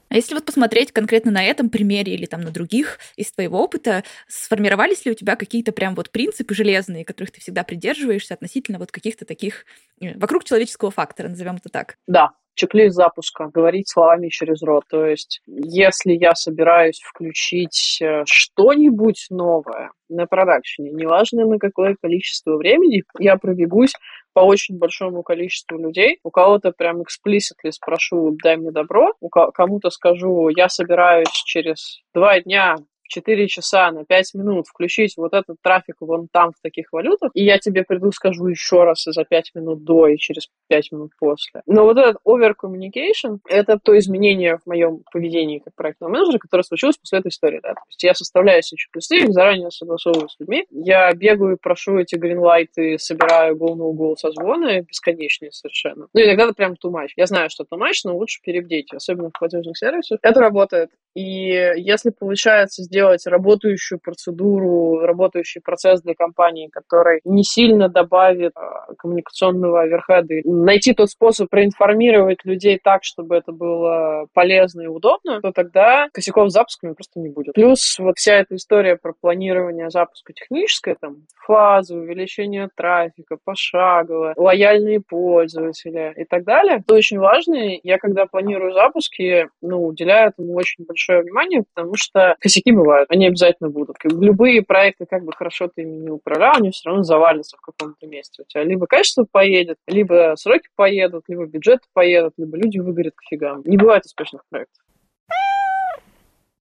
А 0.10 0.16
если 0.16 0.34
вот 0.34 0.46
посмотреть 0.46 0.92
конкретно 0.92 1.32
на 1.32 1.44
этом 1.44 1.70
примере 1.70 2.14
или 2.16 2.26
там 2.26 2.42
на 2.42 2.50
других 2.50 2.98
из 3.16 3.32
твоего 3.32 3.62
опыта, 3.62 4.04
сформировались 4.28 5.06
ли 5.06 5.12
у 5.12 5.14
тебя 5.16 5.36
какие-то 5.36 5.72
прям 5.72 5.94
вот 5.94 6.10
принципы 6.10 6.56
железные, 6.56 7.06
которых 7.06 7.32
ты 7.32 7.42
всегда 7.42 7.64
придерживаешься 7.64 8.34
относительно 8.34 8.80
вот 8.80 8.92
каких-то 8.92 9.26
таких 9.26 9.66
э, 10.02 10.18
вокруг 10.18 10.46
человеческого 10.46 10.90
фактора, 10.90 11.30
назовем 11.30 11.58
это 11.58 11.70
так? 11.70 11.98
Да, 12.08 12.32
чек-лист 12.56 12.96
запуска, 12.96 13.50
говорить 13.54 13.88
словами 13.88 14.30
через 14.30 14.64
рот. 14.64 14.84
То 14.90 15.06
есть, 15.06 15.42
если 15.46 16.14
я 16.14 16.34
собираюсь 16.34 17.00
включить 17.02 18.00
э, 18.02 18.24
что-нибудь 18.26 19.28
новое 19.30 19.92
на 20.10 20.26
продакшене, 20.26 20.92
неважно 20.92 21.46
на 21.46 21.60
какое 21.60 21.96
количество 22.02 22.58
времени, 22.58 23.04
я 23.20 23.38
пробегусь 23.38 23.94
по 24.40 24.44
очень 24.44 24.78
большому 24.78 25.22
количеству 25.22 25.78
людей. 25.78 26.20
У 26.24 26.32
кого-то 26.32 26.72
прям 26.72 27.02
explicitly 27.02 27.72
спрошу, 27.72 28.38
дай 28.42 28.56
мне 28.56 28.72
добро, 28.72 29.12
у 29.20 29.28
кому-то 29.28 29.90
скажу, 29.90 30.48
я 30.56 30.70
собираюсь 30.70 31.44
через 31.44 32.02
два 32.14 32.40
дня 32.40 32.78
4 33.10 33.48
часа 33.48 33.92
на 33.92 34.06
5 34.06 34.36
минут 34.36 34.68
включить 34.68 35.16
вот 35.18 35.34
этот 35.34 35.58
трафик 35.62 35.96
вон 36.00 36.28
там 36.32 36.52
в 36.52 36.62
таких 36.62 36.94
валютах, 36.94 37.32
и 37.34 37.44
я 37.44 37.58
тебе 37.58 37.84
приду, 37.84 38.12
скажу 38.12 38.48
еще 38.48 38.84
раз 38.84 39.08
и 39.08 39.12
за 39.12 39.26
5 39.26 39.52
минут 39.56 39.84
до 39.84 40.08
и 40.08 40.18
через 40.18 40.48
5 40.68 40.92
минут 40.94 41.12
после. 41.20 41.62
Но 41.66 41.84
вот 41.84 41.98
этот 41.98 42.18
over 42.26 42.54
communication— 42.54 43.40
это 43.50 43.78
то 43.84 43.98
изменение 43.98 44.58
в 44.58 44.68
моем 44.68 45.04
поведении 45.12 45.60
как 45.60 45.74
проектного 45.76 46.12
менеджера, 46.12 46.38
которое 46.38 46.64
случилось 46.64 46.98
после 46.98 47.20
этой 47.20 47.30
истории. 47.30 47.60
Да? 47.62 47.74
То 47.74 47.82
есть 47.90 48.04
я 48.04 48.14
составляю 48.14 48.62
себе 48.62 48.78
чек-листы, 48.78 49.32
заранее 49.32 49.72
согласовываю 49.72 50.30
с 50.30 50.36
людьми, 50.40 50.66
я 50.70 51.12
бегаю, 51.14 51.58
прошу 51.62 51.98
эти 51.98 52.16
гринлайты, 52.16 52.98
собираю 53.00 53.58
гол 53.58 53.76
на 53.76 53.86
угол 53.86 54.16
созвоны, 54.18 54.82
бесконечные 54.82 55.52
совершенно. 55.52 56.08
Ну, 56.14 56.22
иногда 56.22 56.44
это 56.46 56.54
прям 56.54 56.74
too 56.74 56.92
much. 56.92 57.10
Я 57.16 57.26
знаю, 57.26 57.50
что 57.50 57.64
too 57.64 57.80
much, 57.80 58.02
но 58.06 58.16
лучше 58.16 58.40
перебдеть, 58.44 58.94
особенно 58.94 59.30
в 59.30 59.40
платежных 59.40 59.78
сервисах. 59.78 60.20
Это 60.22 60.40
работает. 60.40 60.92
И 61.16 61.50
если 61.78 62.12
получается 62.12 62.84
сделать 62.84 62.99
сделать 63.00 63.26
работающую 63.26 64.00
процедуру, 64.00 65.00
работающий 65.00 65.62
процесс 65.62 66.02
для 66.02 66.16
компании, 66.16 66.68
который 66.68 67.22
не 67.24 67.44
сильно 67.44 67.88
добавит 67.88 68.52
а, 68.56 68.94
коммуникационного 68.98 69.82
оверхеда, 69.82 70.36
найти 70.44 70.94
тот 70.94 71.10
способ 71.10 71.50
проинформировать 71.50 72.44
людей 72.44 72.80
так, 72.84 73.04
чтобы 73.04 73.38
это 73.38 73.54
было 73.54 74.28
полезно 74.34 74.82
и 74.82 74.88
удобно, 74.88 75.40
то 75.42 75.52
тогда 75.52 76.10
косяков 76.14 76.50
с 76.50 76.54
запусками 76.54 76.94
просто 76.94 77.20
не 77.20 77.30
будет. 77.30 77.54
Плюс 77.54 77.98
вот 78.00 78.18
вся 78.18 78.36
эта 78.36 78.56
история 78.56 78.98
про 78.98 79.14
планирование 79.20 79.90
запуска 79.90 80.34
техническое, 80.34 80.96
там, 81.00 81.24
фазы, 81.46 81.96
увеличение 81.96 82.70
трафика, 82.76 83.38
пошагово, 83.44 84.34
лояльные 84.36 85.00
пользователи 85.00 86.14
и 86.18 86.26
так 86.26 86.44
далее, 86.44 86.78
это 86.78 86.94
очень 86.94 87.18
важно. 87.20 87.56
Я, 87.82 87.98
когда 87.98 88.26
планирую 88.26 88.74
запуски, 88.74 89.48
ну, 89.62 89.86
уделяю 89.86 90.30
этому 90.30 90.54
очень 90.54 90.86
большое 90.86 91.22
внимание, 91.22 91.64
потому 91.74 91.94
что 91.96 92.36
косяки 92.40 92.72
бывают 92.72 92.89
бывают, 92.90 93.12
они 93.12 93.28
обязательно 93.28 93.70
будут. 93.70 93.98
Любые 94.04 94.64
проекты, 94.64 95.06
как 95.06 95.24
бы 95.24 95.32
хорошо 95.32 95.70
ты 95.74 95.84
ими 95.84 95.98
не 95.98 96.10
управлял, 96.10 96.56
они 96.58 96.72
все 96.72 96.90
равно 96.90 97.04
завалятся 97.04 97.56
в 97.58 97.62
каком-то 97.62 98.08
месте. 98.08 98.42
У 98.42 98.46
тебя 98.46 98.64
либо 98.64 98.88
качество 98.88 99.28
поедет, 99.32 99.78
либо 99.88 100.34
сроки 100.36 100.70
поедут, 100.76 101.26
либо 101.28 101.46
бюджет 101.46 101.82
поедут, 101.94 102.34
либо 102.38 102.58
люди 102.58 102.80
выгорят 102.80 103.14
к 103.16 103.22
фигам. 103.30 103.62
Не 103.66 103.78
бывает 103.78 104.06
успешных 104.06 104.42
проектов. 104.50 104.84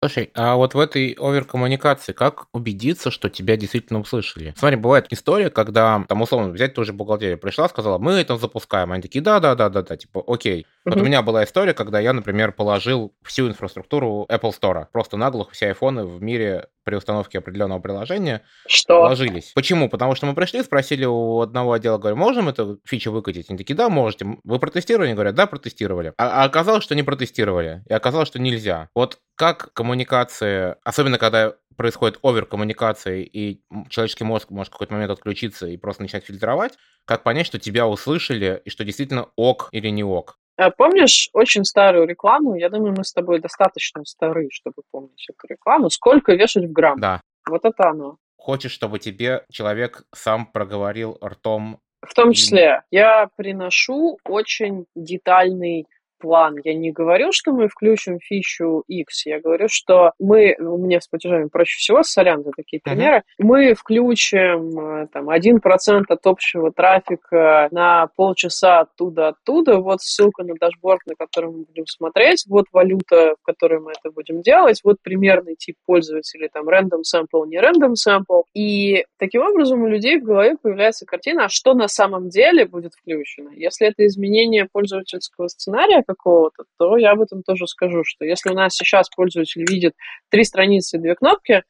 Слушай, 0.01 0.31
а 0.33 0.55
вот 0.55 0.73
в 0.73 0.79
этой 0.79 1.15
оверкоммуникации 1.19 2.13
как 2.13 2.47
убедиться, 2.53 3.11
что 3.11 3.29
тебя 3.29 3.55
действительно 3.55 3.99
услышали? 3.99 4.53
Смотри, 4.57 4.77
бывает 4.77 5.07
история, 5.11 5.49
когда, 5.49 6.03
там, 6.07 6.21
условно, 6.21 6.51
взять 6.51 6.73
тоже 6.73 6.93
бухгалтерия 6.93 7.37
пришла, 7.37 7.69
сказала, 7.69 7.97
мы 7.97 8.13
это 8.13 8.37
запускаем. 8.37 8.91
Они 8.91 9.01
такие, 9.01 9.23
да-да-да-да-да, 9.23 9.95
типа, 9.95 10.23
окей. 10.25 10.65
Вот 10.85 10.97
у 10.97 11.03
меня 11.03 11.23
была 11.23 11.43
история, 11.43 11.73
когда 11.73 11.99
я, 11.99 12.13
например, 12.13 12.51
положил 12.51 13.15
всю 13.23 13.47
инфраструктуру 13.47 14.27
Apple 14.29 14.51
Store. 14.51 14.85
Просто 14.91 15.17
наглухо 15.17 15.51
все 15.51 15.67
айфоны 15.67 16.05
в 16.05 16.21
мире 16.21 16.67
при 16.83 16.95
установке 16.95 17.39
определенного 17.39 17.79
приложения 17.79 18.43
что? 18.67 19.01
ложились. 19.01 19.51
Почему? 19.55 19.89
Потому 19.89 20.13
что 20.13 20.27
мы 20.27 20.35
пришли, 20.35 20.61
спросили 20.61 21.05
у 21.05 21.41
одного 21.41 21.73
отдела, 21.73 21.97
говорю, 21.97 22.15
можем 22.15 22.49
эту 22.49 22.79
фичу 22.85 23.11
выкатить? 23.11 23.49
Они 23.49 23.57
такие, 23.57 23.75
да, 23.75 23.89
можете. 23.89 24.37
Вы 24.43 24.59
протестировали? 24.59 25.07
Они 25.07 25.15
говорят, 25.15 25.33
да, 25.33 25.47
протестировали. 25.47 26.13
А, 26.17 26.43
а 26.43 26.45
оказалось, 26.45 26.83
что 26.83 26.93
не 26.93 27.01
протестировали. 27.01 27.83
И 27.89 27.93
оказалось, 27.93 28.27
что 28.27 28.39
нельзя. 28.39 28.89
Вот 28.93 29.17
как 29.35 29.73
коммуникация, 29.73 30.77
особенно 30.83 31.17
когда 31.17 31.55
происходит 31.75 32.19
оверкоммуникация, 32.21 33.21
и 33.21 33.61
человеческий 33.89 34.23
мозг 34.23 34.49
может 34.49 34.69
в 34.69 34.73
какой-то 34.73 34.93
момент 34.93 35.11
отключиться 35.11 35.67
и 35.67 35.77
просто 35.77 36.03
начать 36.03 36.25
фильтровать, 36.25 36.73
как 37.05 37.23
понять, 37.23 37.47
что 37.47 37.59
тебя 37.59 37.87
услышали 37.87 38.61
и 38.63 38.69
что 38.69 38.85
действительно 38.85 39.27
ок 39.35 39.69
или 39.71 39.89
не 39.89 40.03
ок? 40.03 40.37
А 40.57 40.71
помнишь 40.71 41.29
очень 41.33 41.65
старую 41.65 42.07
рекламу? 42.07 42.55
Я 42.55 42.69
думаю, 42.69 42.93
мы 42.97 43.03
с 43.03 43.11
тобой 43.11 43.39
достаточно 43.39 44.05
стары, 44.05 44.47
чтобы 44.51 44.83
помнить 44.91 45.27
эту 45.29 45.47
рекламу. 45.53 45.89
Сколько 45.89 46.33
вешать 46.33 46.65
в 46.65 46.71
грамм? 46.71 46.99
Да. 46.99 47.21
Вот 47.47 47.65
это 47.65 47.89
оно. 47.89 48.17
Хочешь, 48.37 48.71
чтобы 48.71 48.99
тебе 48.99 49.43
человек 49.51 50.03
сам 50.13 50.45
проговорил 50.45 51.17
ртом? 51.23 51.79
В 52.01 52.13
том 52.13 52.31
числе, 52.33 52.83
я 52.91 53.27
приношу 53.35 54.19
очень 54.23 54.85
детальный 54.95 55.87
план. 56.25 56.55
Я 56.63 56.73
не 56.73 56.91
говорю, 56.91 57.31
что 57.31 57.51
мы 57.51 57.67
включим 57.67 58.19
фичу 58.19 58.83
X, 58.87 59.27
я 59.27 59.39
говорю, 59.39 59.67
что 59.69 60.13
мы, 60.17 60.55
у 60.59 60.77
меня 60.77 60.99
с 60.99 61.07
платежами 61.07 61.49
проще 61.49 61.77
всего, 61.77 62.01
сорян 62.01 62.43
за 62.43 62.49
такие 62.51 62.81
примеры, 62.83 63.17
uh-huh. 63.17 63.45
мы 63.45 63.75
включим 63.75 64.79
э, 64.79 65.07
там 65.13 65.29
1% 65.29 66.03
от 66.07 66.25
общего 66.25 66.71
трафика 66.71 67.67
на 67.69 68.07
полчаса 68.15 68.79
оттуда-оттуда, 68.79 69.77
вот 69.77 70.01
ссылка 70.01 70.43
на 70.43 70.55
дашборд, 70.59 71.01
на 71.05 71.13
который 71.13 71.51
мы 71.51 71.65
будем 71.65 71.85
смотреть, 71.85 72.45
вот 72.47 72.65
валюта, 72.71 73.35
в 73.39 73.45
которой 73.45 73.79
мы 73.79 73.91
это 73.91 74.11
будем 74.11 74.41
делать, 74.41 74.81
вот 74.83 74.97
примерный 75.03 75.55
тип 75.55 75.75
пользователей, 75.85 76.49
там 76.51 76.67
random 76.67 77.01
sample, 77.03 77.45
не 77.45 77.57
random 77.57 77.93
sample, 77.93 78.45
и 78.55 79.05
таким 79.19 79.43
образом 79.43 79.83
у 79.83 79.87
людей 79.87 80.19
в 80.19 80.23
голове 80.23 80.55
появляется 80.59 81.05
картина, 81.05 81.45
а 81.45 81.49
что 81.49 81.75
на 81.75 81.87
самом 81.87 82.29
деле 82.29 82.65
будет 82.65 82.93
включено. 82.95 83.51
Если 83.55 83.87
это 83.87 84.07
изменение 84.07 84.67
пользовательского 84.71 85.49
сценария, 85.49 86.01
какого-то, 86.15 86.63
то 86.77 86.97
я 86.97 87.11
об 87.11 87.21
этом 87.21 87.43
тоже 87.43 87.67
скажу, 87.67 88.03
что 88.05 88.25
если 88.25 88.49
у 88.49 88.53
нас 88.53 88.73
сейчас 88.73 89.09
пользователь 89.09 89.65
видит 89.67 89.93
три 90.29 90.43
страницы 90.43 90.97
и 90.97 90.99
две 90.99 91.15
кнопки, 91.15 91.63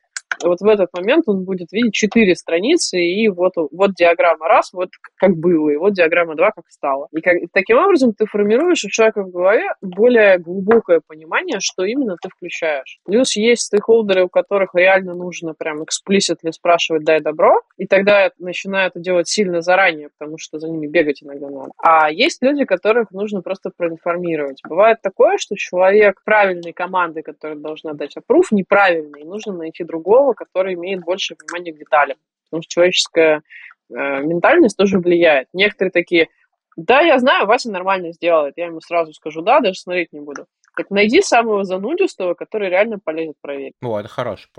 вот 0.44 0.62
в 0.62 0.68
этот 0.68 0.90
момент 0.98 1.26
он 1.28 1.44
будет 1.44 1.72
видеть 1.72 1.94
четыре 1.94 2.36
страницы, 2.36 3.00
и 3.00 3.28
вот, 3.30 3.54
вот 3.56 3.94
диаграмма 3.94 4.48
раз, 4.48 4.72
вот 4.74 4.90
как 5.18 5.36
было, 5.38 5.70
и 5.70 5.76
вот 5.76 5.94
диаграмма 5.94 6.36
два, 6.36 6.52
как 6.52 6.66
стало. 6.70 7.08
И, 7.12 7.22
как, 7.22 7.38
таким 7.54 7.78
образом 7.78 8.14
ты 8.14 8.26
формируешь 8.26 8.84
у 8.86 8.90
человека 8.90 9.24
в 9.24 9.32
голове 9.32 9.68
более 9.82 10.40
глубокое 10.40 11.02
понимание, 11.06 11.60
что 11.60 11.84
именно 11.84 12.16
ты 12.22 12.30
включаешь. 12.30 13.00
Плюс 13.06 13.36
есть 13.36 13.64
стейкхолдеры, 13.64 14.26
у 14.26 14.30
которых 14.30 14.72
реально 14.74 15.14
нужно 15.14 15.54
прям 15.54 15.84
эксплиситно 15.84 16.52
спрашивать 16.52 17.04
«дай 17.04 17.22
добро», 17.22 17.62
и 17.78 17.86
тогда 17.86 18.32
начинают 18.40 18.96
это 18.96 19.04
делать 19.04 19.28
сильно 19.28 19.62
заранее, 19.62 20.10
потому 20.18 20.38
что 20.38 20.58
за 20.60 20.70
ними 20.70 20.88
бегать 20.88 21.22
иногда 21.22 21.50
надо. 21.50 21.72
А 21.78 22.10
есть 22.10 22.42
люди, 22.42 22.66
которых 22.66 23.12
нужно 23.12 23.42
просто 23.42 23.72
проинформировать. 23.76 24.62
Бывает 24.68 25.00
такое, 25.02 25.38
что 25.38 25.56
человек 25.56 26.22
правильной 26.24 26.72
команды, 26.72 27.22
которая 27.22 27.58
должна 27.58 27.94
дать 27.94 28.16
опруф, 28.16 28.52
неправильный, 28.52 29.22
и 29.22 29.26
нужно 29.26 29.54
найти 29.54 29.84
другого, 29.84 30.25
другого, 30.26 30.34
который 30.34 30.74
имеет 30.74 31.04
больше 31.04 31.36
внимания 31.40 31.74
к 31.74 31.78
деталям. 31.78 32.18
Потому 32.46 32.64
что 32.64 32.70
человеческая 32.70 33.42
э, 33.90 33.94
ментальность 33.94 34.78
тоже 34.78 35.00
влияет. 35.00 35.48
Некоторые 35.54 35.92
такие, 35.92 36.30
да, 36.76 37.02
я 37.02 37.20
знаю, 37.20 37.48
Вася 37.48 37.72
нормально 37.72 38.12
сделает. 38.12 38.56
Я 38.58 38.68
ему 38.68 38.82
сразу 38.82 39.14
скажу, 39.14 39.42
да, 39.42 39.60
даже 39.60 39.80
смотреть 39.80 40.14
не 40.14 40.22
буду. 40.22 40.46
Так 40.76 40.90
найди 40.90 41.22
самого 41.22 41.64
занудистого, 41.64 42.34
который 42.34 42.70
реально 42.70 43.00
полезет 43.00 43.36
проверить. 43.42 43.74
Ну, 43.82 43.98
это 43.98 44.10
хороший 44.10 44.50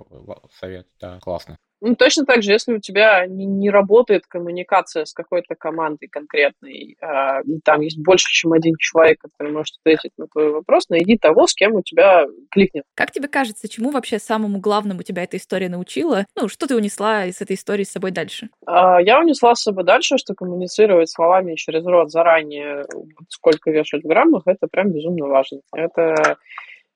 совет, 0.51 0.87
да, 1.01 1.19
классно. 1.21 1.59
Ну, 1.81 1.95
точно 1.95 2.25
так 2.25 2.43
же, 2.43 2.53
если 2.53 2.75
у 2.75 2.81
тебя 2.81 3.27
не, 3.27 3.45
не 3.45 3.71
работает 3.71 4.27
коммуникация 4.27 5.05
с 5.05 5.13
какой-то 5.13 5.55
командой 5.55 6.09
конкретной, 6.09 6.97
э, 7.01 7.43
и 7.45 7.61
там 7.61 7.83
есть 7.83 8.03
больше, 8.03 8.27
чем 8.31 8.53
один 8.53 8.75
человек, 8.79 9.21
который 9.21 9.53
может 9.53 9.77
ответить 9.81 10.13
на 10.17 10.27
твой 10.27 10.53
вопрос, 10.53 10.89
найди 10.89 11.19
того, 11.19 11.47
с 11.47 11.55
кем 11.55 11.75
у 11.75 11.83
тебя 11.83 12.27
кликнет. 12.51 12.85
Как 12.95 13.11
тебе 13.11 13.29
кажется, 13.29 13.69
чему 13.69 13.91
вообще 13.91 14.19
самому 14.19 14.59
главному 14.59 15.03
тебя 15.03 15.25
эта 15.25 15.37
история 15.37 15.69
научила? 15.69 16.25
Ну, 16.35 16.49
что 16.49 16.67
ты 16.67 16.77
унесла 16.77 17.27
из 17.27 17.41
этой 17.43 17.57
истории 17.57 17.85
с 17.85 17.93
собой 17.93 18.11
дальше? 18.11 18.49
Э, 18.67 18.97
я 19.03 19.21
унесла 19.21 19.55
с 19.55 19.63
собой 19.63 19.85
дальше, 19.85 20.17
что 20.17 20.35
коммуницировать 20.35 21.11
словами 21.11 21.57
через 21.57 21.85
рот 21.85 22.11
заранее, 22.11 22.87
сколько 23.29 23.71
вешать 23.71 24.03
в 24.03 24.09
граммах, 24.09 24.45
это 24.47 24.67
прям 24.67 24.93
безумно 24.93 25.27
важно. 25.27 25.61
Это 25.75 26.39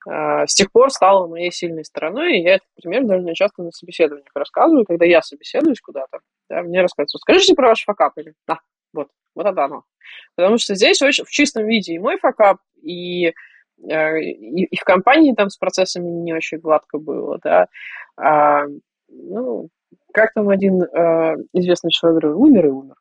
с 0.07 0.53
тех 0.53 0.71
пор 0.71 0.89
стала 0.89 1.27
моей 1.27 1.51
сильной 1.51 1.85
стороной, 1.85 2.37
и 2.37 2.41
я 2.41 2.55
этот 2.55 2.67
пример 2.75 3.03
довольно 3.05 3.35
часто 3.35 3.61
на 3.61 3.71
собеседованиях 3.71 4.31
рассказываю, 4.33 4.85
когда 4.85 5.05
я 5.05 5.21
собеседуюсь 5.21 5.79
куда-то, 5.79 6.19
да, 6.49 6.61
мне 6.63 6.81
рассказывают, 6.81 7.21
скажите 7.21 7.53
про 7.53 7.69
ваш 7.69 7.83
факап, 7.83 8.17
или 8.17 8.33
да, 8.47 8.59
вот, 8.93 9.09
вот 9.35 9.45
это 9.45 9.63
оно. 9.63 9.83
Потому 10.35 10.57
что 10.57 10.75
здесь 10.75 11.01
очень, 11.01 11.23
в 11.23 11.29
чистом 11.29 11.65
виде 11.67 11.93
и 11.93 11.99
мой 11.99 12.17
факап, 12.17 12.57
и, 12.81 13.27
э, 13.27 14.19
и, 14.19 14.63
и 14.65 14.75
в 14.75 14.83
компании 14.83 15.33
там 15.33 15.49
с 15.49 15.57
процессами 15.57 16.07
не 16.07 16.33
очень 16.33 16.57
гладко 16.57 16.97
было, 16.97 17.39
да, 17.43 17.67
а, 18.17 18.65
ну, 19.07 19.69
как 20.13 20.33
там 20.33 20.49
один 20.49 20.81
э, 20.83 21.35
известный 21.53 21.91
человек 21.91 22.21
говорил, 22.21 22.41
умер 22.41 22.65
и 22.65 22.69
умер. 22.69 22.95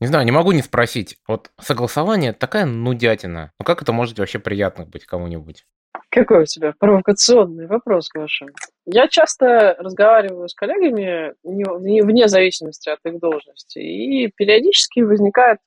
Не 0.00 0.06
знаю, 0.06 0.24
не 0.24 0.32
могу 0.32 0.52
не 0.52 0.62
спросить. 0.62 1.18
Вот 1.26 1.50
согласование 1.60 2.32
такая 2.32 2.66
нудятина. 2.66 3.52
Ну 3.58 3.64
как 3.64 3.82
это 3.82 3.92
может 3.92 4.18
вообще 4.18 4.38
приятно 4.38 4.84
быть 4.84 5.04
кому-нибудь? 5.04 5.64
Какой 6.10 6.42
у 6.42 6.46
тебя 6.46 6.72
провокационный 6.78 7.66
вопрос, 7.66 8.08
Гоша? 8.14 8.46
Я 8.86 9.08
часто 9.08 9.76
разговариваю 9.78 10.48
с 10.48 10.54
коллегами 10.54 11.34
вне 11.42 12.28
зависимости 12.28 12.88
от 12.88 13.00
их 13.04 13.18
должности, 13.18 13.78
и 13.78 14.28
периодически 14.28 15.00
возникает 15.00 15.58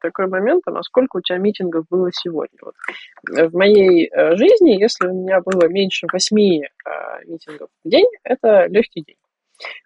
такой 0.00 0.26
момент, 0.26 0.62
а 0.66 0.82
сколько 0.82 1.18
у 1.18 1.20
тебя 1.20 1.38
митингов 1.38 1.86
было 1.88 2.10
сегодня. 2.12 2.58
Вот. 2.62 2.74
В 3.50 3.54
моей 3.56 4.08
э, 4.08 4.36
жизни, 4.36 4.80
если 4.80 5.06
у 5.06 5.12
меня 5.12 5.40
было 5.40 5.68
меньше 5.68 6.06
восьми 6.12 6.64
э, 6.64 7.24
митингов 7.26 7.68
в 7.84 7.88
день, 7.88 8.06
это 8.24 8.66
легкий 8.66 9.02
день. 9.02 9.16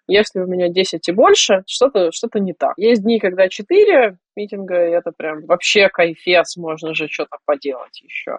Если 0.07 0.39
у 0.39 0.47
меня 0.47 0.69
10 0.69 1.07
и 1.07 1.11
больше, 1.11 1.63
что-то 1.67 2.11
что 2.11 2.27
не 2.39 2.53
так. 2.53 2.73
Есть 2.77 3.03
дни, 3.03 3.19
когда 3.19 3.49
4 3.49 4.17
митинга, 4.35 4.87
и 4.87 4.91
это 4.91 5.11
прям 5.15 5.45
вообще 5.45 5.89
кайфец, 5.89 6.57
можно 6.57 6.93
же 6.93 7.07
что-то 7.07 7.37
поделать 7.45 8.01
еще. 8.01 8.37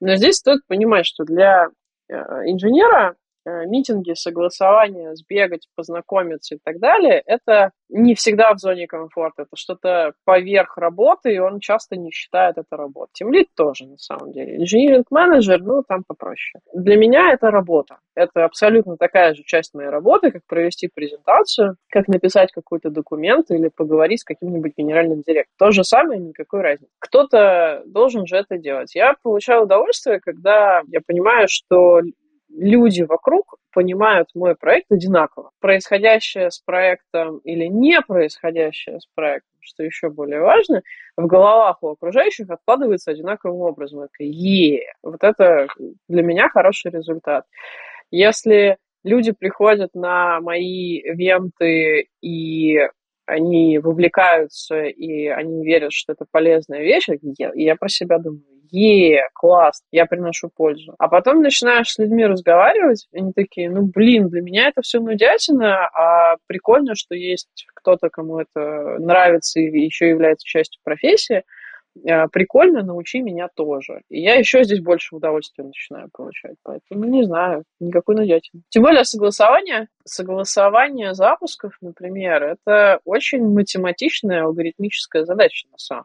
Но 0.00 0.16
здесь 0.16 0.36
стоит 0.36 0.66
понимать, 0.66 1.06
что 1.06 1.24
для 1.24 1.68
э, 2.08 2.14
инженера 2.46 3.16
митинги, 3.66 4.14
согласования, 4.14 5.14
сбегать, 5.14 5.68
познакомиться 5.74 6.56
и 6.56 6.58
так 6.62 6.78
далее, 6.78 7.22
это 7.26 7.72
не 7.88 8.14
всегда 8.14 8.52
в 8.54 8.58
зоне 8.58 8.86
комфорта. 8.86 9.42
Это 9.42 9.56
что-то 9.56 10.12
поверх 10.24 10.76
работы, 10.76 11.34
и 11.34 11.38
он 11.38 11.60
часто 11.60 11.96
не 11.96 12.10
считает 12.10 12.58
это 12.58 12.76
работой. 12.76 13.10
Тимлит 13.14 13.48
тоже, 13.54 13.86
на 13.86 13.96
самом 13.96 14.32
деле. 14.32 14.58
Инжиниринг-менеджер, 14.58 15.62
ну, 15.62 15.82
там 15.82 16.04
попроще. 16.06 16.60
Для 16.74 16.96
меня 16.96 17.32
это 17.32 17.50
работа. 17.50 17.98
Это 18.14 18.44
абсолютно 18.44 18.96
такая 18.96 19.34
же 19.34 19.42
часть 19.44 19.74
моей 19.74 19.88
работы, 19.88 20.30
как 20.30 20.42
провести 20.46 20.88
презентацию, 20.92 21.76
как 21.88 22.08
написать 22.08 22.52
какой-то 22.52 22.90
документ 22.90 23.50
или 23.50 23.68
поговорить 23.68 24.20
с 24.20 24.24
каким-нибудь 24.24 24.72
генеральным 24.76 25.22
директором. 25.22 25.54
То 25.58 25.70
же 25.70 25.84
самое, 25.84 26.20
никакой 26.20 26.62
разницы. 26.62 26.92
Кто-то 26.98 27.82
должен 27.86 28.26
же 28.26 28.36
это 28.36 28.58
делать. 28.58 28.94
Я 28.94 29.14
получаю 29.22 29.62
удовольствие, 29.62 30.20
когда 30.20 30.82
я 30.88 31.00
понимаю, 31.06 31.46
что 31.48 32.00
люди 32.48 33.02
вокруг 33.02 33.56
понимают 33.72 34.28
мой 34.34 34.56
проект 34.56 34.90
одинаково. 34.90 35.50
Происходящее 35.60 36.50
с 36.50 36.58
проектом 36.58 37.38
или 37.38 37.66
не 37.66 38.00
происходящее 38.00 39.00
с 39.00 39.06
проектом, 39.14 39.50
что 39.60 39.82
еще 39.82 40.08
более 40.10 40.40
важно, 40.40 40.82
в 41.16 41.26
головах 41.26 41.82
у 41.82 41.88
окружающих 41.88 42.50
откладывается 42.50 43.10
одинаковым 43.10 43.60
образом. 43.60 44.00
Это 44.00 44.24
е 44.24 44.92
Вот 45.02 45.22
это 45.22 45.68
для 46.08 46.22
меня 46.22 46.48
хороший 46.48 46.90
результат. 46.90 47.44
Если 48.10 48.78
люди 49.04 49.32
приходят 49.32 49.94
на 49.94 50.40
мои 50.40 50.98
ивенты 50.98 52.08
и 52.22 52.78
они 53.26 53.78
вовлекаются, 53.78 54.84
и 54.84 55.26
они 55.26 55.64
верят, 55.64 55.92
что 55.92 56.14
это 56.14 56.24
полезная 56.30 56.80
вещь, 56.80 57.08
я, 57.38 57.52
я 57.54 57.76
про 57.76 57.88
себя 57.88 58.18
думаю, 58.18 58.42
е, 58.70 59.28
класс, 59.34 59.82
я 59.92 60.06
приношу 60.06 60.50
пользу. 60.54 60.94
А 60.98 61.08
потом 61.08 61.42
начинаешь 61.42 61.90
с 61.90 61.98
людьми 61.98 62.26
разговаривать, 62.26 63.06
и 63.12 63.18
они 63.18 63.32
такие, 63.32 63.70
ну, 63.70 63.82
блин, 63.82 64.28
для 64.28 64.42
меня 64.42 64.68
это 64.68 64.82
все 64.82 65.00
нудятина, 65.00 65.86
а 65.88 66.36
прикольно, 66.46 66.94
что 66.94 67.14
есть 67.14 67.66
кто-то, 67.74 68.08
кому 68.08 68.38
это 68.38 68.96
нравится 68.98 69.60
и 69.60 69.84
еще 69.84 70.08
является 70.08 70.46
частью 70.46 70.80
профессии, 70.84 71.42
а, 72.06 72.28
прикольно, 72.28 72.82
научи 72.82 73.20
меня 73.20 73.48
тоже. 73.54 74.02
И 74.08 74.20
я 74.20 74.34
еще 74.34 74.62
здесь 74.64 74.80
больше 74.80 75.16
удовольствия 75.16 75.64
начинаю 75.64 76.08
получать. 76.12 76.56
Поэтому, 76.62 77.04
не 77.04 77.24
знаю, 77.24 77.64
никакой 77.80 78.16
нудятины. 78.16 78.62
Тем 78.68 78.82
более 78.82 79.04
согласование, 79.04 79.88
согласование 80.04 81.14
запусков, 81.14 81.76
например, 81.80 82.42
это 82.42 83.00
очень 83.04 83.44
математичная 83.44 84.44
алгоритмическая 84.44 85.24
задача 85.24 85.66
на 85.70 85.78
самом. 85.78 86.04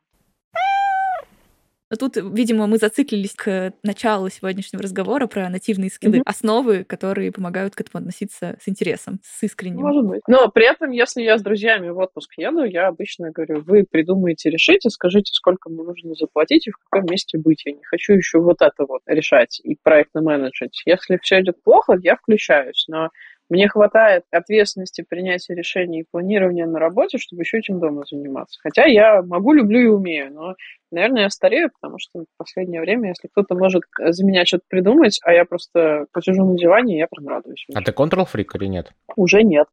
Но 1.93 1.97
тут, 1.97 2.15
видимо, 2.17 2.65
мы 2.65 2.79
зациклились 2.79 3.35
к 3.35 3.71
началу 3.83 4.27
сегодняшнего 4.27 4.81
разговора 4.81 5.27
про 5.27 5.47
нативные 5.47 5.91
скиллы, 5.91 6.17
mm-hmm. 6.17 6.25
основы, 6.25 6.83
которые 6.85 7.31
помогают 7.31 7.75
к 7.75 7.81
этому 7.81 8.01
относиться 8.01 8.57
с 8.59 8.67
интересом, 8.67 9.19
с 9.21 9.43
искренним. 9.43 9.81
Может 9.81 10.03
быть. 10.03 10.21
Но 10.27 10.49
при 10.49 10.65
этом, 10.65 10.89
если 10.89 11.21
я 11.21 11.37
с 11.37 11.43
друзьями 11.43 11.89
в 11.89 11.99
отпуск 11.99 12.33
еду, 12.37 12.63
я 12.63 12.87
обычно 12.87 13.29
говорю, 13.29 13.61
вы 13.61 13.83
придумаете, 13.83 14.49
решите, 14.49 14.89
скажите, 14.89 15.33
сколько 15.33 15.69
мне 15.69 15.83
нужно 15.83 16.15
заплатить 16.15 16.65
и 16.65 16.71
в 16.71 16.77
каком 16.89 17.11
месте 17.11 17.37
быть. 17.37 17.61
Я 17.63 17.73
не 17.73 17.83
хочу 17.83 18.13
еще 18.13 18.39
вот 18.39 18.63
это 18.63 18.87
вот 18.87 19.01
решать 19.05 19.61
и 19.63 19.77
проектно 19.83 20.23
менеджить. 20.23 20.81
Если 20.87 21.19
все 21.21 21.41
идет 21.41 21.61
плохо, 21.61 21.95
я 22.01 22.15
включаюсь, 22.15 22.85
но 22.87 23.09
мне 23.53 23.67
хватает 23.67 24.23
ответственности 24.31 25.05
принятия 25.07 25.53
решений 25.53 25.99
и 25.99 26.05
планирования 26.09 26.65
на 26.65 26.79
работе, 26.79 27.19
чтобы 27.19 27.43
еще 27.43 27.59
этим 27.59 27.79
дома 27.79 28.03
заниматься. 28.09 28.59
Хотя 28.63 28.85
я 28.85 29.21
могу, 29.21 29.53
люблю 29.53 29.79
и 29.79 29.85
умею, 29.85 30.33
но, 30.33 30.55
наверное, 30.91 31.23
я 31.23 31.29
старею, 31.29 31.69
потому 31.69 31.99
что 31.99 32.21
в 32.21 32.37
последнее 32.37 32.81
время, 32.81 33.09
если 33.09 33.27
кто-то 33.27 33.53
может 33.53 33.83
за 33.99 34.25
меня 34.25 34.43
что-то 34.45 34.63
придумать, 34.67 35.19
а 35.23 35.33
я 35.33 35.45
просто 35.45 36.07
посижу 36.11 36.43
на 36.43 36.57
диване, 36.57 36.97
я 36.97 37.07
прям 37.07 37.27
радуюсь. 37.27 37.67
А 37.75 37.81
ты 37.81 37.91
контрол-фрик 37.91 38.55
или 38.55 38.65
нет? 38.65 38.91
Уже 39.15 39.43
нет. 39.43 39.67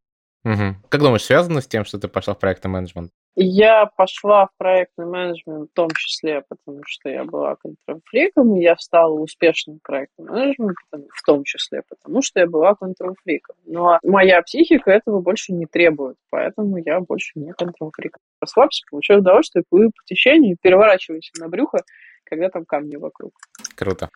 Угу. 0.45 0.77
Как 0.89 1.01
думаешь, 1.01 1.25
связано 1.25 1.61
с 1.61 1.67
тем, 1.67 1.85
что 1.85 1.99
ты 1.99 2.09
пошла 2.09 2.35
в 2.35 2.39
проектный 2.39 2.71
менеджмент? 2.71 3.13
Я 3.37 3.87
пошла 3.87 4.47
в 4.47 4.51
проектный 4.59 5.07
менеджмент 5.07 5.71
в 5.71 5.75
том 5.75 5.89
числе, 5.91 6.43
потому 6.49 6.81
что 6.87 7.09
я 7.09 7.25
была 7.25 7.57
контрол-фриком, 7.57 8.57
и 8.57 8.63
я 8.63 8.77
стала 8.77 9.13
успешным 9.13 9.79
проектным 9.83 10.29
менеджментом 10.29 11.05
в 11.13 11.23
том 11.25 11.45
числе, 11.45 11.83
потому 11.89 12.23
что 12.23 12.41
я 12.41 12.47
была 12.47 12.75
контрол-фриком. 12.75 13.57
Но 13.67 13.99
моя 14.03 14.43
психика 14.43 14.91
этого 14.91 15.21
больше 15.21 15.53
не 15.53 15.67
требует, 15.67 16.17
поэтому 16.31 16.79
я 16.79 17.01
больше 17.01 17.33
не 17.39 17.53
контрол-фрик. 17.53 18.17
Расслабься, 18.41 18.85
получай 18.91 19.19
удовольствие, 19.19 19.65
плыви 19.69 19.89
по 19.89 20.05
течению, 20.05 20.57
переворачивайся 20.61 21.33
на 21.39 21.49
брюхо, 21.49 21.85
когда 22.25 22.49
там 22.49 22.65
камни 22.65 22.97
вокруг. 22.97 23.33
Круто. 23.77 24.09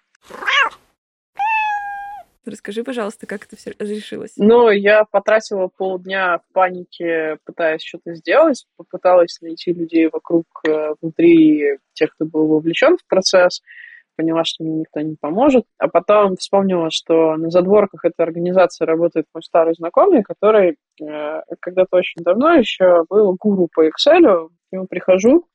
Расскажи, 2.47 2.85
пожалуйста, 2.85 3.27
как 3.27 3.45
это 3.45 3.57
все 3.57 3.73
разрешилось? 3.79 4.35
Ну, 4.37 4.69
я 4.71 5.05
потратила 5.05 5.69
полдня 5.69 6.39
в 6.39 6.53
панике, 6.53 7.39
пытаясь 7.45 7.83
что-то 7.83 8.15
сделать, 8.15 8.67
попыталась 8.77 9.39
найти 9.41 9.73
людей 9.73 10.09
вокруг, 10.13 10.45
э, 10.69 10.95
внутри 11.01 11.79
тех, 11.95 12.15
кто 12.15 12.27
был 12.27 12.47
вовлечен 12.47 12.99
в 12.99 13.07
процесс, 13.07 13.63
поняла, 14.17 14.45
что 14.45 14.63
мне 14.63 14.81
никто 14.81 15.01
не 15.01 15.17
поможет, 15.21 15.65
а 15.79 15.89
потом 15.89 16.37
вспомнила, 16.37 16.91
что 16.91 17.37
на 17.37 17.51
задворках 17.51 18.05
этой 18.05 18.23
организации 18.23 18.85
работает 18.85 19.27
мой 19.35 19.43
старый 19.43 19.75
знакомый, 19.75 20.23
который 20.23 20.77
э, 21.01 21.41
когда-то 21.61 21.97
очень 21.97 22.23
давно 22.23 22.55
еще 22.55 23.05
был 23.09 23.35
гуру 23.39 23.69
по 23.75 23.87
Excel, 23.87 24.49
к 24.49 24.73
нему 24.73 24.87
прихожу, 24.87 25.47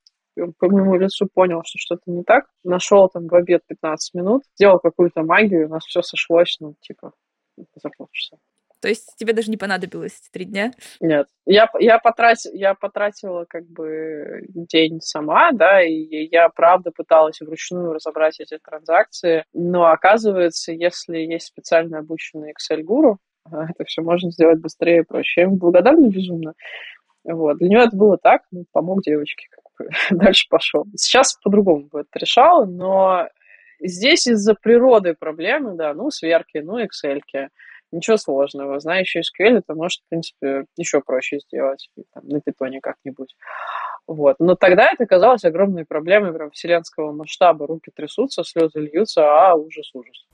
по 0.57 0.69
моему 0.69 0.95
лицу 0.97 1.27
понял, 1.33 1.61
что 1.65 1.77
что-то 1.77 2.03
не 2.07 2.23
так. 2.23 2.45
Нашел 2.63 3.07
там 3.09 3.27
в 3.27 3.35
обед 3.35 3.63
15 3.67 4.13
минут, 4.13 4.43
сделал 4.55 4.79
какую-то 4.79 5.23
магию, 5.23 5.67
у 5.67 5.69
нас 5.69 5.83
все 5.85 6.01
сошлось, 6.01 6.57
ну, 6.59 6.75
типа, 6.81 7.13
за 7.57 7.89
полчаса. 7.97 8.37
То 8.81 8.87
есть 8.87 9.15
тебе 9.17 9.33
даже 9.33 9.51
не 9.51 9.57
понадобилось 9.57 10.21
три 10.31 10.45
дня? 10.45 10.71
Нет. 11.01 11.27
Я, 11.45 11.69
я, 11.79 11.99
потратила, 11.99 12.53
я 12.53 12.73
потратила 12.75 13.45
как 13.45 13.67
бы 13.67 14.45
день 14.47 15.01
сама, 15.01 15.51
да, 15.51 15.83
и 15.83 16.29
я 16.31 16.49
правда 16.49 16.91
пыталась 16.91 17.41
вручную 17.41 17.93
разобрать 17.93 18.39
эти 18.39 18.57
транзакции, 18.57 19.43
но 19.53 19.87
оказывается, 19.87 20.71
если 20.71 21.17
есть 21.17 21.47
специально 21.47 21.99
обученный 21.99 22.53
Excel-гуру, 22.53 23.19
это 23.51 23.83
все 23.85 24.01
можно 24.01 24.31
сделать 24.31 24.59
быстрее 24.59 25.01
и 25.01 25.05
проще. 25.05 25.41
Я 25.41 25.47
ему 25.47 25.57
благодарна 25.57 26.07
безумно. 26.07 26.53
Вот. 27.25 27.57
Для 27.57 27.69
него 27.69 27.81
это 27.81 27.95
было 27.95 28.17
так, 28.17 28.43
ну, 28.51 28.65
помог 28.71 29.01
девочке, 29.03 29.47
как 29.51 29.63
дальше 30.11 30.45
пошел. 30.49 30.85
Сейчас 30.95 31.35
по-другому 31.43 31.87
бы 31.87 32.01
это 32.01 32.19
решал, 32.19 32.65
но 32.65 33.27
здесь 33.79 34.27
из-за 34.27 34.55
природы 34.55 35.15
проблемы, 35.17 35.75
да, 35.75 35.93
ну, 35.93 36.11
сверки, 36.11 36.59
ну, 36.59 36.79
Excel. 36.79 37.21
Ничего 37.91 38.17
сложного. 38.17 38.79
Знающий 38.79 39.21
SQL, 39.21 39.57
это 39.57 39.73
может, 39.73 40.01
в 40.01 40.09
принципе, 40.09 40.65
еще 40.77 41.01
проще 41.01 41.39
сделать 41.39 41.89
там, 42.13 42.27
на 42.27 42.39
питоне 42.39 42.81
как-нибудь. 42.81 43.35
Вот. 44.05 44.35
Но 44.39 44.55
тогда 44.55 44.91
это 44.91 45.07
казалось 45.07 45.43
огромной 45.43 45.85
проблемой 45.85 46.31
прям 46.31 46.51
вселенского 46.51 47.11
масштаба. 47.11 47.65
Руки 47.65 47.91
трясутся, 47.95 48.43
слезы 48.43 48.79
льются, 48.81 49.23
а 49.23 49.55
ужас-ужас. 49.55 50.28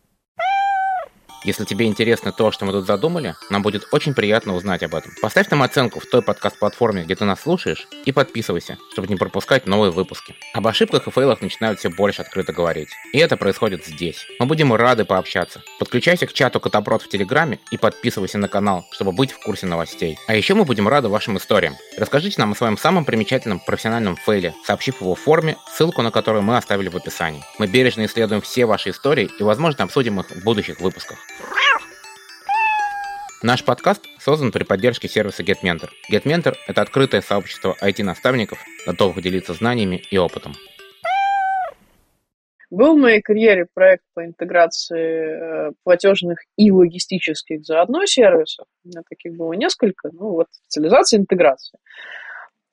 Если 1.44 1.66
тебе 1.66 1.86
интересно 1.86 2.32
то, 2.32 2.52
что 2.52 2.66
мы 2.66 2.72
тут 2.72 2.88
задумали, 2.88 3.36
нам 3.50 3.62
будет 3.62 3.88
очень 3.92 4.14
приятно 4.14 4.56
узнать 4.56 4.84
об 4.84 4.96
этом. 4.96 5.12
Поставь 5.22 5.50
нам 5.50 5.62
оценку 5.62 6.00
в 6.00 6.06
той 6.06 6.22
подкаст-платформе, 6.22 7.04
где 7.04 7.16
ты 7.16 7.26
нас 7.26 7.42
слушаешь, 7.42 7.88
и 8.06 8.12
подписывайся, 8.12 8.78
чтобы 8.92 9.08
не 9.08 9.16
пропускать 9.16 9.68
новые 9.68 9.92
выпуски. 9.92 10.36
Об 10.54 10.68
ошибках 10.68 11.08
и 11.08 11.12
фейлах 11.12 11.42
начинают 11.42 11.80
все 11.80 11.90
больше 11.90 12.22
открыто 12.22 12.54
говорить. 12.54 12.90
И 13.14 13.20
это 13.20 13.38
происходит 13.38 13.86
здесь. 13.86 14.26
Мы 14.40 14.46
будем 14.46 14.74
рады 14.74 15.06
пообщаться. 15.06 15.62
Подключайся 15.80 16.28
к 16.28 16.34
чату 16.34 16.60
Котопрот 16.60 17.02
в 17.02 17.10
Телеграме 17.10 17.60
и 17.72 17.78
подписывайся 17.78 18.38
на 18.38 18.48
канал, 18.48 18.86
чтобы 18.92 19.12
быть 19.12 19.32
в 19.32 19.40
курсе 19.40 19.66
новостей. 19.66 20.18
А 20.28 20.36
еще 20.36 20.54
мы 20.54 20.66
будем 20.66 20.88
рады 20.88 21.10
вашим 21.10 21.38
историям. 21.38 21.76
Расскажите 21.98 22.40
нам 22.40 22.54
о 22.54 22.56
своем 22.56 22.78
самом 22.78 23.06
примечательном 23.06 23.60
профессиональном 23.60 24.16
фейле, 24.16 24.54
сообщив 24.66 25.02
его 25.02 25.16
в 25.16 25.20
форме, 25.20 25.58
ссылку 25.72 26.02
на 26.02 26.12
которую 26.12 26.44
мы 26.44 26.58
оставили 26.58 26.90
в 26.90 26.96
описании. 26.96 27.44
Мы 27.60 27.68
бережно 27.68 28.06
исследуем 28.06 28.42
все 28.42 28.66
ваши 28.66 28.90
истории 28.90 29.30
и, 29.40 29.44
возможно, 29.44 29.84
обсудим 29.84 30.20
их 30.20 30.30
в 30.30 30.44
будущих 30.44 30.80
выпусках. 30.80 31.18
Наш 33.44 33.64
подкаст 33.64 34.02
создан 34.20 34.52
при 34.52 34.64
поддержке 34.64 35.08
сервиса 35.08 35.44
GetMentor. 35.44 35.90
GetMentor– 36.12 36.56
это 36.68 36.82
открытое 36.82 37.22
сообщество 37.22 37.76
IT-наставников, 37.80 38.58
готовых 38.88 39.22
делиться 39.22 39.54
знаниями 39.54 40.02
и 40.10 40.18
опытом. 40.18 40.54
Был 42.72 42.98
в 42.98 43.00
моей 43.00 43.22
карьере 43.22 43.68
проект 43.72 44.04
по 44.16 44.26
интеграции 44.26 45.70
э, 45.70 45.72
платежных 45.84 46.40
и 46.58 46.72
логистических 46.72 47.64
заодно 47.64 48.06
сервисов. 48.06 48.66
У 48.84 48.88
меня 48.88 49.02
таких 49.08 49.38
было 49.38 49.54
несколько. 49.54 50.10
Ну 50.12 50.32
вот 50.32 50.48
специализация 50.52 51.20
интеграции. 51.20 51.78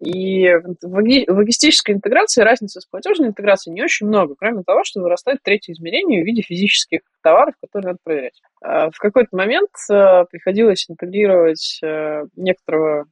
И 0.04 0.48
в 0.82 1.32
логистической 1.32 1.94
интеграции 1.94 2.42
разницы 2.42 2.80
с 2.80 2.86
платежной 2.86 3.28
интеграцией 3.28 3.72
не 3.72 3.84
очень 3.84 4.08
много, 4.08 4.34
кроме 4.36 4.64
того, 4.64 4.82
что 4.82 5.00
вырастает 5.00 5.38
третье 5.44 5.72
измерение 5.72 6.22
в 6.22 6.26
виде 6.26 6.42
физических 6.42 7.02
товаров, 7.22 7.54
которые 7.60 7.92
надо 7.92 7.98
проверять. 8.02 8.42
А 8.60 8.90
в 8.90 8.98
какой-то 8.98 9.28
момент 9.36 9.70
э, 9.90 10.24
приходилось 10.28 10.86
интегрировать 10.90 11.78
э, 11.84 12.24
некоторого 12.34 13.04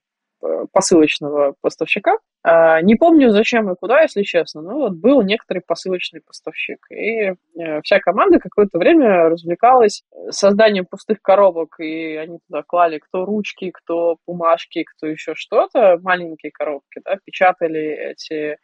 посылочного 0.73 1.55
поставщика. 1.61 2.17
А, 2.43 2.81
не 2.81 2.95
помню, 2.95 3.31
зачем 3.31 3.71
и 3.71 3.77
куда, 3.77 4.01
если 4.01 4.23
честно, 4.23 4.63
но 4.63 4.77
вот 4.77 4.93
был 4.95 5.23
некоторый 5.23 5.61
посылочный 5.61 6.23
поставщик. 6.23 6.79
И 6.91 7.33
э, 7.33 7.35
вся 7.83 7.99
команда 8.01 8.39
какое-то 8.39 8.79
время 8.79 9.29
развлекалась 9.29 10.03
созданием 10.31 10.87
пустых 10.87 11.21
коробок, 11.21 11.79
и 11.81 12.17
они 12.17 12.39
туда 12.49 12.63
клали 12.67 12.99
кто 12.99 13.27
ручки, 13.27 13.71
кто 13.71 14.17
бумажки, 14.27 14.85
кто 14.85 15.07
еще 15.07 15.35
что-то, 15.35 15.99
маленькие 16.03 16.51
коробки, 16.51 17.01
да, 17.05 17.19
печатали 17.23 18.13
эти 18.13 18.57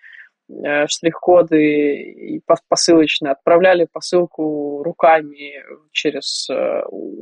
э, 0.49 0.87
штрих-коды 0.87 2.01
и 2.01 2.41
посылочные, 2.69 3.33
отправляли 3.33 3.87
посылку 3.93 4.83
руками 4.83 5.63
через 5.93 6.49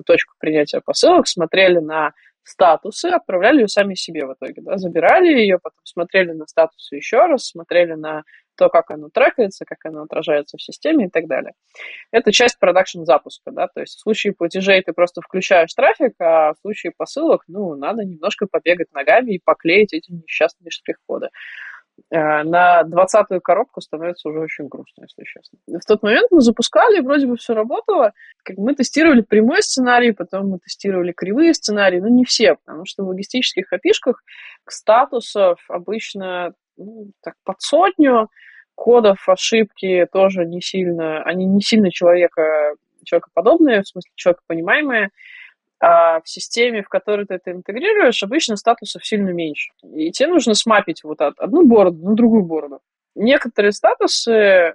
точку 0.06 0.34
принятия 0.38 0.80
посылок, 0.80 1.26
смотрели 1.26 1.78
на 1.78 2.12
статусы, 2.44 3.06
отправляли 3.06 3.60
ее 3.60 3.68
сами 3.68 3.94
себе 3.94 4.26
в 4.26 4.34
итоге, 4.34 4.62
да, 4.62 4.76
забирали 4.76 5.28
ее, 5.28 5.58
потом 5.62 5.80
смотрели 5.84 6.32
на 6.32 6.46
статусы 6.46 6.96
еще 6.96 7.26
раз, 7.26 7.48
смотрели 7.48 7.94
на 7.94 8.22
то, 8.56 8.68
как 8.68 8.90
оно 8.90 9.08
трекается, 9.08 9.64
как 9.64 9.78
оно 9.84 10.02
отражается 10.02 10.56
в 10.56 10.62
системе 10.62 11.06
и 11.06 11.10
так 11.10 11.26
далее. 11.26 11.52
Это 12.12 12.32
часть 12.32 12.58
продакшн 12.58 13.04
запуска, 13.04 13.50
да, 13.50 13.68
то 13.68 13.80
есть 13.80 13.96
в 13.96 14.00
случае 14.00 14.32
платежей 14.32 14.82
ты 14.82 14.92
просто 14.92 15.20
включаешь 15.20 15.74
трафик, 15.74 16.14
а 16.20 16.52
в 16.52 16.58
случае 16.60 16.92
посылок, 16.96 17.42
ну, 17.48 17.74
надо 17.74 18.04
немножко 18.04 18.46
побегать 18.46 18.92
ногами 18.92 19.32
и 19.32 19.40
поклеить 19.44 19.92
эти 19.92 20.12
несчастные 20.12 20.70
штрих-коды. 20.70 21.28
Э, 22.10 22.42
на 22.42 22.82
двадцатую 22.84 23.40
коробку 23.40 23.80
становится 23.80 24.28
уже 24.28 24.40
очень 24.40 24.68
грустно, 24.68 25.02
если 25.02 25.24
честно. 25.24 25.58
В 25.66 25.84
тот 25.86 26.02
момент 26.02 26.28
мы 26.30 26.40
запускали, 26.40 27.00
вроде 27.00 27.26
бы 27.26 27.36
все 27.36 27.54
работало. 27.54 28.12
Как 28.42 28.56
мы 28.56 28.74
тестировали 28.74 29.20
прямой 29.20 29.62
сценарий, 29.62 30.12
потом 30.12 30.48
мы 30.48 30.58
тестировали 30.58 31.12
кривые 31.12 31.54
сценарии, 31.54 32.00
но 32.00 32.08
не 32.08 32.24
все, 32.24 32.56
потому 32.56 32.84
что 32.84 33.04
в 33.04 33.08
логистических 33.08 33.72
опишках 33.72 34.22
статусов 34.68 35.64
обычно 35.68 36.54
ну, 36.76 37.10
так, 37.22 37.34
под 37.44 37.60
сотню, 37.60 38.28
кодов 38.74 39.28
ошибки 39.28 40.06
тоже 40.12 40.44
не 40.44 40.60
сильно, 40.60 41.22
они 41.22 41.46
не 41.46 41.60
сильно 41.60 41.90
человека, 41.90 42.74
человекоподобные, 43.04 43.82
в 43.82 43.88
смысле 43.88 44.10
человекопонимаемые. 44.16 45.10
А 45.80 46.20
в 46.20 46.28
системе, 46.28 46.82
в 46.82 46.88
которой 46.88 47.26
ты 47.26 47.34
это 47.34 47.52
интегрируешь, 47.52 48.22
обычно 48.22 48.56
статусов 48.56 49.04
сильно 49.04 49.30
меньше. 49.30 49.72
И 49.82 50.10
тебе 50.12 50.28
нужно 50.28 50.54
смапить 50.54 51.04
вот 51.04 51.20
одну 51.20 51.66
бороду 51.66 51.98
на 52.08 52.14
другую 52.14 52.44
бороду. 52.44 52.80
Некоторые 53.14 53.72
статусы, 53.72 54.32
э, 54.32 54.74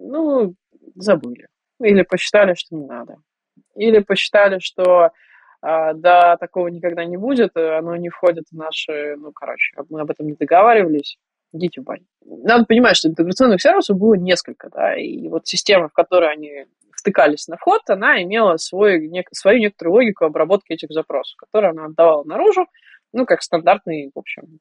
ну, 0.00 0.54
забыли. 0.94 1.46
Или 1.80 2.02
посчитали, 2.02 2.54
что 2.54 2.74
не 2.74 2.86
надо. 2.86 3.16
Или 3.76 4.00
посчитали, 4.00 4.58
что 4.58 5.12
а, 5.66 5.94
да, 5.94 6.36
такого 6.36 6.68
никогда 6.68 7.06
не 7.06 7.16
будет, 7.16 7.56
оно 7.56 7.96
не 7.96 8.10
входит 8.10 8.44
в 8.50 8.54
наши, 8.54 9.16
ну, 9.16 9.32
короче, 9.32 9.74
мы 9.88 10.02
об 10.02 10.10
этом 10.10 10.26
не 10.26 10.34
договаривались, 10.34 11.16
идите 11.54 11.80
в 11.80 11.84
баню. 11.84 12.04
Надо 12.22 12.66
понимать, 12.66 12.98
что 12.98 13.08
интеграционных 13.08 13.62
сервисов 13.62 13.96
было 13.96 14.12
несколько, 14.12 14.68
да, 14.68 14.94
и 14.94 15.26
вот 15.28 15.46
система, 15.46 15.88
в 15.88 15.94
которой 15.94 16.30
они 16.30 16.66
втыкались 17.04 17.48
на 17.48 17.56
вход, 17.58 17.82
она 17.88 18.22
имела 18.22 18.56
свой, 18.56 19.08
нек, 19.08 19.28
свою 19.32 19.58
некоторую 19.58 19.94
логику 19.94 20.24
обработки 20.24 20.72
этих 20.72 20.90
запросов, 20.90 21.36
которую 21.36 21.72
она 21.72 21.84
отдавала 21.84 22.24
наружу, 22.24 22.66
ну, 23.12 23.26
как 23.26 23.42
стандартный, 23.42 24.10
в 24.14 24.18
общем, 24.18 24.58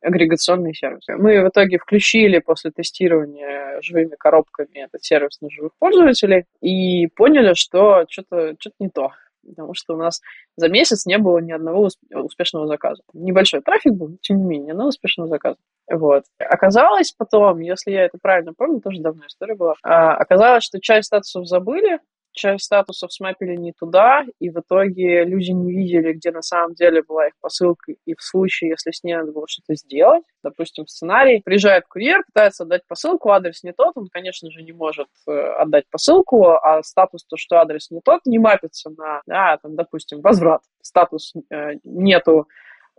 агрегационные 0.00 0.74
сервисы. 0.74 1.16
Мы 1.16 1.44
в 1.44 1.48
итоге 1.48 1.78
включили 1.78 2.38
после 2.38 2.70
тестирования 2.70 3.80
живыми 3.80 4.14
коробками 4.18 4.84
этот 4.84 5.02
сервис 5.02 5.40
на 5.40 5.50
живых 5.50 5.72
пользователей 5.78 6.44
и 6.60 7.08
поняли, 7.08 7.54
что 7.54 8.04
что-то 8.08 8.54
что 8.58 8.70
не 8.78 8.88
то. 8.88 9.10
Потому 9.46 9.74
что 9.74 9.94
у 9.94 9.96
нас 9.96 10.20
за 10.56 10.68
месяц 10.68 11.06
не 11.06 11.18
было 11.18 11.38
ни 11.38 11.52
одного 11.52 11.88
успешного 12.14 12.66
заказа. 12.66 13.02
Небольшой 13.12 13.60
трафик 13.60 13.92
был, 13.94 14.16
тем 14.20 14.38
не 14.38 14.44
менее, 14.44 14.72
одного 14.72 14.90
успешного 14.90 15.28
заказа. 15.28 15.58
Вот. 15.90 16.24
Оказалось 16.38 17.12
потом, 17.12 17.60
если 17.60 17.90
я 17.90 18.04
это 18.04 18.18
правильно 18.20 18.52
помню, 18.54 18.80
тоже 18.80 19.00
давно 19.00 19.26
история 19.26 19.54
была, 19.54 19.74
а, 19.82 20.14
оказалось, 20.16 20.64
что 20.64 20.80
часть 20.80 21.06
статусов 21.06 21.46
забыли, 21.46 21.98
часть 22.32 22.64
статусов 22.64 23.12
смапили 23.12 23.56
не 23.56 23.72
туда, 23.72 24.24
и 24.38 24.50
в 24.50 24.58
итоге 24.60 25.24
люди 25.24 25.50
не 25.50 25.72
видели, 25.72 26.12
где 26.12 26.30
на 26.30 26.42
самом 26.42 26.74
деле 26.74 27.02
была 27.02 27.28
их 27.28 27.34
посылка, 27.40 27.92
и 28.04 28.14
в 28.14 28.22
случае, 28.22 28.70
если 28.70 28.90
с 28.90 29.02
ней 29.04 29.14
надо 29.14 29.32
было 29.32 29.46
что-то 29.48 29.74
сделать, 29.74 30.24
допустим, 30.42 30.86
сценарий, 30.86 31.40
приезжает 31.44 31.84
курьер, 31.88 32.22
пытается 32.26 32.64
отдать 32.64 32.82
посылку, 32.86 33.30
адрес 33.30 33.62
не 33.62 33.72
тот, 33.72 33.96
он, 33.96 34.08
конечно 34.08 34.50
же, 34.50 34.62
не 34.62 34.72
может 34.72 35.08
э, 35.28 35.32
отдать 35.32 35.84
посылку, 35.90 36.48
а 36.48 36.82
статус 36.82 37.24
то, 37.24 37.36
что 37.36 37.56
адрес 37.56 37.90
не 37.90 38.00
тот, 38.00 38.20
не 38.26 38.38
мапится 38.38 38.90
на, 38.90 39.22
да, 39.26 39.58
там, 39.62 39.76
допустим, 39.76 40.20
возврат. 40.20 40.62
Статус 40.80 41.32
э, 41.50 41.74
нету 41.84 42.48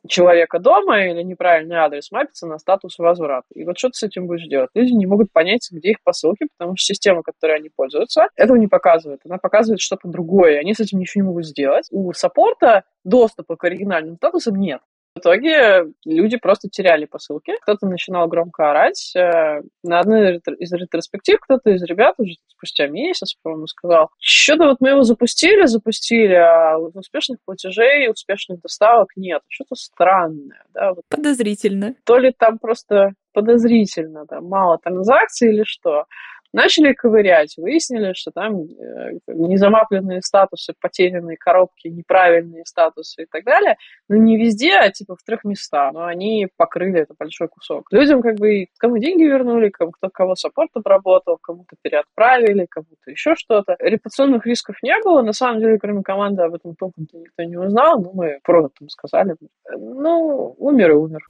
человека 0.08 0.60
дома 0.60 1.06
или 1.06 1.22
неправильный 1.22 1.78
адрес 1.78 2.12
мапится 2.12 2.48
на 2.48 2.58
статус 2.58 2.98
возврата. 3.00 3.48
И 3.54 3.64
вот 3.64 3.78
что 3.78 3.90
ты 3.90 3.94
с 3.96 4.04
этим 4.04 4.28
будешь 4.28 4.48
делать? 4.48 4.70
Люди 4.74 4.92
не 4.92 5.06
могут 5.06 5.32
понять, 5.32 5.68
где 5.72 5.92
их 5.92 5.98
посылки, 6.04 6.48
потому 6.58 6.76
что 6.76 6.94
система, 6.94 7.24
которой 7.24 7.58
они 7.58 7.70
пользуются, 7.74 8.28
этого 8.36 8.58
не 8.58 8.68
показывает. 8.68 9.22
Она 9.26 9.38
показывает 9.38 9.80
что-то 9.80 10.08
другое. 10.08 10.60
Они 10.60 10.74
с 10.74 10.80
этим 10.80 11.00
ничего 11.00 11.24
не 11.24 11.28
могут 11.28 11.46
сделать. 11.46 11.88
У 11.92 12.12
саппорта 12.14 12.84
доступа 13.04 13.56
к 13.56 13.64
оригинальным 13.64 14.16
статусам 14.18 14.56
нет. 14.56 14.82
В 15.16 15.20
итоге 15.20 15.94
люди 16.06 16.38
просто 16.38 16.70
теряли 16.70 17.06
посылки. 17.06 17.54
Кто-то 17.62 17.86
начинал 17.86 18.28
громко 18.28 18.72
орать. 18.72 19.14
Э, 19.16 19.62
на 19.84 20.00
одной 20.00 20.42
из 20.58 20.74
ретроспектив 20.74 21.40
кто-то 21.40 21.70
из 21.70 21.84
ребят 21.84 22.16
уже 22.18 22.34
спустя 22.48 22.88
месяц, 22.88 23.36
по-моему, 23.44 23.68
сказал, 23.68 24.10
что-то 24.20 24.70
вот 24.70 24.78
мы 24.80 24.90
его 24.90 25.04
запустили, 25.04 25.68
запустили, 25.68 26.34
а 26.34 26.80
успешных 26.80 27.38
платежей, 27.46 28.10
успешных 28.10 28.60
доставок 28.62 29.10
нет. 29.16 29.44
Что-то 29.50 29.76
странное. 29.76 30.64
Да? 30.74 30.94
Вот. 30.94 31.04
Подозрительно. 31.10 31.94
То 32.06 32.18
ли 32.18 32.34
там 32.36 32.58
просто 32.58 33.14
подозрительно, 33.34 34.26
да, 34.28 34.42
мало 34.42 34.80
транзакций 34.80 35.50
или 35.50 35.64
что. 35.64 36.06
Начали 36.54 36.94
ковырять, 36.94 37.56
выяснили, 37.58 38.14
что 38.14 38.30
там 38.30 38.62
э, 38.62 39.18
незамапленные 39.26 40.22
статусы, 40.22 40.76
потерянные 40.80 41.36
коробки, 41.36 41.88
неправильные 41.88 42.64
статусы 42.66 43.24
и 43.24 43.26
так 43.26 43.44
далее, 43.44 43.78
но 44.08 44.18
не 44.18 44.38
везде, 44.38 44.76
а 44.76 44.92
типа 44.92 45.16
в 45.16 45.24
трех 45.24 45.44
местах. 45.46 45.94
Но 45.94 46.06
они 46.06 46.48
покрыли 46.56 47.02
это 47.02 47.16
большой 47.18 47.48
кусок. 47.48 47.88
Людям 47.92 48.22
как 48.22 48.36
бы 48.36 48.68
кому 48.78 49.00
деньги 49.00 49.24
вернули, 49.24 49.70
кому 49.70 49.92
кто 49.92 50.10
кого 50.10 50.36
саппорт 50.36 50.70
обработал, 50.76 51.40
кому-то 51.42 51.76
переотправили, 51.82 52.68
кому-то 52.70 53.10
еще 53.10 53.34
что-то. 53.36 53.76
Репутационных 53.80 54.46
рисков 54.46 54.76
не 54.84 54.96
было. 55.04 55.24
На 55.24 55.34
самом 55.34 55.60
деле, 55.60 55.80
кроме 55.80 56.04
команды, 56.04 56.44
об 56.44 56.54
этом 56.54 56.76
толком-то 56.76 57.18
никто 57.18 57.44
не 57.44 57.58
узнал. 57.58 58.00
Ну, 58.00 58.12
мы 58.14 58.40
продуктам 58.44 58.90
сказали. 58.90 59.36
Ну, 59.76 60.54
умер 60.60 60.92
и 60.92 60.94
умер. 60.94 61.22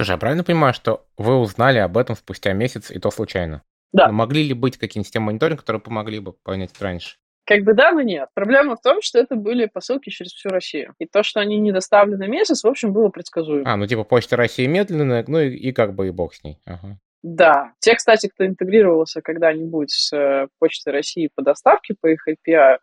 Слушай, 0.00 0.12
я 0.12 0.16
правильно 0.16 0.42
понимаю, 0.42 0.72
что 0.72 1.04
вы 1.18 1.36
узнали 1.36 1.76
об 1.76 1.98
этом 1.98 2.16
спустя 2.16 2.54
месяц, 2.54 2.90
и 2.90 2.98
то 2.98 3.10
случайно? 3.10 3.62
Да. 3.92 4.06
Но 4.06 4.14
могли 4.14 4.44
ли 4.44 4.54
быть 4.54 4.78
какие-нибудь 4.78 5.08
системы 5.08 5.26
мониторинга, 5.26 5.60
которые 5.60 5.82
помогли 5.82 6.20
бы 6.20 6.32
понять 6.42 6.70
раньше? 6.80 7.16
Как 7.44 7.64
бы 7.64 7.74
да, 7.74 7.92
но 7.92 8.00
нет. 8.00 8.30
Проблема 8.32 8.76
в 8.76 8.80
том, 8.80 9.02
что 9.02 9.18
это 9.18 9.36
были 9.36 9.66
посылки 9.66 10.08
через 10.08 10.32
всю 10.32 10.48
Россию. 10.48 10.94
И 10.98 11.04
то, 11.04 11.22
что 11.22 11.40
они 11.40 11.58
не 11.58 11.70
доставлены 11.70 12.28
месяц, 12.28 12.64
в 12.64 12.66
общем, 12.66 12.94
было 12.94 13.10
предсказуемо. 13.10 13.70
А, 13.70 13.76
ну 13.76 13.86
типа 13.86 14.04
Почта 14.04 14.38
России 14.38 14.66
медленная, 14.66 15.22
ну 15.28 15.38
и, 15.38 15.54
и 15.54 15.70
как 15.72 15.94
бы 15.94 16.08
и 16.08 16.10
бог 16.10 16.32
с 16.32 16.42
ней. 16.44 16.56
Ага. 16.64 16.96
Да. 17.22 17.72
Те, 17.80 17.94
кстати, 17.94 18.28
кто 18.28 18.46
интегрировался 18.46 19.20
когда-нибудь 19.20 19.90
с 19.90 20.16
э, 20.16 20.48
Почтой 20.58 20.94
России 20.94 21.28
по 21.34 21.42
доставке, 21.42 21.94
по 22.00 22.06
их 22.06 22.26
API, 22.26 22.78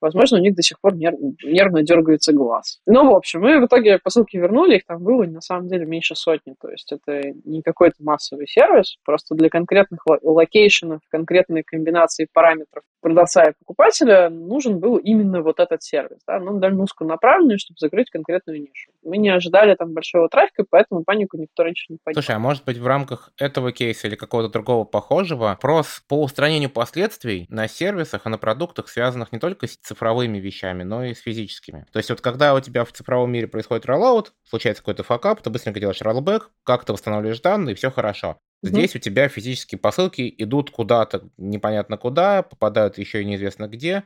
возможно, 0.00 0.38
у 0.38 0.40
них 0.40 0.54
до 0.54 0.62
сих 0.62 0.80
пор 0.80 0.94
нерв, 0.94 1.18
нервно 1.44 1.82
дергается 1.82 2.32
глаз. 2.32 2.80
Ну, 2.86 3.10
в 3.10 3.14
общем, 3.14 3.40
мы 3.40 3.60
в 3.60 3.66
итоге 3.66 3.98
посылки 3.98 4.36
вернули, 4.36 4.76
их 4.76 4.86
там 4.86 5.02
было 5.02 5.24
на 5.24 5.40
самом 5.40 5.68
деле 5.68 5.86
меньше 5.86 6.14
сотни, 6.14 6.54
то 6.60 6.68
есть 6.70 6.92
это 6.92 7.32
не 7.44 7.62
какой-то 7.62 7.96
массовый 8.00 8.46
сервис, 8.46 8.96
просто 9.04 9.34
для 9.34 9.48
конкретных 9.48 10.04
локейшенов, 10.22 11.00
конкретной 11.10 11.62
комбинации 11.62 12.28
параметров 12.32 12.82
продавца 13.00 13.44
и 13.44 13.52
покупателя 13.58 14.28
нужен 14.28 14.78
был 14.78 14.96
именно 14.96 15.42
вот 15.42 15.60
этот 15.60 15.82
сервис. 15.82 16.18
Да? 16.26 16.38
Ну, 16.38 16.58
довольно 16.58 16.84
узконаправленный, 16.84 17.58
чтобы 17.58 17.76
закрыть 17.78 18.10
конкретную 18.10 18.60
нишу. 18.60 18.90
Мы 19.04 19.18
не 19.18 19.28
ожидали 19.30 19.74
там 19.74 19.92
большого 19.92 20.28
трафика, 20.28 20.64
поэтому 20.68 21.04
панику 21.04 21.36
никто 21.36 21.62
раньше 21.62 21.86
не 21.88 21.98
поднял. 22.02 22.22
Слушай, 22.22 22.36
а 22.36 22.38
может 22.38 22.64
быть 22.64 22.78
в 22.78 22.86
рамках 22.86 23.32
этого 23.38 23.72
кейса 23.72 24.08
или 24.08 24.16
какого-то 24.16 24.50
другого 24.50 24.84
похожего 24.84 25.44
вопрос 25.44 26.02
по 26.08 26.22
устранению 26.22 26.70
последствий 26.70 27.46
на 27.48 27.68
сервисах 27.68 28.26
и 28.26 28.28
на 28.28 28.38
продуктах, 28.38 28.88
связанных 28.88 29.32
не 29.32 29.38
только 29.38 29.66
с 29.66 29.76
цифровыми 29.88 30.38
вещами, 30.38 30.82
но 30.82 31.04
и 31.04 31.14
с 31.14 31.20
физическими. 31.20 31.86
То 31.92 31.98
есть 31.98 32.10
вот 32.10 32.20
когда 32.20 32.54
у 32.54 32.60
тебя 32.60 32.84
в 32.84 32.92
цифровом 32.92 33.32
мире 33.32 33.48
происходит 33.48 33.86
роллаут, 33.86 34.32
случается 34.44 34.82
какой-то 34.82 35.02
факап, 35.02 35.42
ты 35.42 35.50
быстренько 35.50 35.80
делаешь 35.80 36.00
роллбэк, 36.02 36.50
как-то 36.64 36.92
восстанавливаешь 36.92 37.40
данные, 37.40 37.72
и 37.72 37.76
все 37.76 37.90
хорошо. 37.90 38.38
Здесь 38.62 38.94
у 38.96 38.98
тебя 38.98 39.28
физические 39.28 39.78
посылки 39.78 40.34
идут 40.38 40.70
куда-то 40.70 41.28
непонятно 41.36 41.96
куда, 41.96 42.42
попадают 42.42 42.98
еще 42.98 43.22
и 43.22 43.24
неизвестно 43.24 43.68
где. 43.68 44.04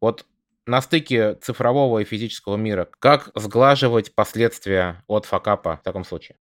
Вот 0.00 0.26
на 0.66 0.82
стыке 0.82 1.34
цифрового 1.34 2.00
и 2.00 2.04
физического 2.04 2.56
мира, 2.56 2.88
как 2.98 3.30
сглаживать 3.34 4.14
последствия 4.14 5.04
от 5.06 5.24
факапа 5.24 5.78
в 5.80 5.82
таком 5.82 6.04
случае? 6.04 6.36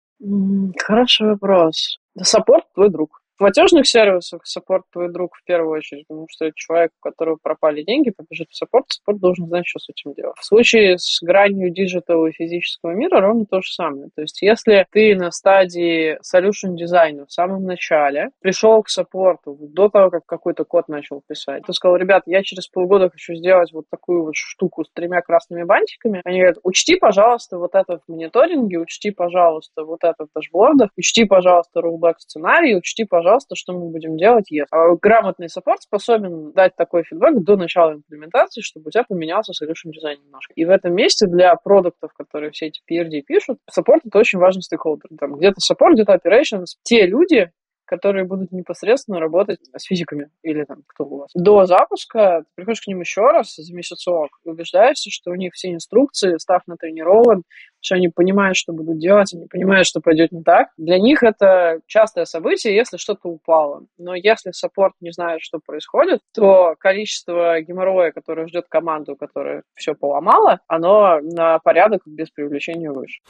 Хороший 0.80 1.28
вопрос. 1.28 2.00
Саппорт 2.18 2.66
твой 2.74 2.90
друг 2.90 3.23
платежных 3.44 3.86
сервисах 3.86 4.46
саппорт 4.46 4.86
твой 4.90 5.12
друг 5.12 5.36
в 5.36 5.44
первую 5.44 5.78
очередь, 5.78 6.08
потому 6.08 6.28
что 6.30 6.50
человек, 6.56 6.92
у 6.98 7.10
которого 7.10 7.38
пропали 7.42 7.84
деньги, 7.84 8.10
побежит 8.10 8.48
в 8.50 8.56
саппорт, 8.56 8.86
саппорт 8.88 9.20
должен 9.20 9.48
знать, 9.48 9.68
что 9.68 9.80
с 9.80 9.90
этим 9.90 10.14
делать. 10.14 10.38
В 10.40 10.46
случае 10.46 10.98
с 10.98 11.22
гранью 11.22 11.70
digital 11.70 12.26
и 12.26 12.32
физического 12.32 12.92
мира 12.92 13.20
ровно 13.20 13.46
то 13.46 13.62
же 13.62 13.70
самое. 13.74 14.08
То 14.16 14.22
есть 14.22 14.42
если 14.42 14.86
ты 14.92 15.14
на 15.16 15.30
стадии 15.32 16.18
solution 16.24 16.78
дизайна 16.78 17.26
в 17.26 17.34
самом 17.34 17.66
начале 17.66 18.30
пришел 18.40 18.82
к 18.82 18.88
саппорту 18.88 19.58
до 19.60 19.90
того, 19.90 20.10
как 20.10 20.26
какой-то 20.26 20.64
код 20.64 20.88
начал 20.88 21.22
писать, 21.28 21.64
ты 21.68 21.74
сказал, 21.74 21.98
ребят, 21.98 22.24
я 22.28 22.44
через 22.44 22.70
полгода 22.70 23.10
хочу 23.10 23.36
сделать 23.36 23.74
вот 23.74 23.86
такую 23.92 24.24
вот 24.24 24.36
штуку 24.38 24.86
с 24.86 24.90
тремя 24.94 25.20
красными 25.20 25.64
бантиками, 25.64 26.22
они 26.24 26.38
говорят, 26.38 26.60
учти, 26.64 26.96
пожалуйста, 26.96 27.58
вот 27.58 27.76
это 27.76 28.00
в 28.00 28.10
мониторинге, 28.10 28.80
учти, 28.80 29.12
пожалуйста, 29.12 29.84
вот 29.84 30.06
это 30.06 30.28
в 30.28 30.30
дашбордах, 30.34 30.92
учти, 30.96 31.26
пожалуйста, 31.26 31.82
rollback 31.82 32.16
сценарий, 32.20 32.78
учти, 32.78 33.04
пожалуйста, 33.04 33.33
пожалуйста, 33.34 33.56
что 33.56 33.74
мы 33.74 33.90
будем 33.90 34.18
делать, 34.18 34.52
если. 34.52 34.68
А 34.72 34.96
грамотный 35.02 35.50
саппорт 35.50 35.82
способен 35.82 36.52
дать 36.54 36.76
такой 36.76 37.04
фидбэк 37.04 37.44
до 37.44 37.56
начала 37.56 37.94
имплементации, 37.94 38.62
чтобы 38.62 38.88
у 38.88 38.92
тебя 38.92 39.04
поменялся 39.04 39.52
solution 39.52 39.92
дизайн 39.92 40.20
немножко. 40.24 40.54
И 40.56 40.66
в 40.66 40.70
этом 40.70 40.94
месте 40.94 41.26
для 41.28 41.56
продактов, 41.56 42.14
которые 42.14 42.52
все 42.52 42.68
эти 42.68 42.82
PRD 42.90 43.22
пишут, 43.26 43.58
саппорт— 43.70 44.04
это 44.06 44.20
очень 44.20 44.40
важный 44.40 44.62
стейкхолдер. 44.62 45.10
Там 45.20 45.38
где-то 45.38 45.60
саппорт, 45.60 45.96
где-то 45.96 46.14
operations. 46.14 46.78
Те 46.84 47.08
люди, 47.08 47.52
которые 47.94 48.26
будут 48.26 48.52
непосредственно 48.52 49.20
работать 49.20 49.60
с 49.78 49.84
физиками 49.84 50.32
или 50.42 50.64
там 50.64 50.82
кто 50.88 51.04
у 51.04 51.18
вас. 51.20 51.32
До 51.36 51.66
запуска 51.66 52.40
ты 52.40 52.48
приходишь 52.56 52.82
к 52.82 52.88
ним 52.88 53.02
еще 53.02 53.22
раз 53.22 53.56
за 53.56 53.72
месяцок 53.72 54.40
и 54.44 54.50
убеждаешься, 54.50 55.12
что 55.12 55.30
у 55.30 55.36
них 55.36 55.54
все 55.54 55.72
инструкции, 55.72 56.38
staff 56.38 56.64
натренирован, 56.66 57.44
что 57.82 57.96
они 57.96 58.08
понимают, 58.08 58.58
что 58.58 58.74
будут 58.74 58.98
делать, 58.98 59.32
они 59.36 59.46
понимают, 59.46 59.86
что 59.86 60.02
пойдет 60.02 60.32
не 60.32 60.42
так. 60.42 60.70
Для 60.78 60.98
них 60.98 61.22
это 61.22 61.82
частое 61.86 62.26
событие, 62.26 62.76
если 62.76 62.98
что-то 62.98 63.30
упало. 63.30 63.86
Но 64.00 64.16
если 64.16 64.50
саппорт 64.52 64.96
не 65.00 65.12
знает, 65.12 65.42
что 65.44 65.60
происходит, 65.64 66.22
то 66.34 66.74
количество 66.80 67.62
геморроя, 67.62 68.12
которое 68.12 68.48
ждет 68.48 68.66
команду, 68.70 69.16
которая 69.16 69.62
все 69.76 69.94
поломала, 69.94 70.62
оно 70.68 71.20
на 71.22 71.60
порядок 71.60 72.02
без 72.08 72.32
привлечения 72.32 72.90
выше. 72.90 73.22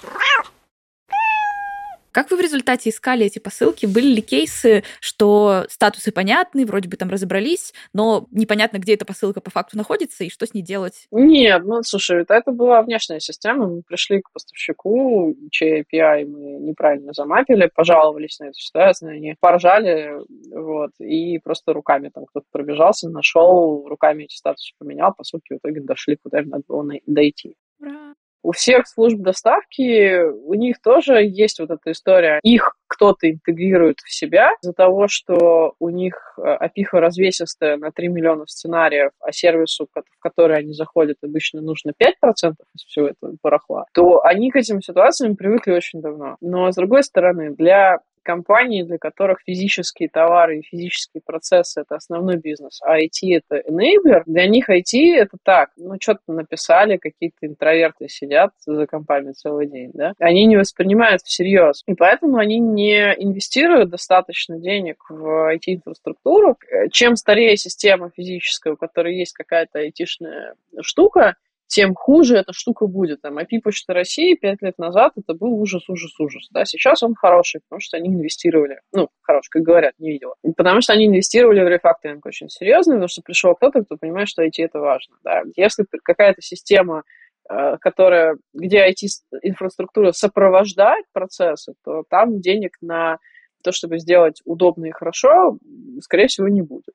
Как 2.14 2.30
вы 2.30 2.38
в 2.38 2.41
результате 2.41 2.91
искали 2.91 3.26
эти 3.26 3.39
посылки? 3.39 3.88
Были 3.88 4.14
ли 4.14 4.22
кейсы, 4.22 4.84
что 4.99 5.66
статусы 5.68 6.11
понятны, 6.11 6.64
вроде 6.66 6.88
бы 6.88 6.95
там 6.95 7.09
разобрались, 7.09 7.74
но 7.91 8.28
непонятно, 8.30 8.78
где 8.78 8.93
эта 8.93 9.03
посылка 9.03 9.41
по 9.41 9.49
факту 9.49 9.78
находится 9.78 10.24
и 10.24 10.30
что 10.30 10.45
с 10.45 10.53
ней 10.53 10.61
делать? 10.61 11.07
Нет, 11.11 11.64
ну, 11.66 11.82
слушай, 11.82 12.22
это 12.22 12.51
была 12.51 12.84
внешняя 12.84 13.20
система. 13.20 13.68
Мы 13.68 13.82
пришли 13.82 14.22
к 14.22 14.32
поставщику, 14.32 15.36
чей 15.49 15.82
API 15.82 16.26
мы 16.26 16.59
неправильно 16.59 17.14
замапили, 17.14 17.72
пожаловались 17.74 18.39
на 18.39 18.45
эту 18.45 18.59
ситуацию, 18.59 19.11
они 19.11 19.36
поржали, 19.39 20.14
вот, 20.51 20.91
и 20.99 21.39
просто 21.39 21.74
руками 21.74 22.11
там 22.14 22.26
кто-то 22.26 22.45
пробежался, 22.51 23.09
нашел, 23.09 23.88
руками 23.88 24.26
эти 24.26 24.36
статусы 24.36 24.74
поменял, 24.78 25.16
по 25.16 25.24
сути, 25.24 25.53
в 25.53 25.57
итоге 25.57 25.82
дошли, 25.82 26.16
куда 26.22 26.41
им 26.41 26.49
надо 26.49 26.64
было 26.68 26.88
дойти. 27.07 27.55
Ура! 27.80 28.14
У 28.43 28.51
всех 28.51 28.87
служб 28.87 29.19
доставки, 29.19 30.21
у 30.21 30.53
них 30.53 30.81
тоже 30.81 31.23
есть 31.23 31.59
вот 31.59 31.71
эта 31.71 31.91
история. 31.91 32.39
Их 32.43 32.75
кто-то 32.87 33.31
интегрирует 33.31 33.99
в 33.99 34.13
себя 34.13 34.51
из-за 34.61 34.73
того, 34.73 35.07
что 35.07 35.73
у 35.79 35.89
них 35.89 36.37
опиха 36.37 36.99
развесистая 36.99 37.77
на 37.77 37.91
3 37.91 38.09
миллиона 38.09 38.45
сценариев, 38.45 39.11
а 39.19 39.31
сервису, 39.31 39.87
в 39.91 40.19
который 40.19 40.57
они 40.57 40.73
заходят, 40.73 41.17
обычно 41.23 41.61
нужно 41.61 41.91
5% 41.91 42.53
из 42.75 42.83
всего 42.85 43.07
этого 43.07 43.35
барахла, 43.41 43.85
то 43.93 44.21
они 44.23 44.51
к 44.51 44.57
этим 44.57 44.81
ситуациям 44.81 45.35
привыкли 45.35 45.71
очень 45.71 46.01
давно. 46.01 46.35
Но, 46.41 46.71
с 46.71 46.75
другой 46.75 47.03
стороны, 47.03 47.55
для 47.55 47.99
компании, 48.24 48.84
для 48.84 48.97
которых 48.97 49.39
физические 49.45 50.09
товары 50.09 50.59
и 50.59 50.61
физические 50.63 51.21
процессы– 51.26 51.82
это 51.82 51.95
основной 51.95 52.38
бизнес, 52.38 52.80
а 52.84 52.99
IT– 52.99 53.19
это 53.21 53.57
enabler, 53.57 54.24
для 54.26 54.47
них 54.47 54.69
IT– 54.69 54.97
это 55.15 55.38
так, 55.43 55.69
ну, 55.78 55.95
что-то 55.99 56.21
написали, 56.28 56.97
какие-то 56.97 57.45
интроверты 57.45 58.07
сидят 58.09 58.51
за 58.65 58.88
компами 58.88 59.34
целый 59.34 59.67
день, 59.67 59.91
да, 59.93 60.13
они 60.19 60.45
не 60.45 60.57
воспринимают 60.57 61.21
всерьез, 61.21 61.84
и 61.86 61.93
поэтому 61.93 62.38
они 62.38 62.59
не 62.59 63.13
инвестируют 63.17 63.89
достаточно 63.89 64.59
денег 64.59 65.03
в 65.09 65.55
IT-инфраструктуру. 65.55 66.57
Чем 66.91 67.15
старее 67.15 67.57
система 67.57 68.11
физическая, 68.15 68.74
у 68.74 68.78
которой 68.78 69.15
есть 69.15 69.34
какая-то 69.34 69.86
IT-шная 69.86 70.53
штука, 70.82 71.36
тем 71.74 71.95
хуже 71.95 72.38
эта 72.38 72.53
штука 72.53 72.86
будет. 72.86 73.21
Там 73.21 73.39
IP 73.39 73.61
Почта 73.63 73.93
России 73.93 74.36
пять 74.36 74.61
лет 74.61 74.78
назад 74.78 75.13
это 75.17 75.34
был 75.34 75.53
ужас, 75.59 75.89
ужас, 75.89 76.13
ужас. 76.19 76.47
Да? 76.51 76.65
Сейчас 76.65 77.01
он 77.01 77.15
хороший, 77.15 77.61
потому 77.61 77.80
что 77.80 77.97
они 77.97 78.09
инвестировали. 78.09 78.80
Ну, 78.93 79.09
хороший, 79.21 79.49
как 79.49 79.63
говорят, 79.63 79.95
не 79.97 80.11
видела. 80.11 80.36
Потому 80.55 80.82
что 80.82 80.93
они 80.93 81.07
инвестировали 81.07 81.63
в 81.63 81.67
рефакторинг 81.67 82.24
очень 82.28 82.49
серьезно, 82.49 82.93
потому 82.93 83.07
что 83.07 83.24
пришел 83.24 83.55
кто-то, 83.55 83.84
кто 83.84 83.97
понимает, 83.97 84.30
что 84.30 84.45
IT 84.45 84.51
это 84.57 84.80
важно. 84.80 85.15
Да? 85.24 85.41
Если 85.55 85.86
какая-то 86.03 86.43
система 86.43 87.01
э, 87.49 87.78
которая, 87.82 88.38
где 88.53 88.88
IT-инфраструктура 88.88 90.11
сопровождает 90.11 91.05
процессы, 91.11 91.74
то 91.84 92.03
там 92.07 92.39
денег 92.39 92.78
на 92.82 93.17
то, 93.63 93.71
чтобы 93.71 93.97
сделать 93.97 94.41
удобно 94.45 94.86
и 94.86 94.91
хорошо, 94.91 95.57
скорее 96.01 96.28
всего, 96.28 96.47
не 96.49 96.61
будет, 96.61 96.93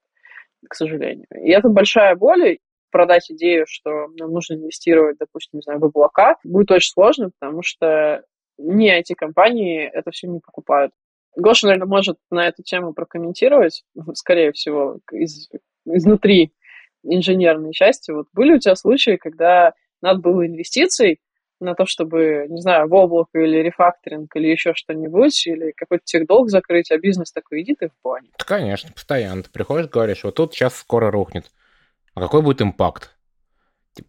к 0.68 0.74
сожалению. 0.76 1.26
И 1.34 1.50
это 1.50 1.68
большая 1.68 2.14
боль, 2.14 2.58
продать 2.90 3.30
идею, 3.30 3.66
что 3.68 4.08
нам 4.18 4.32
нужно 4.32 4.54
инвестировать, 4.54 5.18
допустим, 5.18 5.58
не 5.58 5.62
знаю, 5.62 5.80
в 5.80 5.84
облака, 5.84 6.36
будет 6.44 6.70
очень 6.70 6.92
сложно, 6.92 7.30
потому 7.38 7.62
что 7.62 8.22
не 8.58 8.90
эти 8.90 9.14
компании 9.14 9.84
это 9.84 10.10
все 10.10 10.26
не 10.26 10.40
покупают. 10.40 10.92
Гоша, 11.36 11.66
наверное, 11.66 11.88
может 11.88 12.18
на 12.30 12.48
эту 12.48 12.62
тему 12.62 12.92
прокомментировать, 12.92 13.84
скорее 14.14 14.52
всего, 14.52 14.98
из, 15.12 15.48
изнутри 15.86 16.52
инженерной 17.04 17.72
части. 17.72 18.10
Вот 18.10 18.26
были 18.32 18.54
у 18.54 18.58
тебя 18.58 18.74
случаи, 18.74 19.16
когда 19.16 19.72
надо 20.02 20.20
было 20.20 20.46
инвестиций 20.46 21.20
на 21.60 21.74
то, 21.74 21.86
чтобы, 21.86 22.46
не 22.48 22.60
знаю, 22.60 22.88
в 22.88 22.94
облако 22.94 23.40
или 23.40 23.58
рефакторинг 23.58 24.34
или 24.36 24.48
еще 24.48 24.74
что-нибудь, 24.74 25.46
или 25.46 25.72
какой-то 25.76 26.04
техдолг 26.04 26.50
закрыть, 26.50 26.90
а 26.90 26.98
бизнес 26.98 27.32
такой, 27.32 27.62
иди 27.62 27.74
ты 27.74 27.88
в 27.88 28.02
плане. 28.02 28.28
Конечно, 28.38 28.92
постоянно. 28.92 29.42
Ты 29.42 29.50
приходишь, 29.50 29.90
говоришь, 29.90 30.24
вот 30.24 30.36
тут 30.36 30.54
сейчас 30.54 30.76
скоро 30.76 31.10
рухнет 31.10 31.50
а 32.18 32.20
какой 32.20 32.42
будет 32.42 32.60
импакт 32.60 33.16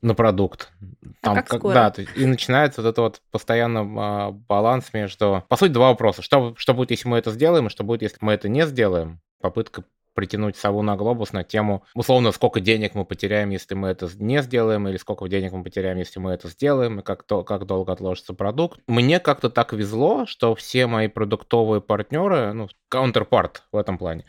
на 0.01 0.13
продукт? 0.13 0.71
А 0.81 1.07
Там, 1.21 1.33
а 1.33 1.35
как, 1.37 1.47
как 1.47 1.59
скоро? 1.59 1.73
Да, 1.73 1.93
и 2.15 2.25
начинается 2.25 2.81
вот 2.81 2.89
этот 2.89 2.97
вот 2.99 3.21
постоянно 3.31 3.81
а, 3.81 4.31
баланс 4.31 4.93
между... 4.93 5.43
По 5.47 5.55
сути, 5.55 5.71
два 5.71 5.89
вопроса. 5.89 6.21
Что, 6.21 6.53
что 6.57 6.73
будет, 6.73 6.91
если 6.91 7.07
мы 7.07 7.17
это 7.17 7.31
сделаем, 7.31 7.67
и 7.67 7.69
что 7.69 7.83
будет, 7.83 8.01
если 8.01 8.17
мы 8.21 8.33
это 8.33 8.49
не 8.49 8.65
сделаем? 8.65 9.21
Попытка 9.41 9.83
притянуть 10.19 10.57
сову 10.57 10.81
на 10.81 10.97
глобус 10.97 11.31
на 11.31 11.45
тему, 11.45 11.85
условно, 11.93 12.33
сколько 12.33 12.59
денег 12.59 12.93
мы 12.93 13.05
потеряем, 13.05 13.51
если 13.51 13.73
мы 13.73 13.87
это 13.87 14.09
не 14.15 14.41
сделаем, 14.41 14.85
или 14.87 14.97
сколько 14.97 15.25
денег 15.29 15.53
мы 15.53 15.63
потеряем, 15.63 15.97
если 15.97 16.19
мы 16.19 16.31
это 16.31 16.49
сделаем, 16.49 16.99
и 16.99 17.03
как, 17.03 17.23
то, 17.23 17.43
как 17.43 17.65
долго 17.65 17.93
отложится 17.93 18.33
продукт. 18.33 18.81
Мне 18.87 19.21
как-то 19.21 19.49
так 19.49 19.71
везло, 19.71 20.25
что 20.25 20.55
все 20.55 20.87
мои 20.87 21.07
продуктовые 21.07 21.79
партнеры, 21.79 22.51
ну, 22.51 22.67
counterpart 22.93 23.59
в 23.71 23.77
этом 23.77 23.97
плане, 23.97 24.25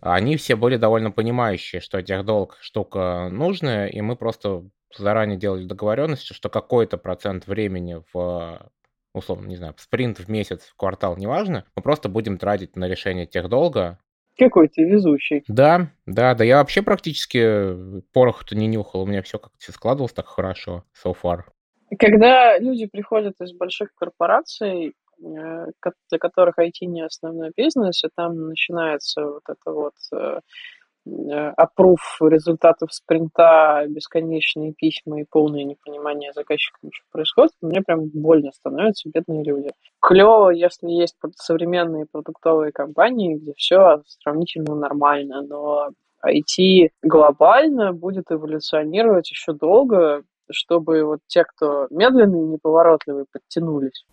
они 0.00 0.36
все 0.36 0.56
были 0.56 0.76
довольно 0.76 1.10
понимающие, 1.10 1.80
что 1.80 2.02
техдолг 2.02 2.58
штука 2.60 3.28
нужная, 3.30 3.86
и 3.86 4.00
мы 4.00 4.16
просто 4.16 4.64
заранее 4.96 5.38
делали 5.38 5.64
договоренность, 5.66 6.34
что 6.34 6.48
какой-то 6.48 6.98
процент 6.98 7.46
времени 7.46 8.02
в 8.12 8.70
условно, 9.12 9.48
не 9.48 9.56
знаю, 9.56 9.74
спринт 9.76 10.18
в 10.20 10.28
месяц, 10.28 10.62
в 10.62 10.76
квартал, 10.76 11.16
неважно, 11.16 11.64
мы 11.74 11.82
просто 11.82 12.08
будем 12.08 12.38
тратить 12.38 12.76
на 12.76 12.86
решение 12.86 13.26
техдолга. 13.26 13.98
Какой 14.38 14.68
ты 14.68 14.84
везучий. 14.84 15.42
Да, 15.48 15.90
да, 16.06 16.34
да, 16.34 16.44
я 16.44 16.58
вообще 16.58 16.82
практически 16.82 18.00
порох-то 18.12 18.56
не 18.56 18.68
нюхал, 18.68 19.02
у 19.02 19.06
меня 19.06 19.22
все 19.22 19.38
как-то 19.38 19.72
складывалось 19.72 20.12
так 20.12 20.26
хорошо 20.26 20.84
so 20.94 21.14
far. 21.20 21.40
Когда 21.98 22.56
люди 22.58 22.86
приходят 22.86 23.34
из 23.40 23.52
больших 23.52 23.92
корпораций, 23.96 24.94
Э, 25.09 25.09
для 25.20 26.18
которых 26.18 26.58
IT 26.58 26.86
не 26.86 27.02
основной 27.02 27.52
бизнес, 27.56 28.04
и 28.04 28.08
там 28.14 28.48
начинается 28.48 29.24
вот 29.26 29.42
это 29.48 29.72
вот 29.72 29.94
опруф 31.56 32.18
э, 32.20 32.28
результатов 32.28 32.92
спринта, 32.92 33.84
бесконечные 33.88 34.72
письма 34.72 35.20
и 35.20 35.26
полное 35.28 35.64
непонимание 35.64 36.32
заказчикам, 36.32 36.90
что 36.92 37.06
происходит, 37.10 37.52
мне 37.60 37.80
прям 37.80 38.08
больно 38.12 38.52
становятся 38.52 39.08
бедные 39.12 39.44
люди. 39.44 39.70
Клево, 40.00 40.50
если 40.50 40.88
есть 40.88 41.16
современные 41.36 42.06
продуктовые 42.10 42.72
компании, 42.72 43.36
где 43.36 43.54
все 43.56 44.02
сравнительно 44.06 44.74
нормально, 44.74 45.42
но 45.42 45.90
IT 46.24 46.90
глобально 47.02 47.92
будет 47.92 48.30
эволюционировать 48.30 49.30
еще 49.30 49.52
долго, 49.52 50.22
чтобы 50.50 51.04
вот 51.04 51.20
те, 51.26 51.44
кто 51.44 51.86
медленные 51.90 52.42
и 52.42 52.48
неповоротливые, 52.48 53.24
подтянулись 53.32 54.04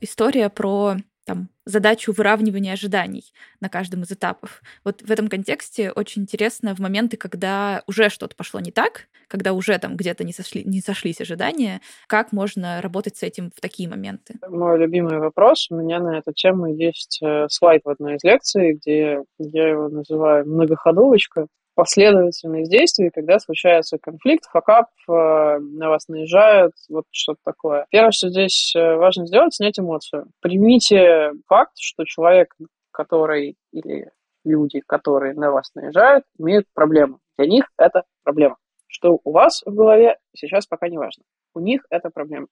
история 0.00 0.48
про 0.48 0.96
там, 1.28 1.50
задачу 1.66 2.12
выравнивания 2.12 2.72
ожиданий 2.72 3.22
на 3.60 3.68
каждом 3.68 4.02
из 4.02 4.10
этапов. 4.10 4.62
Вот 4.82 5.02
в 5.02 5.10
этом 5.10 5.28
контексте 5.28 5.92
очень 5.92 6.22
интересно 6.22 6.74
в 6.74 6.78
моменты, 6.78 7.18
когда 7.18 7.82
уже 7.86 8.08
что-то 8.08 8.34
пошло 8.34 8.60
не 8.60 8.70
так, 8.72 9.08
когда 9.28 9.52
уже 9.52 9.78
там 9.78 9.94
где-то 9.94 10.24
не, 10.24 10.32
сошли, 10.32 10.64
не 10.64 10.80
сошлись 10.80 11.20
ожидания, 11.20 11.82
как 12.06 12.32
можно 12.32 12.80
работать 12.80 13.18
с 13.18 13.22
этим 13.22 13.50
в 13.54 13.60
такие 13.60 13.90
моменты? 13.90 14.36
Мой 14.48 14.78
любимый 14.78 15.18
вопрос. 15.18 15.70
У 15.70 15.76
меня 15.76 16.00
на 16.00 16.16
эту 16.16 16.32
тему 16.32 16.66
есть 16.74 17.20
э, 17.22 17.46
слайд 17.50 17.82
в 17.84 17.90
одной 17.90 18.14
из 18.14 18.24
лекций, 18.24 18.72
где 18.72 19.22
я 19.38 19.68
его 19.68 19.90
называю 19.90 20.46
многоходовочка 20.46 21.46
последовательность 21.78 22.72
действий, 22.72 23.08
когда 23.14 23.38
случается 23.38 23.98
конфликт, 23.98 24.46
факап, 24.50 24.88
э, 25.08 25.12
на 25.12 25.90
вас 25.90 26.08
наезжают, 26.08 26.72
вот 26.88 27.04
что-то 27.12 27.38
такое. 27.44 27.86
Первое, 27.90 28.10
что 28.10 28.30
здесь 28.30 28.74
э, 28.74 28.96
важно 28.96 29.28
сделать, 29.28 29.54
снять 29.54 29.78
эмоцию. 29.78 30.26
Примите 30.40 31.34
факт, 31.46 31.74
что 31.78 32.02
человек, 32.04 32.52
который 32.90 33.56
или 33.70 34.10
люди, 34.44 34.80
которые 34.84 35.34
на 35.34 35.52
вас 35.52 35.72
наезжают, 35.76 36.24
имеют 36.36 36.66
проблему. 36.74 37.20
Для 37.36 37.46
них 37.46 37.66
это 37.78 38.02
проблема. 38.24 38.56
Что 38.88 39.20
у 39.22 39.30
вас 39.30 39.62
в 39.64 39.72
голове 39.72 40.16
сейчас 40.34 40.66
пока 40.66 40.88
не 40.88 40.98
важно. 40.98 41.22
У 41.54 41.60
них 41.60 41.86
это 41.90 42.10
проблема. 42.10 42.48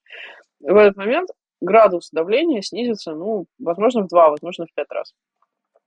В 0.60 0.76
этот 0.76 0.96
момент 0.96 1.30
градус 1.60 2.10
давления 2.12 2.62
снизится, 2.62 3.12
ну, 3.12 3.46
возможно, 3.58 4.02
в 4.02 4.08
два, 4.08 4.30
возможно, 4.30 4.66
в 4.66 4.72
пять 4.72 4.90
раз. 4.90 5.14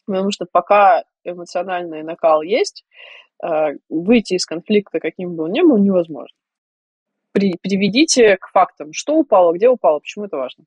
Потому 0.05 0.31
что 0.31 0.45
пока 0.51 1.03
эмоциональный 1.23 2.03
накал 2.03 2.41
есть, 2.41 2.83
выйти 3.89 4.33
из 4.33 4.45
конфликта, 4.45 4.99
каким 4.99 5.35
бы 5.35 5.45
он 5.45 5.51
ни 5.51 5.61
был, 5.61 5.77
невозможно. 5.77 6.35
При, 7.31 7.55
приведите 7.61 8.37
к 8.37 8.49
фактам, 8.51 8.91
что 8.91 9.15
упало, 9.15 9.53
где 9.53 9.69
упало, 9.69 9.99
почему 9.99 10.25
это 10.25 10.37
важно. 10.37 10.65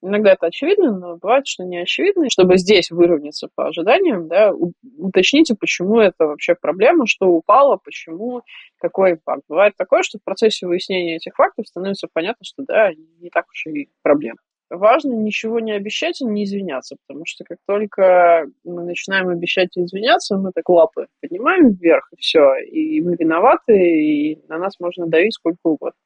Иногда 0.00 0.32
это 0.32 0.46
очевидно, 0.46 0.96
но 0.96 1.16
бывает, 1.16 1.46
что 1.46 1.64
не 1.64 1.78
очевидно. 1.78 2.30
Чтобы 2.30 2.56
здесь 2.56 2.90
выровняться 2.90 3.48
по 3.54 3.66
ожиданиям, 3.68 4.28
да, 4.28 4.52
уточните, 4.96 5.56
почему 5.58 5.98
это 5.98 6.26
вообще 6.26 6.54
проблема, 6.54 7.06
что 7.06 7.26
упало, 7.26 7.76
почему, 7.76 8.42
какой 8.78 9.18
факт. 9.24 9.42
Бывает 9.48 9.74
такое, 9.76 10.02
что 10.02 10.18
в 10.18 10.22
процессе 10.22 10.66
выяснения 10.66 11.16
этих 11.16 11.34
фактов 11.34 11.66
становится 11.66 12.06
понятно, 12.12 12.44
что 12.44 12.62
да, 12.62 12.92
не 13.20 13.28
так 13.30 13.46
уж 13.50 13.66
и 13.66 13.88
проблема 14.02 14.38
важно 14.70 15.12
ничего 15.14 15.60
не 15.60 15.72
обещать 15.72 16.20
и 16.20 16.24
не 16.24 16.44
извиняться, 16.44 16.96
потому 17.06 17.24
что 17.26 17.44
как 17.44 17.58
только 17.66 18.46
мы 18.64 18.84
начинаем 18.84 19.28
обещать 19.28 19.76
и 19.76 19.84
извиняться, 19.84 20.36
мы 20.36 20.52
так 20.52 20.68
лапы 20.68 21.06
поднимаем 21.20 21.70
вверх, 21.70 22.08
и 22.12 22.16
все, 22.16 22.56
и 22.56 23.00
мы 23.00 23.16
виноваты, 23.16 23.76
и 23.76 24.38
на 24.48 24.58
нас 24.58 24.78
можно 24.80 25.06
давить 25.06 25.34
сколько 25.34 25.58
угодно. 25.64 25.98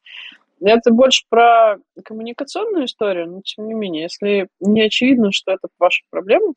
Это 0.64 0.92
больше 0.92 1.24
про 1.28 1.78
коммуникационную 2.04 2.84
историю, 2.84 3.28
но 3.28 3.40
тем 3.42 3.66
не 3.66 3.74
менее, 3.74 4.04
если 4.04 4.48
не 4.60 4.82
очевидно, 4.82 5.32
что 5.32 5.52
это 5.52 5.68
ваша 5.78 6.02
проблема, 6.10 6.54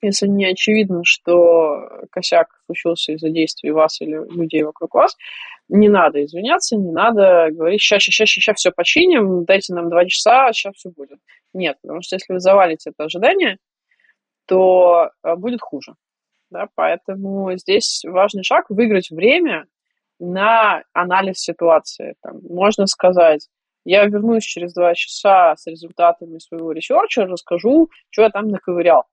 если 0.00 0.26
не 0.26 0.46
очевидно, 0.46 1.02
что 1.04 1.88
косяк 2.10 2.48
случился 2.66 3.12
из-за 3.12 3.30
действий 3.30 3.70
вас 3.70 4.00
или 4.00 4.16
людей 4.32 4.62
вокруг 4.62 4.94
вас, 4.94 5.16
не 5.68 5.88
надо 5.88 6.24
извиняться, 6.24 6.76
не 6.76 6.90
надо 6.90 7.48
говорить, 7.50 7.80
сейчас, 7.80 8.02
сейчас, 8.02 8.14
сейчас, 8.14 8.28
сейчас 8.30 8.56
все 8.56 8.70
починим, 8.72 9.44
дайте 9.44 9.74
нам 9.74 9.90
два 9.90 10.04
часа, 10.06 10.52
сейчас 10.52 10.74
все 10.76 10.90
будет. 10.90 11.18
Нет, 11.52 11.76
потому 11.82 12.02
что 12.02 12.16
если 12.16 12.32
вы 12.32 12.40
завалите 12.40 12.90
это 12.90 13.04
ожидание, 13.04 13.58
то 14.46 15.10
э, 15.22 15.34
будет 15.36 15.60
хуже. 15.60 15.94
Да, 16.50 16.68
поэтому 16.74 17.54
здесь 17.58 18.02
важный 18.06 18.42
шаг– 18.42 18.66
выиграть 18.70 19.10
время 19.10 19.66
на 20.18 20.82
анализ 20.94 21.38
ситуации. 21.38 22.14
Там, 22.22 22.40
можно 22.48 22.86
сказать, 22.86 23.48
я 23.84 24.04
вернусь 24.06 24.44
через 24.44 24.72
два 24.72 24.94
часа 24.94 25.54
с 25.56 25.66
результатами 25.66 26.38
своего 26.38 26.72
research 26.72 27.15
а, 27.15 27.26
расскажу, 27.26 27.90
что 28.10 28.22
я 28.22 28.30
там 28.30 28.48
наковырял. 28.48 29.04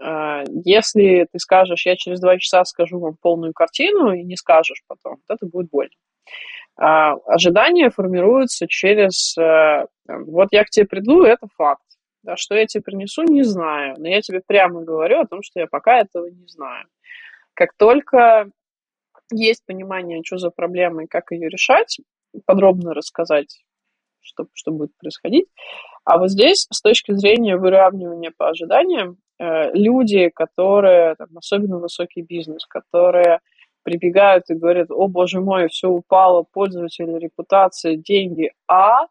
А, 0.00 0.44
если 0.64 1.26
ты 1.30 1.38
скажешь, 1.38 1.86
я 1.86 1.96
через 1.96 2.20
два 2.20 2.38
часа 2.38 2.64
скажу 2.64 2.98
вам 2.98 3.16
полную 3.20 3.52
картину, 3.52 4.12
и 4.12 4.22
не 4.22 4.36
скажешь 4.36 4.82
потом, 4.86 5.16
вот 5.16 5.36
это 5.36 5.46
будет 5.46 5.70
больно. 5.70 5.92
А, 6.76 7.14
ожидания 7.26 7.90
формируются 7.90 8.66
через... 8.68 9.36
Э, 9.36 9.86
вот 10.06 10.48
я 10.52 10.64
к 10.64 10.70
тебе 10.70 10.86
приду, 10.86 11.22
это 11.22 11.48
факт. 11.56 11.82
Да, 12.22 12.36
что 12.36 12.54
я 12.54 12.66
тебе 12.66 12.82
принесу, 12.82 13.22
не 13.22 13.42
знаю. 13.42 13.96
Но 13.98 14.08
я 14.08 14.20
тебе 14.20 14.40
прямо 14.46 14.82
говорю 14.82 15.20
о 15.20 15.26
том, 15.26 15.42
что 15.42 15.60
я 15.60 15.66
пока 15.66 15.98
этого 15.98 16.26
не 16.26 16.46
знаю. 16.46 16.86
Как 17.54 17.74
только 17.76 18.50
есть 19.32 19.64
понимание, 19.66 20.22
что 20.24 20.38
за 20.38 20.50
проблема 20.50 21.04
и 21.04 21.06
как 21.06 21.32
ее 21.32 21.48
решать, 21.48 21.98
подробно 22.44 22.94
рассказать, 22.94 23.64
что, 24.20 24.46
что 24.54 24.72
будет 24.72 24.96
происходить. 24.98 25.46
А 26.04 26.18
вот 26.18 26.30
здесь, 26.30 26.66
с 26.70 26.80
точки 26.80 27.12
зрения 27.12 27.56
выравнивания 27.56 28.32
по 28.36 28.48
ожиданиям, 28.48 29.18
люди, 29.38 30.30
которые, 30.34 31.14
там, 31.14 31.28
особенно 31.36 31.78
высокий 31.78 32.22
бизнес, 32.22 32.66
которые 32.66 33.40
прибегают 33.82 34.44
и 34.50 34.54
говорят, 34.54 34.90
о 34.90 35.08
боже 35.08 35.40
мой, 35.40 35.68
все 35.68 35.88
упало, 35.88 36.44
пользователи, 36.52 37.18
репутация, 37.18 37.96
деньги, 37.96 38.52
а 38.66 39.06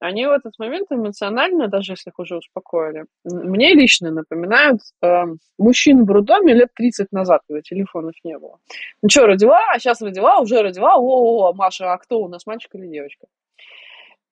они 0.00 0.26
в 0.26 0.30
этот 0.30 0.58
момент 0.58 0.90
эмоционально, 0.90 1.68
даже 1.68 1.92
если 1.92 2.08
их 2.08 2.18
уже 2.18 2.36
успокоили, 2.36 3.04
мне 3.24 3.74
лично 3.74 4.10
напоминают 4.10 4.80
э, 5.02 5.24
мужчин 5.58 6.04
в 6.04 6.10
роддоме 6.10 6.54
лет 6.54 6.68
30 6.74 7.12
назад, 7.12 7.42
когда 7.46 7.60
телефонов 7.60 8.14
не 8.24 8.38
было. 8.38 8.58
Ну 9.02 9.08
что, 9.10 9.26
родила, 9.26 9.60
а 9.74 9.78
сейчас 9.78 10.00
родила, 10.00 10.38
уже 10.38 10.62
родила, 10.62 10.96
о, 10.96 11.50
-о, 11.50 11.52
-о 11.52 11.54
Маша, 11.54 11.92
а 11.92 11.98
кто 11.98 12.18
у 12.20 12.28
нас, 12.28 12.46
мальчик 12.46 12.74
или 12.74 12.86
девочка? 12.86 13.26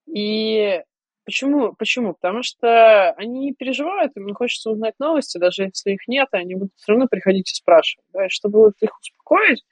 И 0.07 0.83
почему? 1.29 1.75
Почему? 1.75 2.15
Потому 2.15 2.43
что 2.43 3.11
они 3.13 3.53
переживают, 3.53 4.17
им 4.17 4.35
хочется 4.35 4.71
узнать 4.71 4.95
новости, 4.99 5.37
даже 5.37 5.65
если 5.65 5.93
их 5.93 6.09
нет, 6.09 6.29
они 6.33 6.55
будут 6.55 6.73
все 6.77 6.93
равно 6.93 7.07
приходить 7.07 7.51
и 7.53 7.55
спрашивать. 7.55 8.07
Да? 8.15 8.25
И 8.25 8.31
чтобы 8.31 8.73
их 8.81 8.99
успокоить, 8.99 9.63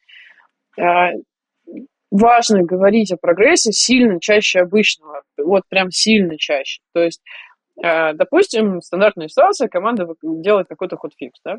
э, 0.78 1.22
важно 2.10 2.62
говорить 2.62 3.10
о 3.10 3.16
прогрессе 3.16 3.72
сильно 3.72 4.20
чаще 4.20 4.60
обычного, 4.60 5.22
вот 5.38 5.62
прям 5.70 5.90
сильно 5.90 6.36
чаще. 6.36 6.82
То 6.92 7.00
есть, 7.02 7.22
э, 7.82 8.12
допустим, 8.12 8.82
стандартная 8.82 9.28
ситуация, 9.28 9.68
команда 9.68 10.06
делает 10.22 10.68
какой-то 10.68 10.98
ход-фикс, 10.98 11.40
да? 11.42 11.56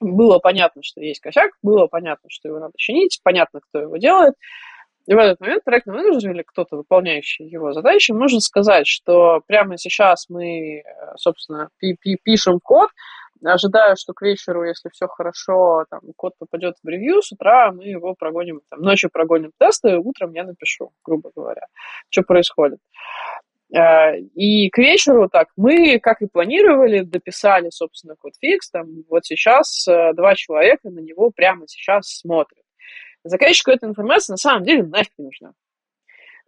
Было 0.00 0.38
понятно, 0.38 0.82
что 0.82 1.02
есть 1.02 1.20
косяк, 1.20 1.50
было 1.62 1.88
понятно, 1.88 2.30
что 2.30 2.48
его 2.48 2.58
надо 2.58 2.72
чинить, 2.78 3.20
понятно, 3.22 3.60
кто 3.60 3.80
его 3.80 3.98
делает. 3.98 4.32
И 5.10 5.14
в 5.14 5.18
этот 5.18 5.40
момент 5.40 5.64
проектный 5.64 5.94
менеджер 5.94 6.30
или 6.30 6.42
кто-то, 6.42 6.76
выполняющий 6.76 7.44
его 7.44 7.72
задачи, 7.72 8.12
может 8.12 8.42
сказать, 8.42 8.86
что 8.86 9.40
прямо 9.48 9.76
сейчас 9.76 10.26
мы, 10.28 10.82
э, 10.82 10.82
собственно, 11.16 11.68
пишем 12.22 12.60
код, 12.60 12.90
ожидаю, 13.42 13.96
что 13.98 14.12
к 14.12 14.22
вечеру, 14.22 14.62
если 14.62 14.88
все 14.90 15.08
хорошо, 15.08 15.84
там, 15.90 16.02
код 16.14 16.34
попадет 16.38 16.76
в 16.80 16.88
ревью, 16.88 17.22
с 17.22 17.32
утра 17.32 17.72
мы 17.72 17.86
его 17.86 18.14
прогоним, 18.14 18.60
там, 18.70 18.82
ночью 18.82 19.10
прогоним 19.12 19.50
тесты, 19.58 19.98
утром 19.98 20.32
я 20.32 20.44
напишу, 20.44 20.92
грубо 21.04 21.32
говоря, 21.34 21.66
что 22.08 22.22
происходит. 22.22 22.78
Э, 23.74 24.16
и 24.16 24.70
к 24.70 24.78
вечеру 24.78 25.28
так 25.28 25.48
мы, 25.56 25.98
как 25.98 26.22
и 26.22 26.28
планировали, 26.28 27.00
дописали, 27.00 27.70
собственно, 27.70 28.14
код 28.14 28.34
фикс. 28.40 28.70
Там 28.70 28.86
вот 29.08 29.24
сейчас 29.24 29.88
э, 29.88 30.12
два 30.14 30.36
человека 30.36 30.88
на 30.88 31.00
него 31.00 31.32
прямо 31.34 31.64
сейчас 31.66 32.18
смотрят. 32.18 32.62
Заказчику 33.24 33.70
эта 33.70 33.86
информация 33.86 34.34
на 34.34 34.38
самом 34.38 34.64
деле 34.64 34.82
нафиг 34.82 35.12
не 35.18 35.26
нужна. 35.26 35.52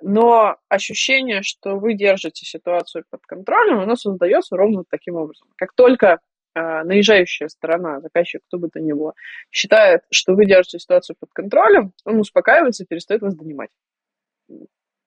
Но 0.01 0.57
ощущение, 0.69 1.43
что 1.43 1.77
вы 1.77 1.95
держите 1.95 2.45
ситуацию 2.45 3.05
под 3.11 3.21
контролем, 3.25 3.79
оно 3.79 3.95
создается 3.95 4.57
ровно 4.57 4.85
таким 4.89 5.15
образом. 5.15 5.49
Как 5.57 5.75
только 5.75 6.21
а, 6.55 6.83
наезжающая 6.85 7.49
сторона, 7.49 8.01
заказчик, 8.01 8.43
кто 8.47 8.59
бы 8.59 8.69
то 8.69 8.81
ни 8.81 8.93
было, 8.93 9.15
считает, 9.51 10.03
что 10.11 10.35
вы 10.35 10.47
держите 10.47 10.79
ситуацию 10.79 11.17
под 11.19 11.31
контролем, 11.33 11.93
он 12.05 12.19
успокаивается 12.19 12.83
и 12.83 12.87
перестает 12.87 13.23
вас 13.23 13.35
донимать. 13.37 13.71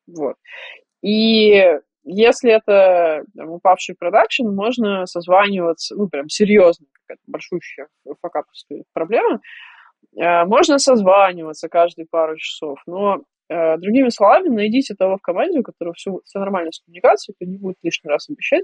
Вот. 0.07 0.37
И 1.01 1.79
если 2.03 2.51
это 2.51 3.25
там, 3.35 3.49
упавший 3.49 3.95
продакшн, 3.95 4.47
можно 4.47 5.05
созваниваться, 5.05 5.95
ну, 5.95 6.07
прям 6.07 6.29
серьезно, 6.29 6.87
какая-то 6.93 7.23
большущая 7.27 7.87
факаповская 8.21 8.83
проблема, 8.93 9.41
можно 10.13 10.77
созваниваться 10.77 11.69
каждые 11.69 12.05
пару 12.09 12.37
часов, 12.37 12.79
но 12.85 13.21
э, 13.49 13.77
другими 13.77 14.09
словами, 14.09 14.49
найдите 14.49 14.95
того 14.95 15.17
в 15.17 15.21
команде, 15.21 15.59
у 15.59 15.63
которого 15.63 15.93
все, 15.93 16.19
все 16.25 16.39
нормально 16.39 16.71
с 16.71 16.79
коммуникацией, 16.79 17.35
кто 17.35 17.45
не 17.45 17.57
будет 17.57 17.77
лишний 17.83 18.09
раз 18.09 18.29
обещать, 18.29 18.63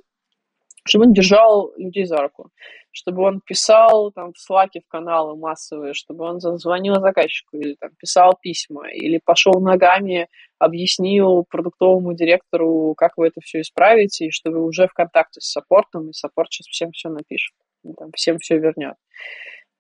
чтобы 0.83 1.05
он 1.05 1.13
держал 1.13 1.71
людей 1.77 2.05
за 2.05 2.17
руку, 2.17 2.49
чтобы 2.91 3.23
он 3.23 3.41
писал 3.41 4.11
там 4.11 4.33
в 4.33 4.39
слаке 4.39 4.81
в 4.81 4.87
каналы 4.87 5.37
массовые, 5.37 5.93
чтобы 5.93 6.25
он 6.25 6.39
звонил 6.39 6.95
заказчику 6.95 7.57
или 7.57 7.75
там 7.75 7.91
писал 7.99 8.37
письма, 8.41 8.89
или 8.89 9.19
пошел 9.23 9.53
ногами, 9.59 10.27
объяснил 10.57 11.45
продуктовому 11.49 12.13
директору, 12.13 12.95
как 12.97 13.17
вы 13.17 13.27
это 13.27 13.41
все 13.41 13.61
исправите, 13.61 14.27
и 14.27 14.31
что 14.31 14.51
вы 14.51 14.63
уже 14.63 14.87
в 14.87 14.93
контакте 14.93 15.39
с 15.39 15.51
саппортом, 15.51 16.09
и 16.09 16.13
саппорт 16.13 16.51
сейчас 16.51 16.67
всем 16.67 16.91
все 16.91 17.09
напишет, 17.09 17.55
там, 17.97 18.11
всем 18.13 18.37
все 18.39 18.57
вернет. 18.57 18.95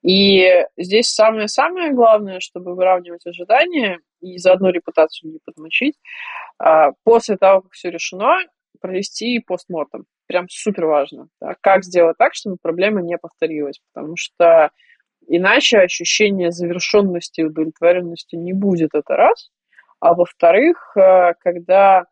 И 0.03 0.65
здесь 0.77 1.09
самое-самое 1.09 1.91
главное, 1.91 2.39
чтобы 2.39 2.75
выравнивать 2.75 3.25
ожидания 3.27 3.99
и 4.19 4.37
заодно 4.37 4.69
репутацию 4.69 5.31
не 5.31 5.39
подмочить, 5.43 5.95
а, 6.57 6.91
после 7.03 7.37
того, 7.37 7.61
как 7.61 7.71
все 7.73 7.91
решено, 7.91 8.39
провести 8.79 9.39
постмортом 9.39 10.05
прям 10.31 10.47
супер 10.49 10.85
важно. 10.85 11.27
Да? 11.41 11.55
Как 11.59 11.83
сделать 11.83 12.17
так, 12.17 12.33
чтобы 12.33 12.57
проблема 12.61 13.01
не 13.01 13.17
повторилась? 13.17 13.81
Потому 13.93 14.15
что 14.15 14.71
иначе 15.27 15.79
ощущение 15.79 16.51
завершенности 16.51 17.41
и 17.41 17.43
удовлетворенности 17.43 18.35
не 18.35 18.53
будет, 18.53 18.91
это 18.93 19.15
раз. 19.15 19.51
А 19.99 20.13
во-вторых, 20.13 20.93
э, 20.95 21.33
когда 21.39 22.05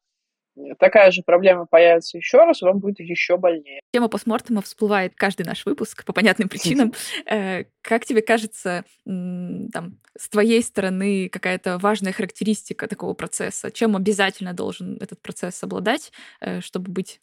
такая 0.78 1.12
же 1.12 1.22
проблема 1.24 1.66
появится 1.66 2.18
еще 2.18 2.38
раз, 2.38 2.62
вам 2.62 2.80
будет 2.80 3.00
еще 3.00 3.38
больнее. 3.38 3.82
Тема 3.92 4.08
постмортема 4.08 4.62
всплывает 4.62 5.14
каждый 5.16 5.46
наш 5.46 5.66
выпуск 5.66 6.06
по 6.06 6.14
понятным 6.14 6.50
причинам. 6.50 6.94
Э, 7.26 7.66
как 7.82 8.06
тебе 8.06 8.22
кажется, 8.22 8.84
там, 9.06 10.00
с 10.18 10.30
твоей 10.30 10.62
стороны 10.62 11.30
какая-то 11.30 11.78
важная 11.78 12.14
характеристика 12.14 12.88
такого 12.88 13.14
процесса? 13.14 13.72
Чем 13.72 13.96
обязательно 13.96 14.54
должен 14.54 14.98
этот 15.02 15.22
процесс 15.22 15.64
обладать, 15.64 16.12
э, 16.42 16.62
чтобы 16.62 16.92
быть 16.92 17.22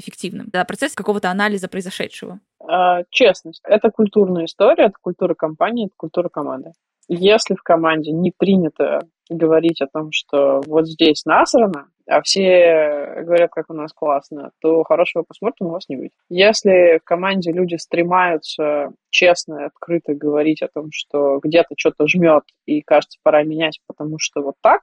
эффективным. 0.00 0.48
Да, 0.50 0.64
процесс 0.64 0.94
какого-то 0.94 1.30
анализа 1.30 1.68
произошедшего. 1.68 2.40
А, 2.66 3.02
честность. 3.10 3.60
Это 3.64 3.90
культурная 3.90 4.46
история, 4.46 4.84
это 4.84 4.94
культура 5.00 5.34
компании, 5.34 5.86
это 5.86 5.94
культура 5.96 6.28
команды. 6.28 6.72
Если 7.08 7.54
в 7.54 7.62
команде 7.62 8.12
не 8.12 8.30
принято 8.30 9.00
говорить 9.28 9.80
о 9.80 9.86
том, 9.86 10.10
что 10.12 10.60
вот 10.66 10.86
здесь 10.86 11.24
насрано, 11.24 11.88
а 12.10 12.22
все 12.22 13.22
говорят, 13.22 13.50
как 13.52 13.70
у 13.70 13.72
нас 13.72 13.92
классно, 13.92 14.50
то 14.60 14.82
хорошего 14.82 15.22
посмотрим 15.22 15.68
у 15.68 15.70
вас 15.70 15.88
не 15.88 15.96
будет. 15.96 16.10
Если 16.28 16.98
в 16.98 17.04
команде 17.04 17.52
люди 17.52 17.76
стремаются 17.76 18.92
честно 19.10 19.60
и 19.60 19.64
открыто 19.66 20.14
говорить 20.14 20.60
о 20.62 20.68
том, 20.68 20.88
что 20.92 21.38
где-то 21.38 21.74
что-то 21.76 22.08
жмет 22.08 22.42
и 22.66 22.82
кажется, 22.82 23.18
пора 23.22 23.44
менять, 23.44 23.80
потому 23.86 24.16
что 24.18 24.42
вот 24.42 24.56
так, 24.60 24.82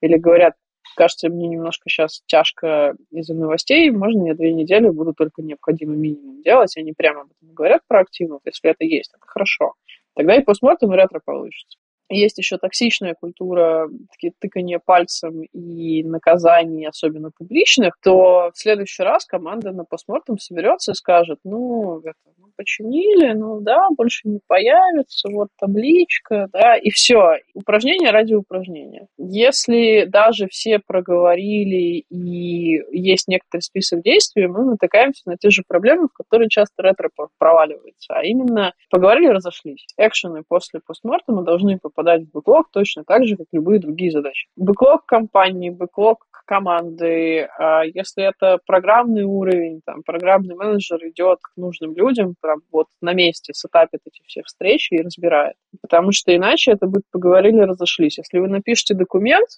или 0.00 0.16
говорят, 0.16 0.54
кажется, 0.96 1.28
мне 1.28 1.46
немножко 1.46 1.88
сейчас 1.88 2.22
тяжко 2.26 2.96
из-за 3.12 3.34
новостей, 3.34 3.90
можно 3.92 4.26
я 4.26 4.34
две 4.34 4.52
недели 4.52 4.88
буду 4.88 5.14
только 5.14 5.42
необходимый 5.42 5.96
минимум 5.96 6.42
делать, 6.42 6.76
они 6.76 6.92
прямо 6.92 7.20
об 7.20 7.26
этом 7.26 7.54
говорят 7.54 7.82
проактивно, 7.86 8.40
если 8.44 8.70
это 8.70 8.84
есть, 8.84 9.12
это 9.14 9.24
хорошо. 9.26 9.74
Тогда 10.16 10.34
и 10.34 10.42
постмортем 10.42 10.92
и 10.92 10.96
ретро 10.96 11.20
получится 11.24 11.78
есть 12.08 12.38
еще 12.38 12.58
токсичная 12.58 13.14
культура 13.14 13.88
такие, 14.12 14.32
тыкания 14.38 14.80
пальцем 14.84 15.42
и 15.42 16.02
наказаний, 16.04 16.86
особенно 16.86 17.30
публичных, 17.36 17.96
то 18.02 18.50
в 18.54 18.58
следующий 18.58 19.02
раз 19.02 19.24
команда 19.24 19.72
на 19.72 19.84
постмортом 19.84 20.38
соберется 20.38 20.92
и 20.92 20.94
скажет, 20.94 21.38
ну, 21.44 22.00
это, 22.00 22.14
ну, 22.38 22.48
починили, 22.56 23.32
ну 23.32 23.60
да, 23.60 23.88
больше 23.96 24.28
не 24.28 24.40
появится, 24.46 25.28
вот 25.30 25.48
табличка, 25.58 26.48
да, 26.52 26.76
и 26.76 26.90
все. 26.90 27.38
Упражнение 27.54 28.10
ради 28.10 28.34
упражнения. 28.34 29.06
Если 29.18 30.04
даже 30.04 30.46
все 30.48 30.78
проговорили 30.78 32.04
и 32.08 32.82
есть 32.92 33.28
некоторый 33.28 33.60
список 33.60 34.02
действий, 34.02 34.46
мы 34.46 34.64
натыкаемся 34.64 35.22
на 35.26 35.36
те 35.36 35.50
же 35.50 35.62
проблемы, 35.66 36.08
в 36.08 36.16
которые 36.16 36.48
часто 36.48 36.82
ретро 36.82 37.10
проваливается, 37.38 38.14
а 38.14 38.22
именно 38.22 38.72
поговорили, 38.90 39.28
разошлись. 39.28 39.86
Экшены 39.96 40.42
после 40.46 40.80
постмортема 40.84 41.42
должны 41.42 41.78
попадать 41.94 42.22
в 42.22 42.30
бэклог 42.30 42.70
точно 42.70 43.04
так 43.04 43.24
же, 43.24 43.36
как 43.36 43.46
любые 43.52 43.80
другие 43.80 44.10
задачи. 44.10 44.48
Бэклог 44.56 45.06
компании, 45.06 45.70
бэклог 45.70 46.26
команды, 46.46 47.48
а 47.58 47.84
если 47.84 48.24
это 48.24 48.58
программный 48.66 49.24
уровень, 49.24 49.80
там, 49.84 50.02
программный 50.02 50.54
менеджер 50.54 50.98
идет 51.06 51.38
к 51.40 51.56
нужным 51.56 51.94
людям, 51.96 52.34
прям 52.40 52.60
вот 52.70 52.86
на 53.00 53.14
месте 53.14 53.52
сетапит 53.54 54.00
эти 54.04 54.22
все 54.26 54.42
встречи 54.42 54.94
и 54.94 55.02
разбирает. 55.02 55.54
Потому 55.80 56.12
что 56.12 56.34
иначе 56.34 56.72
это 56.72 56.86
будет 56.86 57.04
поговорили, 57.10 57.60
разошлись. 57.60 58.18
Если 58.18 58.38
вы 58.38 58.48
напишете 58.48 58.94
документ, 58.94 59.48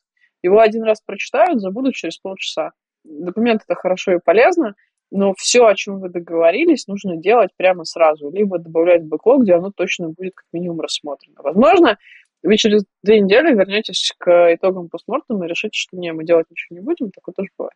его 0.43 0.61
один 0.61 0.85
раз 0.85 1.01
прочитают, 1.01 1.61
забудут 1.61 1.95
через 1.95 2.19
полчаса. 2.19 2.71
Документ 3.05 3.63
это 3.67 3.75
хорошо 3.75 4.13
и 4.13 4.21
полезно, 4.25 4.75
но 5.11 5.35
все, 5.37 5.67
о 5.67 5.75
чем 5.75 6.01
вы 6.01 6.09
договорились, 6.09 6.89
нужно 6.89 7.17
делать 7.17 7.51
прямо 7.57 7.85
сразу, 7.85 8.31
либо 8.31 8.59
добавлять 8.59 9.03
в 9.03 9.09
бэклог, 9.09 9.43
где 9.43 9.55
оно 9.55 9.71
точно 9.75 10.09
будет 10.09 10.35
как 10.35 10.47
минимум 10.53 10.81
рассмотрено. 10.81 11.41
Возможно, 11.43 11.99
вы 12.43 12.57
через 12.57 12.85
две 13.03 13.21
недели 13.21 13.55
вернетесь 13.55 14.13
к 14.19 14.55
итогам 14.55 14.89
постмортема 14.89 15.47
и 15.47 15.49
решите, 15.49 15.79
что 15.79 15.97
не, 15.97 16.13
мы 16.13 16.25
делать 16.25 16.47
ничего 16.51 16.79
не 16.79 16.85
будем, 16.85 17.11
такое 17.11 17.35
тоже 17.35 17.49
бывает. 17.57 17.75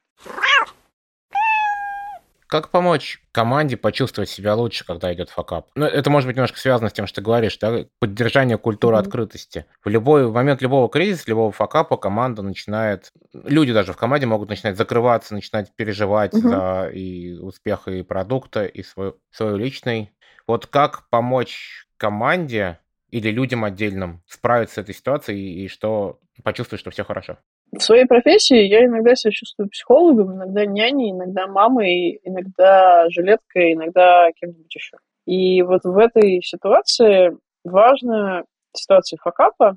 Как 2.50 2.70
помочь 2.70 3.22
команде 3.30 3.76
почувствовать 3.76 4.28
себя 4.28 4.56
лучше, 4.56 4.84
когда 4.84 5.14
идет 5.14 5.30
факап? 5.30 5.68
Ну, 5.76 5.86
это 5.86 6.10
может 6.10 6.26
быть 6.26 6.34
немножко 6.34 6.58
связано 6.58 6.90
с 6.90 6.92
тем, 6.92 7.06
что 7.06 7.20
ты 7.20 7.24
говоришь, 7.24 7.56
да? 7.58 7.84
Поддержание 8.00 8.58
культуры 8.58 8.96
mm-hmm. 8.96 9.00
открытости. 9.00 9.66
В 9.84 9.88
любой 9.88 10.26
в 10.26 10.32
момент 10.32 10.60
любого 10.60 10.88
кризиса, 10.88 11.22
любого 11.28 11.52
факапа 11.52 11.96
команда 11.96 12.42
начинает... 12.42 13.12
Люди 13.32 13.72
даже 13.72 13.92
в 13.92 13.96
команде 13.96 14.26
могут 14.26 14.48
начинать 14.48 14.76
закрываться, 14.76 15.32
начинать 15.32 15.72
переживать 15.76 16.34
mm-hmm. 16.34 16.48
за 16.48 16.90
и 16.92 17.34
успех 17.38 17.86
и 17.86 18.02
продукта, 18.02 18.66
и 18.66 18.82
свой, 18.82 19.14
свой 19.30 19.56
личный. 19.56 20.10
Вот 20.48 20.66
как 20.66 21.08
помочь 21.08 21.86
команде 21.98 22.80
или 23.10 23.30
людям 23.30 23.64
отдельным 23.64 24.22
справиться 24.26 24.76
с 24.76 24.78
этой 24.78 24.94
ситуацией 24.94 25.64
и 25.64 25.68
что 25.68 26.18
почувствовать, 26.42 26.80
что 26.80 26.90
все 26.90 27.04
хорошо? 27.04 27.38
В 27.72 27.80
своей 27.80 28.04
профессии 28.04 28.66
я 28.66 28.84
иногда 28.84 29.14
себя 29.14 29.30
чувствую 29.30 29.68
психологом, 29.68 30.34
иногда 30.34 30.66
няней, 30.66 31.12
иногда 31.12 31.46
мамой, 31.46 32.20
иногда 32.24 33.08
жилеткой, 33.10 33.74
иногда 33.74 34.30
кем-нибудь 34.32 34.74
еще. 34.74 34.96
И 35.26 35.62
вот 35.62 35.84
в 35.84 35.96
этой 35.96 36.42
ситуации 36.42 37.36
важно, 37.64 38.44
в 38.72 38.78
ситуации 38.78 39.16
факапа, 39.22 39.76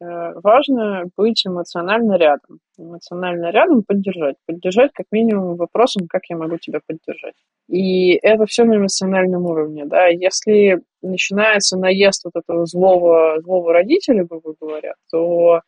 э, 0.00 0.32
важно 0.40 1.06
быть 1.16 1.44
эмоционально 1.44 2.16
рядом. 2.16 2.60
Эмоционально 2.78 3.50
рядом 3.50 3.82
поддержать. 3.82 4.36
Поддержать 4.46 4.92
как 4.92 5.06
минимум 5.10 5.56
вопросом, 5.56 6.06
как 6.08 6.22
я 6.28 6.36
могу 6.36 6.58
тебя 6.58 6.80
поддержать. 6.86 7.34
И 7.68 8.14
это 8.22 8.46
все 8.46 8.64
на 8.64 8.76
эмоциональном 8.76 9.46
уровне. 9.46 9.86
Да? 9.86 10.06
Если 10.06 10.82
начинается 11.04 11.78
наезд 11.78 12.24
вот 12.24 12.32
этого 12.34 12.66
злого, 12.66 13.40
злого 13.42 13.72
родителя, 13.72 14.24
грубо 14.24 14.54
говоря, 14.60 14.94
то 15.10 15.60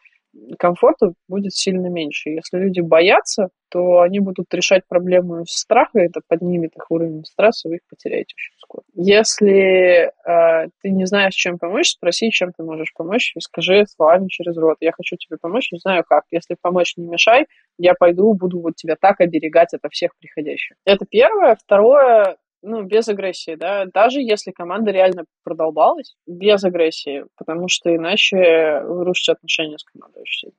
комфорта 0.58 1.12
будет 1.28 1.54
сильно 1.54 1.86
меньше. 1.86 2.30
Если 2.30 2.58
люди 2.58 2.80
боятся, 2.80 3.48
то 3.68 4.00
они 4.00 4.20
будут 4.20 4.52
решать 4.54 4.82
проблему 4.88 5.42
из 5.42 5.50
страха, 5.50 5.98
это 5.98 6.20
поднимет 6.26 6.76
их 6.76 6.90
уровень 6.90 7.24
стресса, 7.24 7.68
вы 7.68 7.76
их 7.76 7.80
потеряете 7.88 8.34
очень 8.36 8.54
скоро. 8.58 8.84
Если 8.94 10.06
э, 10.06 10.68
ты 10.82 10.90
не 10.90 11.04
знаешь, 11.06 11.34
чем 11.34 11.58
помочь, 11.58 11.90
спроси, 11.90 12.30
чем 12.30 12.52
ты 12.56 12.62
можешь 12.62 12.92
помочь, 12.94 13.32
и 13.34 13.40
скажи 13.40 13.84
словами 13.86 14.28
через 14.28 14.56
рот. 14.56 14.76
Я 14.80 14.92
хочу 14.92 15.16
тебе 15.16 15.36
помочь, 15.40 15.72
не 15.72 15.78
знаю 15.78 16.04
как. 16.08 16.24
Если 16.30 16.56
помочь, 16.60 16.96
не 16.96 17.06
мешай, 17.06 17.46
я 17.78 17.94
пойду, 17.94 18.32
буду 18.34 18.60
вот 18.60 18.76
тебя 18.76 18.96
так 19.00 19.20
оберегать 19.20 19.74
от 19.74 19.80
всех 19.90 20.12
приходящих. 20.18 20.76
Это 20.84 21.04
первое. 21.08 21.56
Второе, 21.56 22.36
ну, 22.62 22.82
без 22.82 23.08
агрессии, 23.08 23.54
да, 23.54 23.84
даже 23.86 24.20
если 24.20 24.50
команда 24.50 24.90
реально 24.90 25.24
продолбалась, 25.44 26.16
без 26.26 26.64
агрессии, 26.64 27.24
потому 27.36 27.68
что 27.68 27.94
иначе 27.94 28.80
вы 28.84 29.04
рушите 29.04 29.32
отношения 29.32 29.78
с 29.78 29.84
командой 29.84 30.20
очень 30.20 30.50
сильно. 30.50 30.56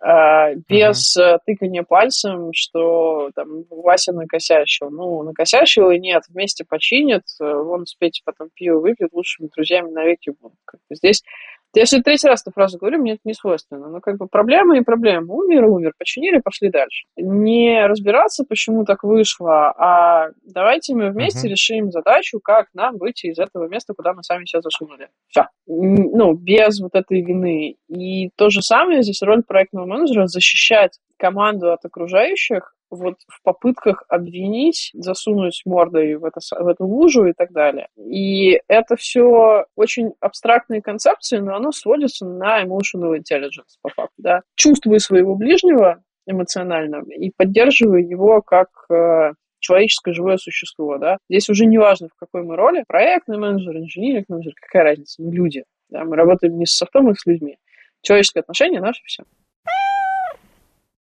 А, 0.00 0.54
без 0.68 1.16
uh-huh. 1.16 1.38
тыкания 1.44 1.82
пальцем, 1.82 2.50
что 2.52 3.30
там 3.34 3.64
Вася 3.68 4.12
накосячил. 4.12 4.90
Ну, 4.90 5.22
накосячил 5.24 5.90
и 5.90 5.98
нет, 5.98 6.22
вместе 6.28 6.64
починят, 6.64 7.24
э, 7.40 7.52
вон 7.52 7.82
успейте 7.82 8.22
потом 8.24 8.48
пиво 8.54 8.78
выпьют, 8.78 9.12
лучшими 9.12 9.48
друзьями 9.48 9.90
навеки 9.90 10.30
будут. 10.40 10.58
Здесь 10.90 11.24
я 11.80 11.86
сегодня 11.86 12.04
третий 12.04 12.28
раз 12.28 12.42
эту 12.42 12.52
фразу 12.52 12.78
говорю, 12.78 13.00
мне 13.00 13.12
это 13.12 13.20
не 13.24 13.34
свойственно. 13.34 13.88
Но 13.88 14.00
как 14.00 14.16
бы 14.16 14.26
проблема 14.26 14.76
и 14.78 14.82
проблема. 14.82 15.34
Умер 15.34 15.64
и 15.64 15.68
умер. 15.68 15.92
Починили, 15.98 16.38
пошли 16.38 16.70
дальше. 16.70 17.06
Не 17.16 17.86
разбираться, 17.86 18.44
почему 18.48 18.84
так 18.84 19.02
вышло, 19.02 19.72
а 19.76 20.28
давайте 20.44 20.94
мы 20.94 21.10
вместе 21.10 21.46
uh-huh. 21.46 21.50
решим 21.50 21.90
задачу, 21.90 22.40
как 22.40 22.68
нам 22.74 22.98
выйти 22.98 23.26
из 23.26 23.38
этого 23.38 23.68
места, 23.68 23.94
куда 23.94 24.12
мы 24.14 24.22
сами 24.22 24.44
себя 24.44 24.60
засунули. 24.62 25.08
Все. 25.28 25.46
Ну, 25.66 26.34
без 26.34 26.80
вот 26.80 26.94
этой 26.94 27.22
вины. 27.22 27.76
И 27.88 28.30
то 28.36 28.50
же 28.50 28.62
самое 28.62 29.02
здесь 29.02 29.22
роль 29.22 29.42
проектного 29.42 29.86
менеджера 29.86 30.26
защищать 30.26 30.98
команду 31.18 31.72
от 31.72 31.84
окружающих, 31.84 32.75
вот 32.90 33.16
в 33.28 33.42
попытках 33.42 34.04
обвинить, 34.08 34.90
засунуть 34.94 35.62
мордой 35.64 36.16
в, 36.16 36.24
это, 36.24 36.40
в 36.58 36.66
эту 36.66 36.86
лужу 36.86 37.26
и 37.26 37.32
так 37.32 37.52
далее. 37.52 37.88
И 37.96 38.60
это 38.68 38.96
все 38.96 39.64
очень 39.76 40.12
абстрактные 40.20 40.82
концепции, 40.82 41.38
но 41.38 41.56
оно 41.56 41.72
сводится 41.72 42.26
на 42.26 42.62
emotional 42.62 43.16
intelligence, 43.16 43.76
по 43.82 43.90
факту. 43.90 44.14
Да? 44.18 44.42
Чувствую 44.54 45.00
своего 45.00 45.34
ближнего 45.34 46.02
эмоционально 46.26 47.02
и 47.14 47.30
поддерживаю 47.36 48.06
его 48.06 48.42
как 48.42 48.68
э, 48.90 49.32
человеческое 49.60 50.12
живое 50.12 50.36
существо, 50.36 50.98
да. 50.98 51.18
Здесь 51.28 51.48
уже 51.48 51.66
не 51.66 51.78
важно, 51.78 52.08
в 52.08 52.18
какой 52.18 52.42
мы 52.42 52.56
роли, 52.56 52.84
проектный 52.86 53.38
менеджер, 53.38 53.76
инженеринг 53.76 54.28
менеджер, 54.28 54.52
какая 54.60 54.84
разница, 54.84 55.22
мы 55.22 55.32
люди, 55.32 55.64
да, 55.88 56.04
мы 56.04 56.16
работаем 56.16 56.58
не 56.58 56.66
с 56.66 56.72
софтом, 56.72 57.08
а 57.08 57.14
с 57.14 57.26
людьми. 57.26 57.58
Человеческое 58.02 58.40
отношение 58.40 58.80
наше 58.80 59.02
все. 59.04 59.24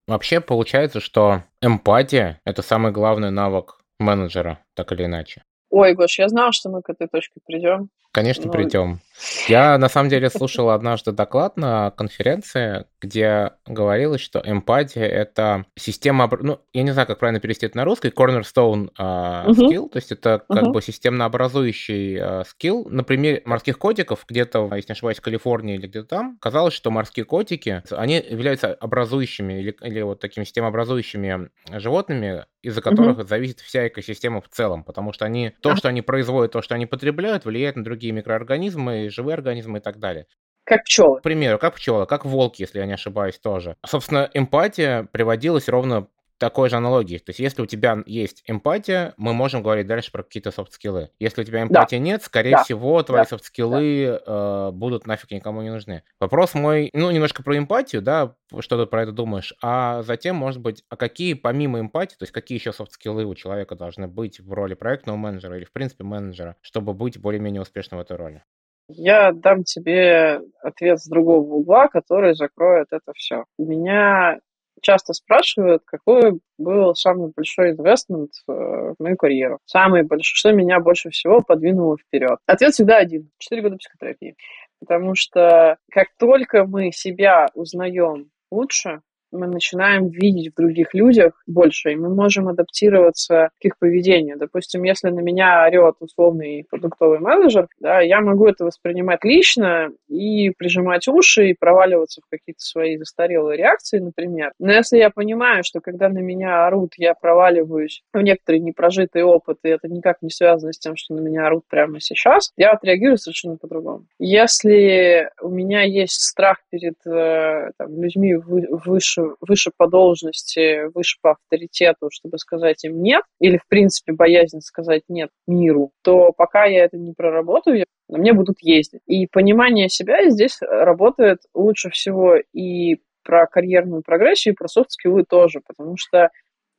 Вообще 0.08 0.42
получается, 0.42 1.00
что 1.00 1.44
эмпатия– 1.62 2.42
это 2.46 2.62
самый 2.62 2.92
главный 2.92 3.32
навык 3.32 3.80
менеджера, 4.00 4.60
так 4.74 4.92
или 4.92 5.06
иначе. 5.06 5.44
Ой, 5.70 5.94
Гош, 5.94 6.20
я 6.20 6.28
знал, 6.28 6.52
что 6.52 6.70
мы 6.70 6.82
к 6.82 6.90
этой 6.90 7.08
точке 7.08 7.40
придем. 7.46 7.90
Конечно, 8.14 8.46
ну... 8.46 8.52
придем. 8.52 9.02
Я 9.48 9.78
на 9.78 9.90
самом 9.90 10.10
деле 10.10 10.30
слушал 10.30 10.70
однажды 10.70 11.12
доклад 11.12 11.58
на 11.58 11.92
конференции, 11.92 12.86
где 13.02 13.52
говорилось, 13.66 14.22
что 14.22 14.42
эмпатия 14.44 15.06
это 15.06 15.66
система, 15.78 16.30
ну, 16.42 16.60
я 16.74 16.84
не 16.84 16.92
знаю, 16.92 17.08
как 17.08 17.20
правильно 17.20 17.40
перевести 17.40 17.66
это 17.66 17.78
на 17.78 17.86
русский, 17.86 18.10
cornerstone 18.10 18.90
uh, 18.98 19.46
uh-huh. 19.46 19.54
skill, 19.54 19.90
то 19.90 19.98
есть 19.98 20.12
это 20.12 20.44
как 20.48 20.64
uh-huh. 20.64 20.72
бы 20.72 20.82
системно-образующий 20.82 22.18
uh, 22.18 22.44
скилл. 22.48 22.88
На 22.90 23.04
примере 23.04 23.42
морских 23.46 23.78
котиков, 23.78 24.26
где-то, 24.28 24.70
если 24.76 24.92
не 24.92 24.94
ошибаюсь, 24.94 25.20
в 25.20 25.22
Калифорнии 25.22 25.76
или 25.76 25.88
где-то 25.88 26.08
там, 26.08 26.38
казалось, 26.42 26.74
что 26.74 26.92
морские 26.92 27.26
котики, 27.26 27.84
они 27.92 28.16
являются 28.16 28.74
образующими 28.74 29.54
или, 29.54 29.78
или 29.82 30.02
вот 30.02 30.20
такими 30.20 30.44
системообразующими 30.44 31.50
животными, 31.72 32.46
из-за 32.62 32.82
которых 32.82 33.20
uh-huh. 33.20 33.28
зависит 33.28 33.60
вся 33.60 33.88
экосистема 33.88 34.42
в 34.42 34.50
целом, 34.50 34.84
потому 34.84 35.14
что 35.14 35.26
они, 35.26 35.54
то, 35.62 35.76
что 35.76 35.88
они 35.90 36.02
производят, 36.02 36.52
то, 36.52 36.62
что 36.62 36.76
они 36.76 36.86
потребляют, 36.86 37.46
влияет 37.46 37.76
на 37.76 37.84
другие 37.84 38.03
другие 38.04 38.12
микроорганизмы, 38.12 39.10
живые 39.10 39.36
организмы 39.36 39.78
и 39.78 39.82
так 39.82 39.98
далее. 39.98 40.26
Как 40.66 40.84
пчелы. 40.84 41.20
К 41.20 41.24
примеру, 41.24 41.58
как 41.58 41.76
пчелы, 41.76 42.06
как 42.06 42.26
волки, 42.26 42.62
если 42.62 42.80
я 42.80 42.86
не 42.86 42.94
ошибаюсь, 42.94 43.38
тоже. 43.38 43.76
Собственно, 43.86 44.30
эмпатия 44.34 45.04
приводилась 45.12 45.70
ровно 45.70 46.08
такой 46.38 46.70
же 46.70 46.76
аналогии. 46.76 47.18
То 47.18 47.30
есть, 47.30 47.40
если 47.40 47.62
у 47.62 47.66
тебя 47.66 47.98
есть 48.06 48.44
эмпатия, 48.48 49.14
мы 49.18 49.34
можем 49.34 49.64
говорить 49.64 49.88
дальше 49.88 50.12
про 50.12 50.24
какие-то 50.24 50.52
софт-скиллы. 50.52 51.10
Если 51.20 51.42
у 51.42 51.44
тебя 51.44 51.64
эмпатии 51.64 51.96
да. 51.96 52.02
нет, 52.02 52.24
скорее 52.24 52.52
да. 52.52 52.64
всего, 52.64 53.02
твои 53.04 53.22
да. 53.22 53.26
софт-скиллы 53.26 54.22
да. 54.26 54.70
э, 54.70 54.72
будут 54.72 55.08
нафиг 55.08 55.32
никому 55.32 55.62
не 55.62 55.72
нужны. 55.72 56.04
Вопрос 56.20 56.54
мой, 56.54 56.90
ну, 56.94 57.12
немножко 57.12 57.44
про 57.44 57.58
эмпатию, 57.58 58.02
да, 58.02 58.36
что 58.60 58.80
ты 58.84 58.90
про 58.90 59.04
это 59.04 59.12
думаешь, 59.12 59.54
а 59.62 60.04
затем, 60.04 60.36
может 60.36 60.62
быть, 60.62 60.84
а 60.90 60.98
какие 60.98 61.34
помимо 61.34 61.80
эмпатии, 61.80 62.16
то 62.16 62.24
есть, 62.24 62.34
какие 62.34 62.58
еще 62.58 62.74
софт-скиллы 62.74 63.26
у 63.26 63.36
человека 63.36 63.76
должны 63.76 64.08
быть 64.08 64.40
в 64.40 64.52
роли 64.54 64.74
проектного 64.74 65.18
менеджера 65.18 65.58
или, 65.58 65.66
в 65.66 65.72
принципе, 65.72 66.04
менеджера, 66.04 66.58
чтобы 66.62 66.94
быть 66.94 67.20
более-менее 67.20 67.62
успешным 67.62 68.00
в 68.00 68.04
этой 68.04 68.18
роли? 68.18 68.44
Я 68.90 69.32
дам 69.32 69.64
тебе 69.64 70.42
ответ 70.62 71.00
с 71.00 71.08
другого 71.08 71.54
угла, 71.56 71.88
который 71.88 72.36
закроет 72.36 72.88
это 72.92 73.14
все. 73.16 73.46
У 73.58 73.66
меня 73.66 74.40
часто 74.84 75.14
спрашивают, 75.14 75.82
какой 75.86 76.40
был 76.60 76.94
самый 76.94 77.32
большой 77.36 77.72
инвестмент 77.72 78.32
в 78.46 78.96
мою 79.00 79.18
карьеру. 79.18 79.60
Самый 79.66 80.04
большой, 80.04 80.36
что 80.36 80.52
меня 80.52 80.80
больше 80.80 81.10
всего 81.10 81.42
подвинуло 81.42 81.98
вперед. 81.98 82.38
Ответ 82.46 82.74
всегда 82.74 82.98
один. 82.98 83.32
Четыре 83.40 83.64
года 83.64 83.78
психотерапии. 83.78 84.36
Потому 84.80 85.16
что 85.16 85.78
как 85.92 86.10
только 86.20 86.66
мы 86.66 86.92
себя 86.92 87.48
узнаем 87.56 88.30
лучше, 88.52 89.02
мы 89.34 89.48
начинаем 89.48 90.08
видеть 90.08 90.54
в 90.54 90.56
других 90.56 90.94
людях 90.94 91.34
больше, 91.48 91.92
и 91.92 91.96
мы 91.96 92.14
можем 92.14 92.48
адаптироваться 92.48 93.50
к 93.60 93.66
их 93.66 93.78
поведению. 93.80 94.38
Допустим, 94.38 94.84
если 94.84 95.10
на 95.10 95.20
меня 95.20 95.66
орет 95.66 95.96
условный 96.00 96.66
продуктовый 96.70 97.20
менеджер, 97.20 97.68
да, 97.80 98.00
я 98.02 98.22
могу 98.22 98.48
это 98.48 98.66
воспринимать 98.66 99.24
лично 99.24 99.90
и 100.08 100.52
прижимать 100.52 101.08
уши 101.08 101.50
и 101.50 101.56
проваливаться 101.58 102.22
в 102.22 102.30
какие-то 102.30 102.62
свои 102.62 102.98
застарелые 102.98 103.58
реакции, 103.58 104.00
например. 104.00 104.52
Но 104.60 104.72
если 104.72 104.98
я 104.98 105.10
понимаю, 105.10 105.64
что 105.64 105.80
когда 105.80 106.10
на 106.10 106.20
меня 106.20 106.66
орут, 106.68 106.94
я 106.98 107.14
проваливаюсь 107.14 108.04
в 108.14 108.22
некоторый 108.22 108.60
непрожитый 108.60 109.24
опыт, 109.24 109.58
и 109.64 109.70
это 109.70 109.88
никак 109.88 110.22
не 110.22 110.30
связано 110.30 110.74
с 110.74 110.80
тем, 110.80 110.96
что 110.96 111.16
на 111.16 111.20
меня 111.20 111.48
орут 111.48 111.64
прямо 111.70 112.00
сейчас, 112.00 112.52
я 112.58 112.72
отреагирую 112.72 113.18
совершенно 113.18 113.58
по-другому. 113.58 114.06
Если 114.20 115.30
у 115.42 115.50
меня 115.50 115.84
есть 115.84 116.22
страх 116.22 116.58
перед 116.70 116.96
э, 117.06 117.72
там, 117.78 118.02
людьми 118.02 118.36
выше 118.36 119.23
выше, 119.42 119.72
по 119.76 119.88
должности, 119.88 120.92
выше 120.94 121.18
по 121.22 121.32
авторитету, 121.32 122.10
чтобы 122.12 122.38
сказать 122.38 122.84
им 122.84 123.02
нет, 123.02 123.24
или, 123.40 123.58
в 123.58 123.68
принципе, 123.68 124.14
боязнь 124.14 124.62
сказать 124.62 125.04
нет 125.08 125.30
миру, 125.48 125.92
то 126.04 126.32
пока 126.32 126.66
я 126.66 126.86
это 126.86 126.98
не 126.98 127.14
проработаю, 127.14 127.86
на 128.10 128.18
мне 128.18 128.34
будут 128.34 128.58
ездить. 128.62 129.02
И 129.08 129.28
понимание 129.28 129.90
себя 129.90 130.30
здесь 130.30 130.58
работает 130.62 131.40
лучше 131.54 131.90
всего 131.90 132.36
и 132.54 132.98
про 133.24 133.48
карьерную 133.48 134.02
прогрессию, 134.04 134.54
и 134.54 134.58
про 134.58 134.68
софт-скиллы 134.68 135.24
тоже, 135.24 135.62
потому 135.66 135.96
что 135.98 136.30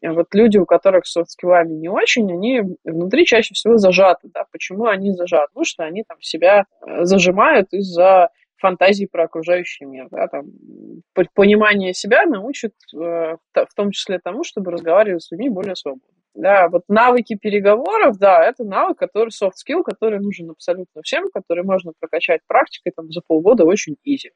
вот 0.03 0.34
люди, 0.34 0.59
у 0.59 0.66
которых 0.66 1.07
софт-скиллами 1.07 1.72
не 1.72 1.88
очень, 1.88 2.30
они 2.30 2.62
внутри 2.84 3.24
чаще 3.24 3.55
всего 3.55 3.78
зажаты. 3.78 4.28
Да? 4.34 4.45
Почему 4.53 4.86
они 4.86 5.12
зажаты? 5.12 5.49
Ну, 5.55 5.64
что 5.64 5.84
они 5.84 6.05
там 6.07 6.20
себя 6.20 6.66
э, 6.86 7.05
зажимают 7.05 7.72
из-за 7.72 8.28
фантазии 8.64 9.04
про 9.04 9.24
окружающий 9.24 9.84
мир. 9.84 10.08
Да? 10.10 10.26
Там, 10.28 10.44
понимание 11.34 11.92
себя 11.92 12.24
научит 12.24 12.72
э, 12.94 13.36
в 13.54 13.74
том 13.76 13.90
числе 13.90 14.18
тому, 14.18 14.42
чтобы 14.42 14.70
разговаривать 14.70 15.22
с 15.22 15.30
людьми 15.30 15.50
более 15.50 15.76
свободно. 15.76 16.08
Да, 16.34 16.68
вот 16.68 16.82
навыки 16.88 17.36
переговоров, 17.36 18.18
да, 18.18 18.44
это 18.44 18.64
навык, 18.64 18.98
который 18.98 19.28
soft 19.28 19.52
skill, 19.62 19.82
который 19.84 20.18
нужен 20.18 20.50
абсолютно 20.50 21.02
всем, 21.02 21.28
который 21.32 21.62
можно 21.62 21.92
прокачать 22.00 22.40
практикой 22.48 22.92
там, 22.96 23.12
за 23.12 23.20
полгода 23.20 23.64
очень 23.64 23.96
easy 24.04 24.30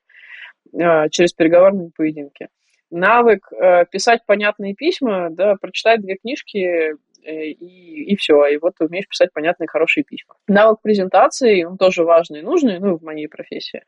э, 0.74 1.08
через 1.10 1.32
переговорные 1.32 1.90
поединки 1.96 2.48
навык 2.90 3.52
э, 3.52 3.84
писать 3.90 4.20
понятные 4.26 4.74
письма, 4.74 5.28
да, 5.30 5.56
прочитать 5.60 6.00
две 6.00 6.16
книжки 6.16 6.94
и, 7.22 8.12
и 8.12 8.16
все. 8.16 8.46
И 8.46 8.58
вот 8.58 8.74
ты 8.78 8.84
умеешь 8.84 9.08
писать 9.08 9.32
понятные, 9.32 9.68
хорошие 9.68 10.04
письма. 10.04 10.34
Навык 10.46 10.80
презентации, 10.82 11.64
он 11.64 11.76
тоже 11.76 12.04
важный 12.04 12.40
и 12.40 12.42
нужный, 12.42 12.78
ну, 12.78 12.96
в 12.96 13.02
моей 13.02 13.28
профессии. 13.28 13.82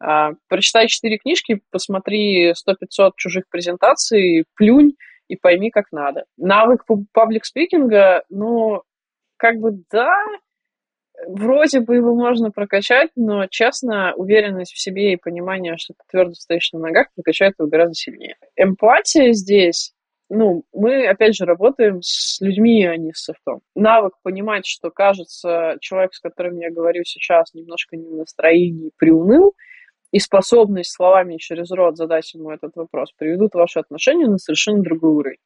А, 0.00 0.32
прочитай 0.48 0.88
четыре 0.88 1.18
книжки, 1.18 1.60
посмотри 1.70 2.52
100-500 2.52 3.12
чужих 3.16 3.44
презентаций, 3.48 4.44
плюнь 4.56 4.92
и 5.28 5.36
пойми, 5.36 5.70
как 5.70 5.86
надо. 5.92 6.24
Навык 6.36 6.84
паблик 7.12 7.44
спикинга, 7.44 8.24
ну, 8.28 8.82
как 9.36 9.56
бы 9.58 9.82
да, 9.90 10.12
вроде 11.26 11.80
бы 11.80 11.96
его 11.96 12.14
можно 12.14 12.50
прокачать, 12.50 13.10
но, 13.16 13.46
честно, 13.46 14.14
уверенность 14.14 14.72
в 14.72 14.80
себе 14.80 15.12
и 15.12 15.16
понимание, 15.16 15.76
что 15.76 15.94
ты 15.94 16.00
твердо 16.10 16.34
стоишь 16.34 16.72
на 16.72 16.80
ногах, 16.80 17.08
прокачает 17.14 17.54
его 17.58 17.68
гораздо 17.68 17.94
сильнее. 17.94 18.36
Эмпатия 18.56 19.32
здесь 19.32 19.92
ну, 20.34 20.64
мы, 20.72 21.06
опять 21.06 21.34
же, 21.36 21.44
работаем 21.44 22.00
с 22.02 22.40
людьми, 22.40 22.84
а 22.86 22.96
не 22.96 23.12
с 23.12 23.24
софтом. 23.24 23.60
Навык 23.74 24.14
понимать, 24.22 24.66
что, 24.66 24.90
кажется, 24.90 25.76
человек, 25.80 26.14
с 26.14 26.20
которым 26.20 26.58
я 26.58 26.70
говорю 26.70 27.02
сейчас, 27.04 27.52
немножко 27.52 27.96
не 27.96 28.08
в 28.08 28.16
настроении, 28.16 28.92
приуныл, 28.96 29.54
и 30.10 30.18
способность 30.18 30.94
словами 30.94 31.36
через 31.36 31.70
рот 31.70 31.96
задать 31.96 32.32
ему 32.34 32.50
этот 32.50 32.76
вопрос 32.76 33.12
приведут 33.12 33.54
ваши 33.54 33.78
отношения 33.78 34.26
на 34.26 34.38
совершенно 34.38 34.82
другой 34.82 35.12
уровень 35.12 35.38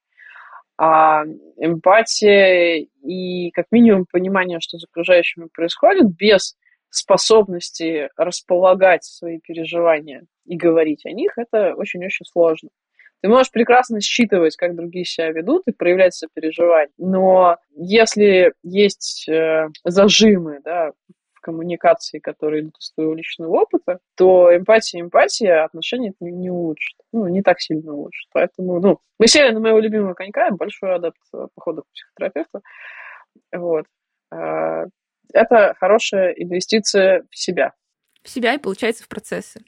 а 0.78 1.24
эмпатия 1.56 2.86
и 3.02 3.50
как 3.52 3.66
минимум 3.70 4.04
понимание, 4.10 4.58
что 4.60 4.78
с 4.78 4.84
окружающими 4.84 5.48
происходит, 5.52 6.14
без 6.14 6.54
способности 6.90 8.10
располагать 8.16 9.04
свои 9.04 9.38
переживания 9.38 10.26
и 10.44 10.56
говорить 10.56 11.06
о 11.06 11.12
них, 11.12 11.32
это 11.36 11.74
очень-очень 11.74 12.26
сложно. 12.26 12.68
Ты 13.22 13.28
можешь 13.28 13.50
прекрасно 13.50 14.00
считывать, 14.00 14.56
как 14.56 14.76
другие 14.76 15.04
себя 15.04 15.30
ведут 15.30 15.62
и 15.66 15.72
проявлять 15.72 16.14
сопереживание, 16.14 16.92
но 16.98 17.56
если 17.74 18.52
есть 18.62 19.28
э, 19.28 19.68
зажимы 19.84 20.60
да, 20.62 20.92
коммуникации, 21.46 22.18
которые 22.18 22.62
идут 22.62 22.76
из 22.80 22.90
твоего 22.90 23.14
личного 23.14 23.52
опыта, 23.52 24.00
то 24.16 24.54
эмпатия, 24.54 25.00
эмпатия 25.00 25.64
отношения 25.64 26.12
не, 26.18 26.32
не 26.32 26.50
улучшит. 26.50 26.96
Ну, 27.12 27.28
не 27.28 27.40
так 27.42 27.60
сильно 27.60 27.92
улучшит. 27.92 28.28
Поэтому, 28.32 28.80
ну, 28.80 28.98
мы 29.20 29.28
сели 29.28 29.52
на 29.52 29.60
моего 29.60 29.78
любимого 29.78 30.14
конька, 30.14 30.50
большой 30.50 30.96
адепт 30.96 31.20
э, 31.32 31.46
походов 31.54 31.84
к 31.84 31.92
психотерапевту. 31.92 32.62
Вот. 33.52 33.86
А, 34.32 34.86
это 35.32 35.74
хорошая 35.78 36.32
инвестиция 36.32 37.24
в 37.30 37.38
себя. 37.38 37.74
В 38.24 38.28
себя 38.28 38.54
и, 38.54 38.58
получается, 38.58 39.04
в 39.04 39.08
процессы. 39.08 39.60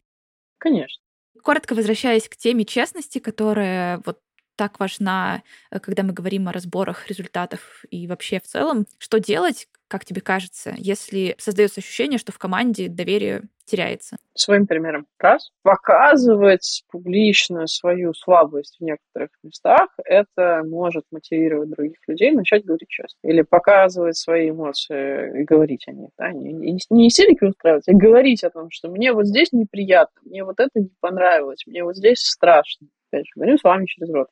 Конечно. 0.58 1.00
Коротко 1.42 1.74
возвращаясь 1.74 2.28
к 2.28 2.36
теме 2.36 2.64
честности, 2.64 3.18
которая 3.18 4.02
вот 4.04 4.18
так 4.58 4.80
важна, 4.80 5.42
э, 5.70 5.78
когда 5.78 6.02
мы 6.02 6.12
говорим 6.12 6.48
о 6.48 6.52
разборах 6.52 7.08
результатов 7.08 7.84
и 7.90 8.06
вообще 8.08 8.40
в 8.40 8.42
целом. 8.42 8.86
Что 8.98 9.18
делать, 9.18 9.68
как 9.86 10.04
тебе 10.04 10.20
кажется, 10.20 10.74
если 10.76 11.36
создается 11.38 11.80
ощущение, 11.80 12.18
что 12.18 12.32
в 12.32 12.38
команде 12.38 12.88
доверие 12.88 13.44
теряется? 13.64 14.16
Своим 14.34 14.66
примером. 14.66 15.06
Раз. 15.18 15.50
Показывать 15.62 16.84
публично 16.90 17.66
свою 17.68 18.14
слабость 18.14 18.76
в 18.80 18.84
некоторых 18.84 19.30
местах, 19.44 19.90
это 20.04 20.62
может 20.66 21.04
мотивировать 21.12 21.70
других 21.70 21.98
людей 22.08 22.32
начать 22.32 22.64
говорить 22.64 22.88
честно. 22.88 23.18
Или 23.22 23.42
показывать 23.42 24.16
свои 24.16 24.50
эмоции 24.50 25.40
и 25.40 25.44
говорить 25.44 25.86
о 25.86 25.92
них. 25.92 26.10
Да? 26.18 26.32
Не, 26.32 26.52
не, 26.52 27.08
истерики 27.08 27.44
устраивать, 27.44 27.88
а 27.88 27.92
говорить 27.92 28.42
о 28.42 28.50
том, 28.50 28.70
что 28.70 28.88
мне 28.88 29.12
вот 29.12 29.26
здесь 29.26 29.52
неприятно, 29.52 30.20
мне 30.24 30.44
вот 30.44 30.58
это 30.58 30.80
не 30.80 30.90
понравилось, 31.00 31.64
мне 31.66 31.84
вот 31.84 31.96
здесь 31.96 32.18
страшно 32.18 32.88
опять 33.10 33.26
же, 33.26 33.58
с 33.58 33.64
вами 33.64 33.86
через 33.86 34.10
рот, 34.12 34.28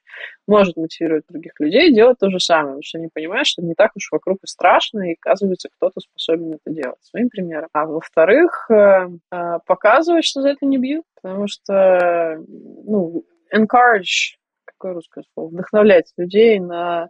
может 0.46 0.76
мотивировать 0.76 1.24
других 1.28 1.52
людей 1.58 1.92
делать 1.92 2.18
то 2.18 2.30
же 2.30 2.38
самое, 2.38 2.66
потому 2.66 2.82
что 2.82 2.98
они 2.98 3.08
понимают, 3.12 3.46
что 3.46 3.62
не 3.62 3.74
так 3.74 3.92
уж 3.96 4.10
вокруг 4.10 4.38
и 4.42 4.46
страшно, 4.46 5.10
и 5.10 5.14
оказывается, 5.14 5.68
кто-то 5.68 6.00
способен 6.00 6.54
это 6.54 6.74
делать 6.74 7.02
своим 7.02 7.28
примером. 7.28 7.68
А 7.72 7.86
во-вторых, 7.86 8.70
э, 8.70 9.08
э, 9.32 9.58
показывать, 9.66 10.24
что 10.24 10.42
за 10.42 10.50
это 10.50 10.66
не 10.66 10.78
бьют, 10.78 11.04
потому 11.20 11.46
что, 11.48 12.38
ну, 12.46 13.24
encourage, 13.52 14.36
какое 14.64 14.94
русское 14.94 15.24
слово, 15.34 15.48
вдохновлять 15.48 16.12
людей 16.16 16.60
на 16.60 17.04
э, 17.04 17.08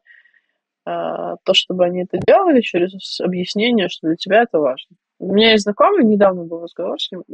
то, 0.85 1.55
чтобы 1.55 1.85
они 1.85 2.05
это 2.05 2.19
делали 2.19 2.61
через 2.61 3.21
объяснение, 3.21 3.89
что 3.89 4.09
для 4.09 4.17
тебя 4.17 4.43
это 4.43 4.59
важно. 4.59 4.97
У 5.19 5.33
меня 5.33 5.53
есть 5.53 5.64
знакомый, 5.64 6.05
недавно 6.05 6.45
был 6.45 6.62
разговор 6.62 7.01
с 7.01 7.11
ним, 7.11 7.25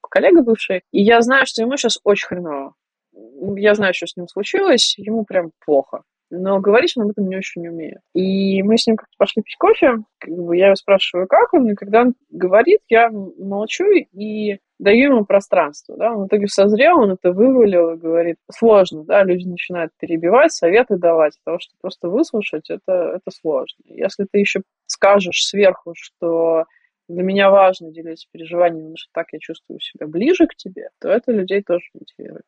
коллега 0.00 0.42
бывший, 0.42 0.82
и 0.92 1.02
я 1.02 1.20
знаю, 1.20 1.44
что 1.44 1.60
ему 1.60 1.76
сейчас 1.76 2.00
очень 2.04 2.26
хреново 2.26 2.74
я 3.12 3.74
знаю, 3.74 3.94
что 3.94 4.06
с 4.06 4.16
ним 4.16 4.28
случилось, 4.28 4.94
ему 4.98 5.24
прям 5.24 5.52
плохо. 5.64 6.02
Но 6.30 6.60
говорить 6.60 6.92
он 6.96 7.04
об 7.04 7.10
этом 7.10 7.28
не 7.28 7.36
очень 7.36 7.66
умеет. 7.66 7.98
И 8.14 8.62
мы 8.62 8.78
с 8.78 8.86
ним 8.86 8.96
как-то 8.96 9.14
пошли 9.18 9.42
пить 9.42 9.56
кофе, 9.58 9.96
как 10.18 10.32
бы 10.32 10.56
я 10.56 10.66
его 10.66 10.76
спрашиваю, 10.76 11.26
как 11.26 11.52
он, 11.52 11.68
и 11.70 11.74
когда 11.74 12.02
он 12.02 12.14
говорит, 12.30 12.80
я 12.88 13.10
молчу 13.10 13.84
и 13.90 14.58
даю 14.78 15.12
ему 15.12 15.24
пространство, 15.24 15.96
да, 15.96 16.12
он 16.12 16.24
в 16.24 16.26
итоге 16.28 16.46
созрел, 16.46 17.00
он 17.00 17.10
это 17.10 17.32
вывалил 17.32 17.90
и 17.90 17.96
говорит, 17.96 18.36
сложно, 18.50 19.04
да, 19.04 19.24
люди 19.24 19.46
начинают 19.46 19.92
перебивать, 19.98 20.52
советы 20.52 20.96
давать, 20.96 21.36
потому 21.44 21.58
что 21.60 21.74
просто 21.80 22.08
выслушать 22.08 22.70
это, 22.70 23.16
это 23.16 23.30
сложно. 23.30 23.82
Если 23.86 24.24
ты 24.30 24.38
еще 24.38 24.62
скажешь 24.86 25.44
сверху, 25.44 25.94
что 25.96 26.64
для 27.10 27.22
меня 27.22 27.50
важно 27.50 27.90
делиться 27.90 28.26
переживаниями, 28.32 28.80
потому 28.80 28.96
что 28.96 29.10
так 29.12 29.26
я 29.32 29.38
чувствую 29.38 29.80
себя 29.80 30.06
ближе 30.06 30.46
к 30.46 30.54
тебе, 30.54 30.90
то 31.00 31.08
это 31.08 31.32
людей 31.32 31.62
тоже 31.62 31.84
мотивирует. 31.94 32.44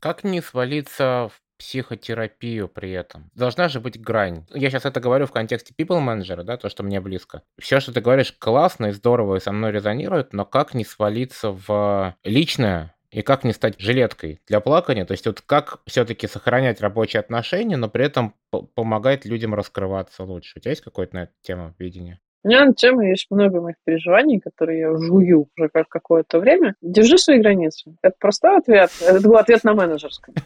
Как 0.00 0.24
не 0.24 0.40
свалиться 0.40 1.30
в 1.30 1.40
психотерапию 1.58 2.68
при 2.68 2.90
этом. 2.90 3.30
Должна 3.34 3.68
же 3.68 3.80
быть 3.80 4.00
грань. 4.00 4.46
Я 4.54 4.70
сейчас 4.70 4.86
это 4.86 4.98
говорю 4.98 5.26
в 5.26 5.32
контексте 5.32 5.74
people 5.78 6.02
manager, 6.02 6.42
да, 6.42 6.56
то, 6.56 6.70
что 6.70 6.82
мне 6.82 7.02
близко. 7.02 7.42
Все, 7.58 7.80
что 7.80 7.92
ты 7.92 8.00
говоришь, 8.00 8.32
классно 8.32 8.86
и 8.86 8.92
здорово 8.92 9.36
и 9.36 9.40
со 9.40 9.52
мной 9.52 9.70
резонирует, 9.70 10.32
но 10.32 10.46
как 10.46 10.72
не 10.72 10.86
свалиться 10.86 11.50
в 11.50 12.16
личное, 12.24 12.94
и 13.10 13.22
как 13.22 13.44
не 13.44 13.52
стать 13.52 13.78
жилеткой 13.78 14.40
для 14.46 14.60
плакания, 14.60 15.04
то 15.04 15.12
есть 15.12 15.26
вот 15.26 15.40
как 15.40 15.80
все-таки 15.86 16.28
сохранять 16.28 16.80
рабочие 16.80 17.20
отношения, 17.20 17.76
но 17.76 17.88
при 17.88 18.04
этом 18.04 18.34
помогать 18.74 19.24
людям 19.24 19.54
раскрываться 19.54 20.22
лучше. 20.22 20.58
У 20.58 20.60
тебя 20.60 20.70
есть 20.70 20.82
какое-то 20.82 21.14
на 21.14 21.22
эту 21.24 21.32
тему 21.42 21.74
видение? 21.78 22.20
У 22.42 22.48
меня 22.48 22.64
на 22.64 22.72
тему 22.72 23.02
есть 23.02 23.26
много 23.30 23.60
моих 23.60 23.76
переживаний, 23.84 24.40
которые 24.40 24.80
я 24.80 24.96
жую 24.96 25.48
уже 25.56 25.68
как 25.68 25.88
какое-то 25.88 26.38
время. 26.38 26.74
Держи 26.80 27.18
свои 27.18 27.38
границы. 27.38 27.94
Это 28.02 28.14
простой 28.18 28.56
ответ. 28.56 28.90
Это 29.00 29.20
был 29.20 29.36
ответ 29.36 29.62
на 29.64 29.74
менеджерском. 29.74 30.34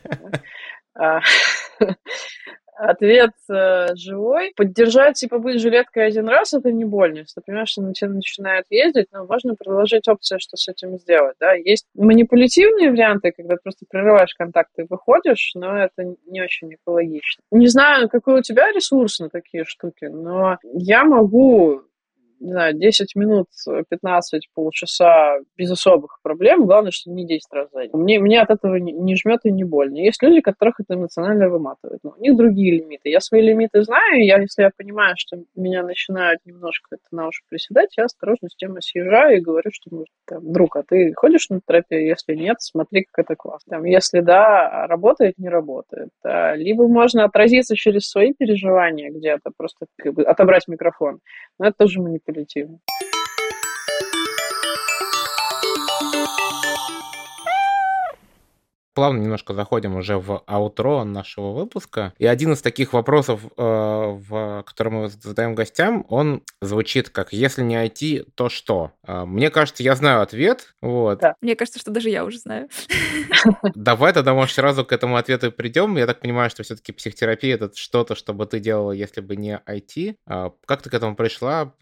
Ответ 2.77 3.33
э, 3.51 3.95
живой. 3.95 4.53
Поддержать 4.57 5.23
и 5.23 5.29
побыть 5.29 5.61
жилеткой 5.61 6.07
один 6.07 6.29
раз 6.29 6.55
это 6.55 6.73
не 6.73 6.85
больно. 6.85 7.19
Если 7.19 7.41
ты 7.41 7.43
понимаешь, 7.47 7.69
что 7.69 7.83
на 7.83 7.93
тебя 7.93 8.11
начинают 8.11 8.67
ездить, 8.71 9.07
но 9.13 9.27
важно 9.27 9.55
предложить 9.55 10.09
опцию, 10.09 10.41
что 10.41 10.57
с 10.57 10.69
этим 10.69 10.99
сделать. 10.99 11.37
Да? 11.39 11.53
Есть 11.53 11.87
манипулятивные 11.95 12.91
варианты, 12.91 13.33
когда 13.37 13.57
просто 13.63 13.87
прерываешь 13.89 14.35
контакты 14.35 14.83
и 14.83 14.87
выходишь, 14.89 15.53
но 15.55 15.77
это 15.77 16.17
не 16.27 16.43
очень 16.43 16.75
экологично. 16.75 17.43
Не 17.51 17.69
знаю, 17.69 18.09
какой 18.09 18.41
у 18.41 18.43
тебя 18.43 18.71
ресурс 18.73 19.21
на 19.21 19.29
такие 19.29 19.65
штуки, 19.65 20.07
но 20.07 20.59
я 20.73 21.05
могу 21.05 21.83
не 22.45 22.53
знаю, 22.53 22.75
10 22.75 23.17
минут, 23.17 23.47
15, 23.89 24.49
полчаса 24.55 25.39
без 25.57 25.71
особых 25.71 26.19
проблем. 26.23 26.67
Главное, 26.67 26.91
что 26.91 27.11
не 27.11 27.27
10 27.27 27.43
раз 27.53 27.69
за 27.73 27.83
день. 27.83 27.91
Мне, 27.95 28.19
мне 28.21 28.41
от 28.41 28.51
этого 28.51 28.77
не, 28.77 28.93
не 28.93 29.17
жмет 29.17 29.41
и 29.45 29.51
не 29.51 29.65
больно. 29.65 29.97
Есть 29.97 30.23
люди, 30.23 30.41
которых 30.41 30.81
это 30.81 30.95
эмоционально 30.95 31.49
выматывает. 31.49 32.01
Но 32.03 32.15
у 32.17 32.21
них 32.21 32.37
другие 32.37 32.79
лимиты. 32.79 33.09
Я 33.09 33.21
свои 33.21 33.41
лимиты 33.41 33.83
знаю, 33.83 34.25
я, 34.25 34.39
если 34.39 34.63
я 34.63 34.71
понимаю, 34.77 35.15
что 35.17 35.39
меня 35.57 35.83
начинают 35.83 36.41
немножко 36.45 36.97
это 36.97 37.05
на 37.13 37.29
уши 37.29 37.43
приседать, 37.49 37.97
я 37.97 38.05
осторожно 38.05 38.51
с 38.51 38.57
темы 38.57 38.83
съезжаю 38.83 39.39
и 39.39 39.41
говорю, 39.41 39.71
что, 39.73 39.89
ну, 39.91 40.05
там, 40.27 40.53
друг, 40.53 40.77
а 40.77 40.83
ты 40.83 41.15
ходишь 41.17 41.49
на 41.49 41.61
терапию? 41.67 42.07
Если 42.07 42.35
нет, 42.35 42.57
смотри, 42.61 43.07
как 43.11 43.25
это 43.25 43.37
классно. 43.37 43.77
Там, 43.77 43.85
если 43.85 44.21
да, 44.21 44.87
работает, 44.87 45.39
не 45.39 45.49
работает. 45.49 46.11
А, 46.23 46.55
либо 46.55 46.87
можно 46.89 47.25
отразиться 47.25 47.75
через 47.75 48.09
свои 48.09 48.35
переживания 48.35 49.11
где-то, 49.11 49.51
просто 49.57 49.87
как 49.97 50.13
бы, 50.13 50.25
отобрать 50.25 50.69
микрофон. 50.69 51.21
Но 51.59 51.67
это 51.67 51.77
тоже 51.79 52.01
gratitude. 52.35 53.04
Плавно 58.95 59.21
немножко 59.21 59.55
заходим 59.55 59.97
уже 59.97 60.19
в 60.19 60.43
аутро 60.47 61.05
нашего 61.05 61.53
выпуска. 61.53 62.15
И 62.19 62.27
один 62.27 62.53
из 62.53 62.63
таких 62.63 62.93
вопросов, 62.93 63.41
э, 63.45 63.51
в, 63.57 64.63
который 64.67 64.93
мы 64.93 65.09
задаем 65.09 65.55
гостям, 65.55 66.07
он 66.09 66.43
звучит 66.61 67.11
как 67.11 67.33
«Если 67.33 67.63
не 67.63 67.77
IT, 67.77 68.29
то 68.35 68.49
что?». 68.49 68.93
Э, 69.07 69.25
мне 69.25 69.51
кажется, 69.51 69.83
я 69.83 69.95
знаю 69.97 70.23
ответ. 70.23 70.75
Вот. 70.81 71.19
Да. 71.19 71.35
Мне 71.41 71.57
кажется, 71.57 71.81
что 71.81 71.91
даже 71.91 72.11
я 72.11 72.25
уже 72.25 72.39
знаю. 72.39 72.69
Давай 73.75 74.13
тогда, 74.13 74.33
может, 74.35 74.55
сразу 74.55 74.85
к 74.85 74.93
этому 74.93 75.17
ответу 75.17 75.51
придем. 75.53 75.97
Я 75.97 76.07
так 76.07 76.21
понимаю, 76.21 76.51
что 76.51 76.63
все-таки 76.63 76.93
психотерапия— 76.93 77.55
это 77.57 77.71
что-то, 77.75 78.15
что 78.15 78.33
бы 78.33 78.47
ты 78.47 78.61
делала, 78.61 78.93
если 78.93 79.21
бы 79.21 79.37
не 79.37 79.61
IT. 79.67 80.17
Э, 80.27 80.51
как 80.67 80.83
ты 80.83 80.91
к 80.91 80.95
этому 80.95 81.17
пришла? 81.17 81.75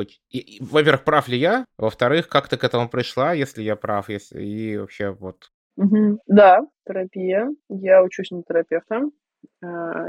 Во-первых, 0.61 1.05
прав 1.05 1.29
ли 1.29 1.39
я? 1.39 1.67
Во-вторых, 1.77 2.29
как 2.29 2.49
ты 2.49 2.57
к 2.57 2.65
этому 2.65 2.89
пришла, 2.89 3.33
если 3.35 3.63
я 3.63 3.77
прав? 3.77 4.09
Если... 4.09 4.43
И 4.43 4.77
вообще 4.79 5.11
вот 5.11 5.51
Мгм. 5.77 6.19
Да, 6.27 6.61
терапия. 6.87 7.51
Я 7.69 8.03
учусь 8.03 8.31
на 8.31 8.43
терапевта. 8.43 9.03
А, 9.65 10.09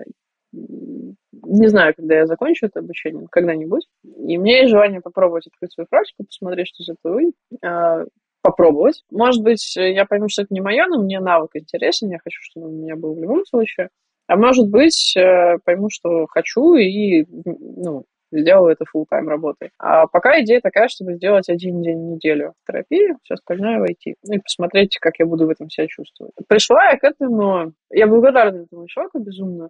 не 0.51 1.67
знаю, 1.67 1.93
когда 1.95 2.15
я 2.15 2.27
закончу 2.27 2.65
это 2.67 2.79
обучение, 2.79 3.27
когда-нибудь. 3.31 3.87
И 4.03 4.37
у 4.37 4.41
меня 4.41 4.59
есть 4.59 4.69
желание 4.71 5.01
попробовать 5.01 5.47
открыть 5.47 5.73
свою 5.73 5.87
практику, 5.89 6.25
посмотреть, 6.25 6.67
что 6.69 6.83
из 6.83 6.89
этого 6.89 7.13
выйдет. 7.15 7.35
А, 7.63 8.03
попробовать. 8.41 9.03
Может 9.09 9.41
быть, 9.43 9.75
я 9.75 10.05
пойму, 10.05 10.27
что 10.29 10.41
это 10.43 10.53
не 10.53 10.61
мое, 10.61 10.85
но 10.87 11.01
мне 11.01 11.19
навык 11.21 11.51
интересен, 11.55 12.09
я 12.09 12.19
хочу, 12.19 12.39
чтобы 12.43 12.67
он 12.67 12.73
у 12.73 12.83
меня 12.83 12.95
был 12.95 13.15
в 13.15 13.21
любом 13.21 13.45
случае. 13.45 13.89
А 14.27 14.35
может 14.37 14.69
быть, 14.69 15.15
э, 15.17 15.57
пойму, 15.65 15.89
что 15.89 16.27
хочу, 16.27 16.75
и 16.75 17.25
ну, 17.29 18.05
сделаю 18.39 18.73
это 18.73 18.85
full 18.85 19.05
тайм 19.09 19.29
работой. 19.29 19.71
А 19.79 20.07
пока 20.07 20.41
идея 20.41 20.61
такая, 20.61 20.87
чтобы 20.87 21.15
сделать 21.15 21.49
один 21.49 21.81
день 21.81 21.97
в 21.97 22.11
неделю 22.15 22.53
в 22.63 22.67
терапии, 22.67 23.15
все 23.23 23.35
остальное 23.35 23.79
войти. 23.79 24.15
И 24.29 24.39
посмотреть, 24.39 24.97
как 24.99 25.19
я 25.19 25.25
буду 25.25 25.47
в 25.47 25.49
этом 25.49 25.69
себя 25.69 25.87
чувствовать. 25.87 26.33
Пришла 26.47 26.91
я 26.91 26.97
к 26.97 27.03
этому, 27.03 27.73
я 27.91 28.07
благодарна 28.07 28.63
этому 28.63 28.87
человеку 28.87 29.19
безумно, 29.19 29.69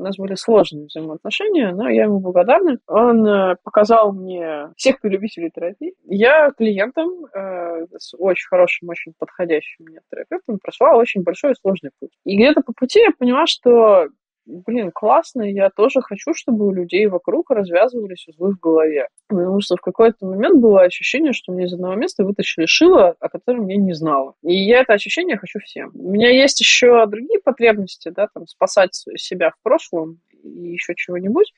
у 0.00 0.02
нас 0.02 0.16
были 0.16 0.34
сложные 0.34 0.86
взаимоотношения, 0.86 1.72
но 1.72 1.90
я 1.90 2.04
ему 2.04 2.20
благодарна. 2.20 2.78
Он 2.86 3.26
э, 3.26 3.56
показал 3.62 4.14
мне 4.14 4.70
всех 4.74 4.96
любителей 5.02 5.50
терапии. 5.50 5.92
Я 6.06 6.50
клиентом 6.56 7.26
э, 7.26 7.86
с 7.98 8.14
очень 8.16 8.48
хорошим, 8.48 8.88
очень 8.88 9.12
подходящим 9.18 9.84
мне 9.84 10.00
терапевтом 10.10 10.58
прошла 10.58 10.96
очень 10.96 11.22
большой 11.22 11.52
и 11.52 11.54
сложный 11.60 11.90
путь. 12.00 12.12
И 12.24 12.34
где-то 12.34 12.62
по 12.62 12.72
пути 12.72 13.00
я 13.00 13.10
поняла, 13.10 13.46
что 13.46 14.08
блин, 14.46 14.90
классно, 14.92 15.42
я 15.42 15.70
тоже 15.70 16.00
хочу, 16.00 16.34
чтобы 16.34 16.66
у 16.66 16.72
людей 16.72 17.06
вокруг 17.06 17.50
развязывались 17.50 18.26
узлы 18.28 18.54
в 18.54 18.60
голове. 18.60 19.08
Потому 19.28 19.60
что 19.60 19.76
в 19.76 19.80
какой-то 19.80 20.26
момент 20.26 20.60
было 20.60 20.82
ощущение, 20.82 21.32
что 21.32 21.52
мне 21.52 21.66
из 21.66 21.74
одного 21.74 21.94
места 21.94 22.24
вытащили 22.24 22.66
шило, 22.66 23.16
о 23.20 23.28
котором 23.28 23.68
я 23.68 23.76
не 23.76 23.92
знала. 23.92 24.34
И 24.42 24.54
я 24.54 24.80
это 24.80 24.94
ощущение 24.94 25.36
хочу 25.36 25.58
всем. 25.60 25.90
У 25.94 26.10
меня 26.10 26.30
есть 26.30 26.60
еще 26.60 27.06
другие 27.06 27.40
потребности, 27.40 28.10
да, 28.10 28.28
там, 28.32 28.46
спасать 28.46 28.94
себя 28.94 29.50
в 29.50 29.62
прошлом 29.62 30.20
и 30.42 30.72
еще 30.72 30.94
чего-нибудь. 30.96 31.52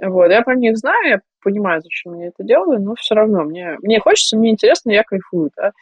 Вот, 0.00 0.30
я 0.30 0.42
про 0.42 0.54
них 0.54 0.76
знаю, 0.76 1.08
я 1.08 1.20
понимаю, 1.42 1.82
зачем 1.82 2.18
я 2.20 2.28
это 2.28 2.44
делаю, 2.44 2.80
но 2.80 2.94
все 2.94 3.14
равно 3.14 3.42
мне, 3.42 3.76
мне 3.82 3.98
хочется, 3.98 4.36
мне 4.36 4.50
интересно, 4.50 4.90
я 4.90 5.02
кайфую, 5.02 5.50
да 5.56 5.72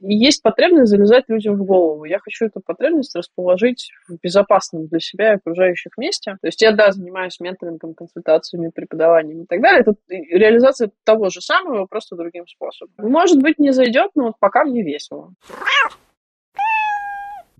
есть 0.00 0.42
потребность 0.42 0.90
залезать 0.90 1.24
людям 1.28 1.56
в 1.56 1.64
голову. 1.64 2.04
Я 2.04 2.18
хочу 2.18 2.46
эту 2.46 2.60
потребность 2.60 3.14
расположить 3.14 3.90
в 4.08 4.18
безопасном 4.22 4.86
для 4.86 5.00
себя 5.00 5.32
и 5.32 5.36
окружающих 5.36 5.96
месте. 5.98 6.36
То 6.40 6.48
есть 6.48 6.62
я, 6.62 6.72
да, 6.72 6.92
занимаюсь 6.92 7.40
менторингом, 7.40 7.94
консультациями, 7.94 8.70
преподаванием 8.74 9.42
и 9.42 9.46
так 9.46 9.60
далее. 9.60 9.80
Это 9.80 9.94
реализация 10.08 10.90
того 11.04 11.30
же 11.30 11.40
самого, 11.40 11.86
просто 11.86 12.16
другим 12.16 12.46
способом. 12.46 12.94
Может 12.98 13.42
быть, 13.42 13.58
не 13.58 13.72
зайдет, 13.72 14.10
но 14.14 14.26
вот 14.26 14.34
пока 14.38 14.64
мне 14.64 14.82
весело 14.82 15.32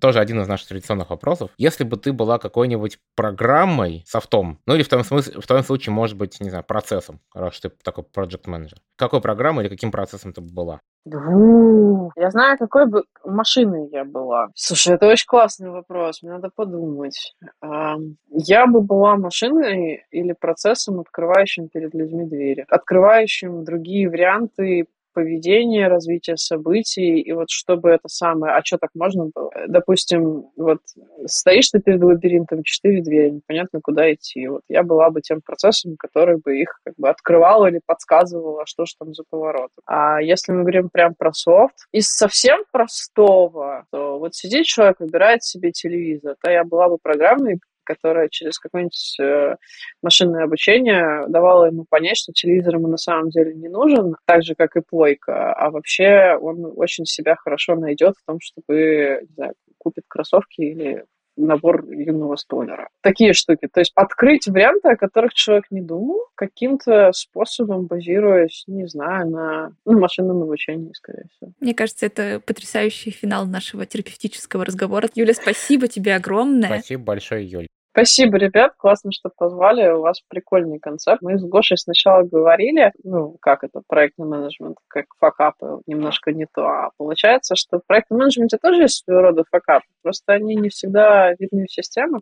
тоже 0.01 0.21
один 0.21 0.41
из 0.41 0.49
наших 0.49 0.69
традиционных 0.69 1.11
вопросов. 1.11 1.51
Если 1.59 1.85
бы 1.85 1.97
ты 1.97 2.13
была 2.13 2.39
какой-нибудь 2.39 2.99
программой, 3.15 4.05
софтом, 4.07 4.59
ну 4.67 4.75
или 4.75 4.83
в 4.83 4.89
том 4.89 5.05
смысле, 5.05 5.41
в 5.41 5.47
том 5.47 5.63
случае, 5.63 5.93
может 5.93 6.17
быть, 6.17 6.41
не 6.41 6.51
знаю, 6.51 6.65
процессом, 6.65 7.21
раз 7.35 7.61
ты 7.61 7.71
такой 7.71 8.05
проект 8.05 8.47
менеджер 8.47 8.79
какой 8.97 9.21
программой 9.21 9.65
или 9.65 9.71
каким 9.71 9.91
процессом 9.91 10.33
ты 10.33 10.41
бы 10.41 10.53
была? 10.53 10.81
Я 11.05 12.31
знаю, 12.31 12.59
какой 12.59 12.87
бы 12.87 13.05
машиной 13.25 13.89
я 13.93 14.05
была. 14.05 14.49
Слушай, 14.57 14.95
это 14.95 15.07
очень 15.07 15.27
классный 15.27 15.71
вопрос, 15.71 16.23
мне 16.23 16.33
надо 16.33 16.51
подумать. 16.55 17.37
Я 17.63 18.67
бы 18.67 18.81
была 18.81 19.17
машиной 19.17 20.05
или 20.11 20.33
процессом, 20.33 20.99
открывающим 20.99 21.69
перед 21.69 21.95
людьми 21.95 22.25
двери, 22.25 22.65
открывающим 22.69 23.65
другие 23.65 24.09
варианты 24.11 24.87
поведение, 25.17 25.89
развитие 25.89 26.37
событий, 26.37 27.21
и 27.21 27.33
вот 27.33 27.49
чтобы 27.49 27.89
это 27.89 28.07
самое, 28.07 28.53
а 28.53 28.63
что 28.63 28.77
так 28.77 28.91
можно 28.95 29.31
было? 29.35 29.51
Допустим, 29.67 30.51
вот 30.57 30.81
стоишь 31.25 31.71
ты 31.71 31.81
перед 31.81 32.03
лабиринтом, 32.03 32.63
четыре 32.63 33.01
двери, 33.01 33.31
непонятно, 33.31 33.81
куда 33.83 34.13
идти. 34.13 34.47
Вот 34.47 34.61
я 34.69 34.83
была 34.83 35.09
бы 35.09 35.23
тем 35.23 35.41
процессом, 35.41 35.97
который 35.99 36.37
бы 36.37 36.61
их 36.61 36.79
как 36.85 36.95
бы 36.99 37.09
открывал 37.09 37.67
или 37.67 37.81
подсказывал, 37.87 38.61
а 38.61 38.67
что 38.67 38.85
же 38.85 38.93
там 38.99 39.15
за 39.15 39.23
поворот. 39.31 39.71
А 39.87 40.21
если 40.21 40.53
мы 40.53 40.61
говорим 40.61 40.91
прям 40.91 41.15
про 41.15 41.33
софт, 41.33 41.87
из 41.93 42.09
совсем 42.09 42.65
простого, 42.71 43.87
то 43.91 44.19
вот 44.19 44.35
сидит 44.35 44.67
человек, 44.67 45.01
выбирает 45.01 45.43
себе 45.43 45.73
телевизор, 45.73 46.37
то 46.43 46.51
я 46.51 46.63
была 46.63 46.91
бы 46.91 46.99
программой, 47.03 47.59
которая 47.87 48.29
через 48.29 48.59
какое-нибудь 48.59 49.17
э, 49.21 49.57
машинное 50.03 50.45
обучение 50.45 51.25
давала 51.29 51.67
ему 51.67 51.87
понять, 51.89 52.19
что 52.19 52.33
телевизор 52.33 52.75
ему 52.75 52.89
на 52.89 52.99
самом 52.99 53.31
деле 53.31 53.55
не 53.55 53.69
нужен, 53.69 54.17
так 54.27 54.43
же, 54.43 54.55
как 54.55 54.77
и 54.77 54.83
плойка, 54.83 55.55
а 55.55 55.71
вообще 55.71 56.37
он 56.41 56.73
очень 56.77 57.07
себя 57.07 57.37
хорошо 57.37 57.77
найдет 57.77 58.15
в 58.17 58.27
том, 58.27 58.39
чтобы, 58.41 59.21
не 59.23 59.35
знаю, 59.35 59.55
купит 59.79 60.05
кроссовки 60.09 60.61
или 60.61 61.05
набор 61.37 61.89
юного 61.91 62.37
столера. 62.37 62.89
Такие 63.03 63.33
штуки. 63.35 63.69
То 63.73 63.81
есть 63.81 63.93
открыть 63.95 64.47
варианты, 64.47 64.89
о 64.89 64.97
которых 64.97 65.35
человек 65.35 65.67
не 65.71 65.81
думал, 65.81 66.27
каким-то 66.35 67.13
способом 67.13 67.87
базируясь, 67.87 68.65
не 68.67 68.87
знаю, 68.89 69.31
на 69.31 69.73
ну, 69.85 69.99
машинном 69.99 70.43
обучении, 70.43 70.93
скорее 70.95 71.27
всего. 71.31 71.53
Мне 71.61 71.75
кажется, 71.75 72.07
это 72.07 72.41
потрясающий 72.41 73.11
финал 73.11 73.47
нашего 73.47 73.87
терапевтического 73.87 74.65
разговора. 74.65 75.09
Юля, 75.15 75.35
спасибо 75.35 75.89
тебе 75.89 76.15
огромное. 76.15 76.69
Спасибо 76.69 77.05
большое, 77.05 77.47
Юля. 77.47 77.67
Спасибо, 77.97 78.37
ребят, 78.37 78.75
классно, 78.77 79.11
что 79.11 79.31
позвали. 79.35 79.89
У 79.89 80.03
вас 80.03 80.21
прикольный 80.29 80.79
концепт. 80.79 81.23
Мы 81.23 81.39
с 81.39 81.43
Гошей 81.43 81.79
сначала 81.79 82.25
говорили, 82.25 82.93
ну, 83.03 83.39
как 83.41 83.65
это, 83.65 83.81
проектный 83.89 84.27
менеджмент, 84.27 84.77
как 84.87 85.07
факапы, 85.19 85.81
немножко 85.87 86.31
не 86.31 86.45
то. 86.45 86.67
А 86.67 86.91
получается, 86.99 87.55
что 87.57 87.79
в 87.79 87.87
проектном 87.87 88.19
менеджменте 88.19 88.59
тоже 88.59 88.83
есть 88.83 89.03
своего 89.03 89.23
рода 89.23 89.45
факапы. 89.51 89.87
Просто 90.03 90.35
они 90.35 90.57
не 90.57 90.69
всегда 90.69 91.33
видны 91.39 91.65
в 91.65 91.73
системах. 91.73 92.21